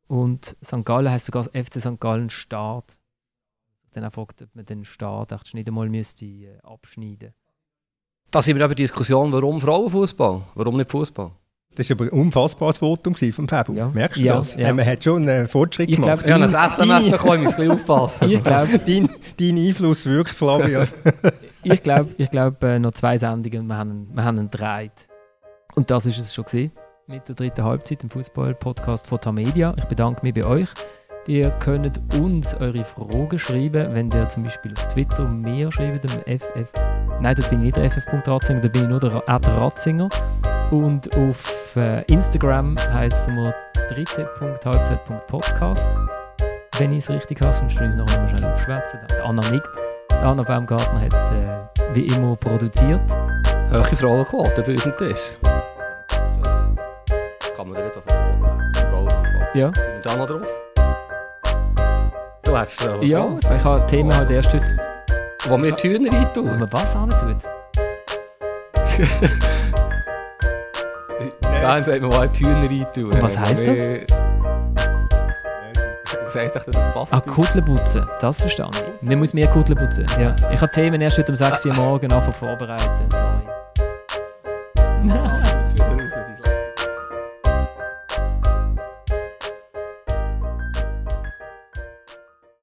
Und 0.08 0.56
St. 0.64 0.84
Gallen 0.84 1.10
heißt 1.10 1.26
sogar 1.26 1.44
FC 1.44 1.80
St. 1.80 2.00
Gallen 2.00 2.30
Start. 2.30 2.98
Dann 3.92 4.04
auch 4.04 4.12
fragt, 4.12 4.42
ob 4.42 4.54
man 4.54 4.64
den 4.64 4.82
echt 4.82 5.54
nicht 5.54 5.68
einmal 5.68 5.88
müsste, 5.88 6.24
äh, 6.24 6.58
abschneiden 6.62 7.34
Da 8.30 8.42
sind 8.42 8.56
wir 8.58 8.64
eben 8.64 8.74
die 8.74 8.82
Diskussion, 8.82 9.32
warum 9.32 9.60
Frauenfußball? 9.60 10.42
Warum 10.54 10.76
nicht 10.76 10.90
Fußball? 10.90 11.30
Das 11.74 11.88
war 11.88 11.96
aber 11.96 12.04
ein 12.06 12.10
unfassbares 12.10 12.78
Votum 12.78 13.14
gewesen 13.14 13.32
vom 13.32 13.48
Fabu. 13.48 13.72
Ja. 13.72 13.88
Merkst 13.88 14.18
du 14.20 14.24
Ja, 14.24 14.38
das? 14.38 14.54
ja. 14.56 14.72
Man 14.72 14.84
hat 14.84 15.02
schon 15.04 15.28
einen 15.28 15.46
Fortschritt 15.48 15.88
Ich 15.88 15.96
gemacht. 16.00 16.24
glaub, 16.24 16.28
Ja, 16.38 16.44
ein 16.44 16.70
SMS 16.70 17.10
bekommen, 17.10 17.38
ich 17.38 17.44
muss 17.44 17.54
ein 17.54 17.56
bisschen 17.60 17.70
aufpassen. 17.72 18.30
Ich 18.30 18.42
glaube, 18.42 18.78
dein, 18.80 19.08
dein 19.38 19.56
Einfluss 19.56 20.04
wirkt, 20.04 20.30
Flavio. 20.30 20.82
ich 21.62 21.82
glaube, 21.82 22.10
ich 22.18 22.30
glaub, 22.30 22.62
äh, 22.64 22.78
noch 22.78 22.92
zwei 22.92 23.16
Sendungen 23.16 23.60
und 23.60 23.66
wir 23.68 23.76
haben, 23.76 24.08
wir 24.12 24.24
haben 24.24 24.38
ihn 24.38 24.50
gedreht. 24.50 24.92
Und 25.76 25.90
das 25.90 26.04
ist 26.06 26.18
es 26.18 26.34
schon 26.34 26.44
gesehen 26.44 26.72
mit 27.06 27.26
der 27.28 27.34
dritten 27.36 27.64
Halbzeit 27.64 28.02
im 28.02 28.10
Fußball-Podcast 28.10 29.06
von 29.06 29.20
Tamedia. 29.20 29.74
Ich 29.78 29.84
bedanke 29.84 30.22
mich 30.26 30.34
bei 30.34 30.44
euch. 30.44 30.68
Ihr 31.28 31.50
könnt 31.52 32.00
uns 32.18 32.54
eure 32.54 32.84
Fragen 32.84 33.38
schreiben, 33.38 33.94
wenn 33.94 34.10
ihr 34.10 34.28
zum 34.28 34.42
Beispiel 34.42 34.72
auf 34.76 34.88
Twitter 34.88 35.28
mir 35.28 35.70
schreibt, 35.70 36.04
dem 36.04 36.38
FF. 36.38 36.72
Nein, 37.20 37.34
da 37.36 37.42
bin 37.48 37.58
ich 37.60 37.64
nicht 37.64 37.76
der 37.76 37.90
FF.ratzinger, 37.90 38.60
da 38.60 38.68
bin 38.68 38.82
ich 38.82 38.88
nur 38.88 39.00
der 39.00 39.14
Ra- 39.14 39.38
der 39.38 39.56
Ratzinger. 39.56 40.08
Und 40.70 41.16
auf 41.16 41.74
äh, 41.76 42.02
Instagram 42.04 42.76
heißen 42.92 43.34
wir 43.34 43.54
dritte.halbzeit.podcast. 43.88 45.90
Wenn 46.78 46.92
ich 46.92 46.98
es 47.04 47.10
richtig 47.10 47.40
habe, 47.40 47.54
sonst 47.54 47.80
müssen 47.80 47.98
wir 47.98 48.04
es 48.04 48.10
noch 48.12 48.18
mal 48.18 48.28
schnell 48.28 48.52
aufschwätzen. 48.52 49.00
Anna 49.24 49.42
nickt. 49.50 49.68
Anna 50.22 50.42
Baumgartner 50.42 51.00
hat 51.00 51.14
äh, 51.32 51.94
wie 51.94 52.06
immer 52.06 52.36
produziert. 52.36 53.00
Hohe 53.72 53.84
Frauenquote 53.96 54.62
bei 54.62 54.72
uns 54.72 54.84
am 54.86 54.96
Tisch. 54.96 55.36
Das 57.40 57.54
kann 57.56 57.68
man 57.68 57.76
dir 57.76 57.84
jetzt 57.86 57.98
vornehmen. 58.08 58.72
Frauenfußball. 58.76 59.48
Ja. 59.54 59.70
Sind 59.74 59.76
wir 59.76 60.00
da 60.02 60.16
noch 60.16 60.26
drauf? 60.26 60.42
Du 62.42 62.56
hättest 62.56 62.80
es 62.80 62.86
Ja, 63.08 63.26
ich 63.56 63.64
habe 63.64 63.86
Themen 63.86 64.14
halt 64.16 64.30
erst 64.30 64.54
heute, 64.54 64.78
Wo 65.46 65.62
wir 65.62 65.72
die 65.72 65.88
Hühner 65.88 66.12
wo 66.12 66.16
reintun. 66.16 66.58
man 66.58 66.72
was 66.72 66.96
antut. 66.96 67.36
Dann 71.62 71.84
sagt 71.84 72.02
man 72.02 72.32
die 72.32 72.44
Hühner 72.44 72.68
reintun. 72.68 73.04
Und 73.12 73.22
was 73.22 73.38
heisst 73.38 73.66
das? 73.66 73.78
Das 76.24 76.34
heisst 76.34 76.56
echt, 76.56 76.66
dass 76.68 76.74
das 76.76 76.94
passt. 76.94 77.12
Ah, 77.14 77.20
Kuttelputzen, 77.20 78.06
das 78.20 78.40
verstanden. 78.40 78.76
Man 79.00 79.18
muss 79.18 79.32
mehr 79.32 79.48
Kuttelputzen. 79.48 80.06
Ja. 80.20 80.34
Ich 80.52 80.60
habe 80.60 80.72
Themen 80.72 81.00
erst 81.00 81.18
heute 81.18 81.32
um 81.32 81.36
6 81.36 81.66
Uhr 81.66 81.74
morgen 81.74 82.12
anfangen 82.12 82.34
vorbereiten. 82.34 83.08
Sorry. 83.10 83.42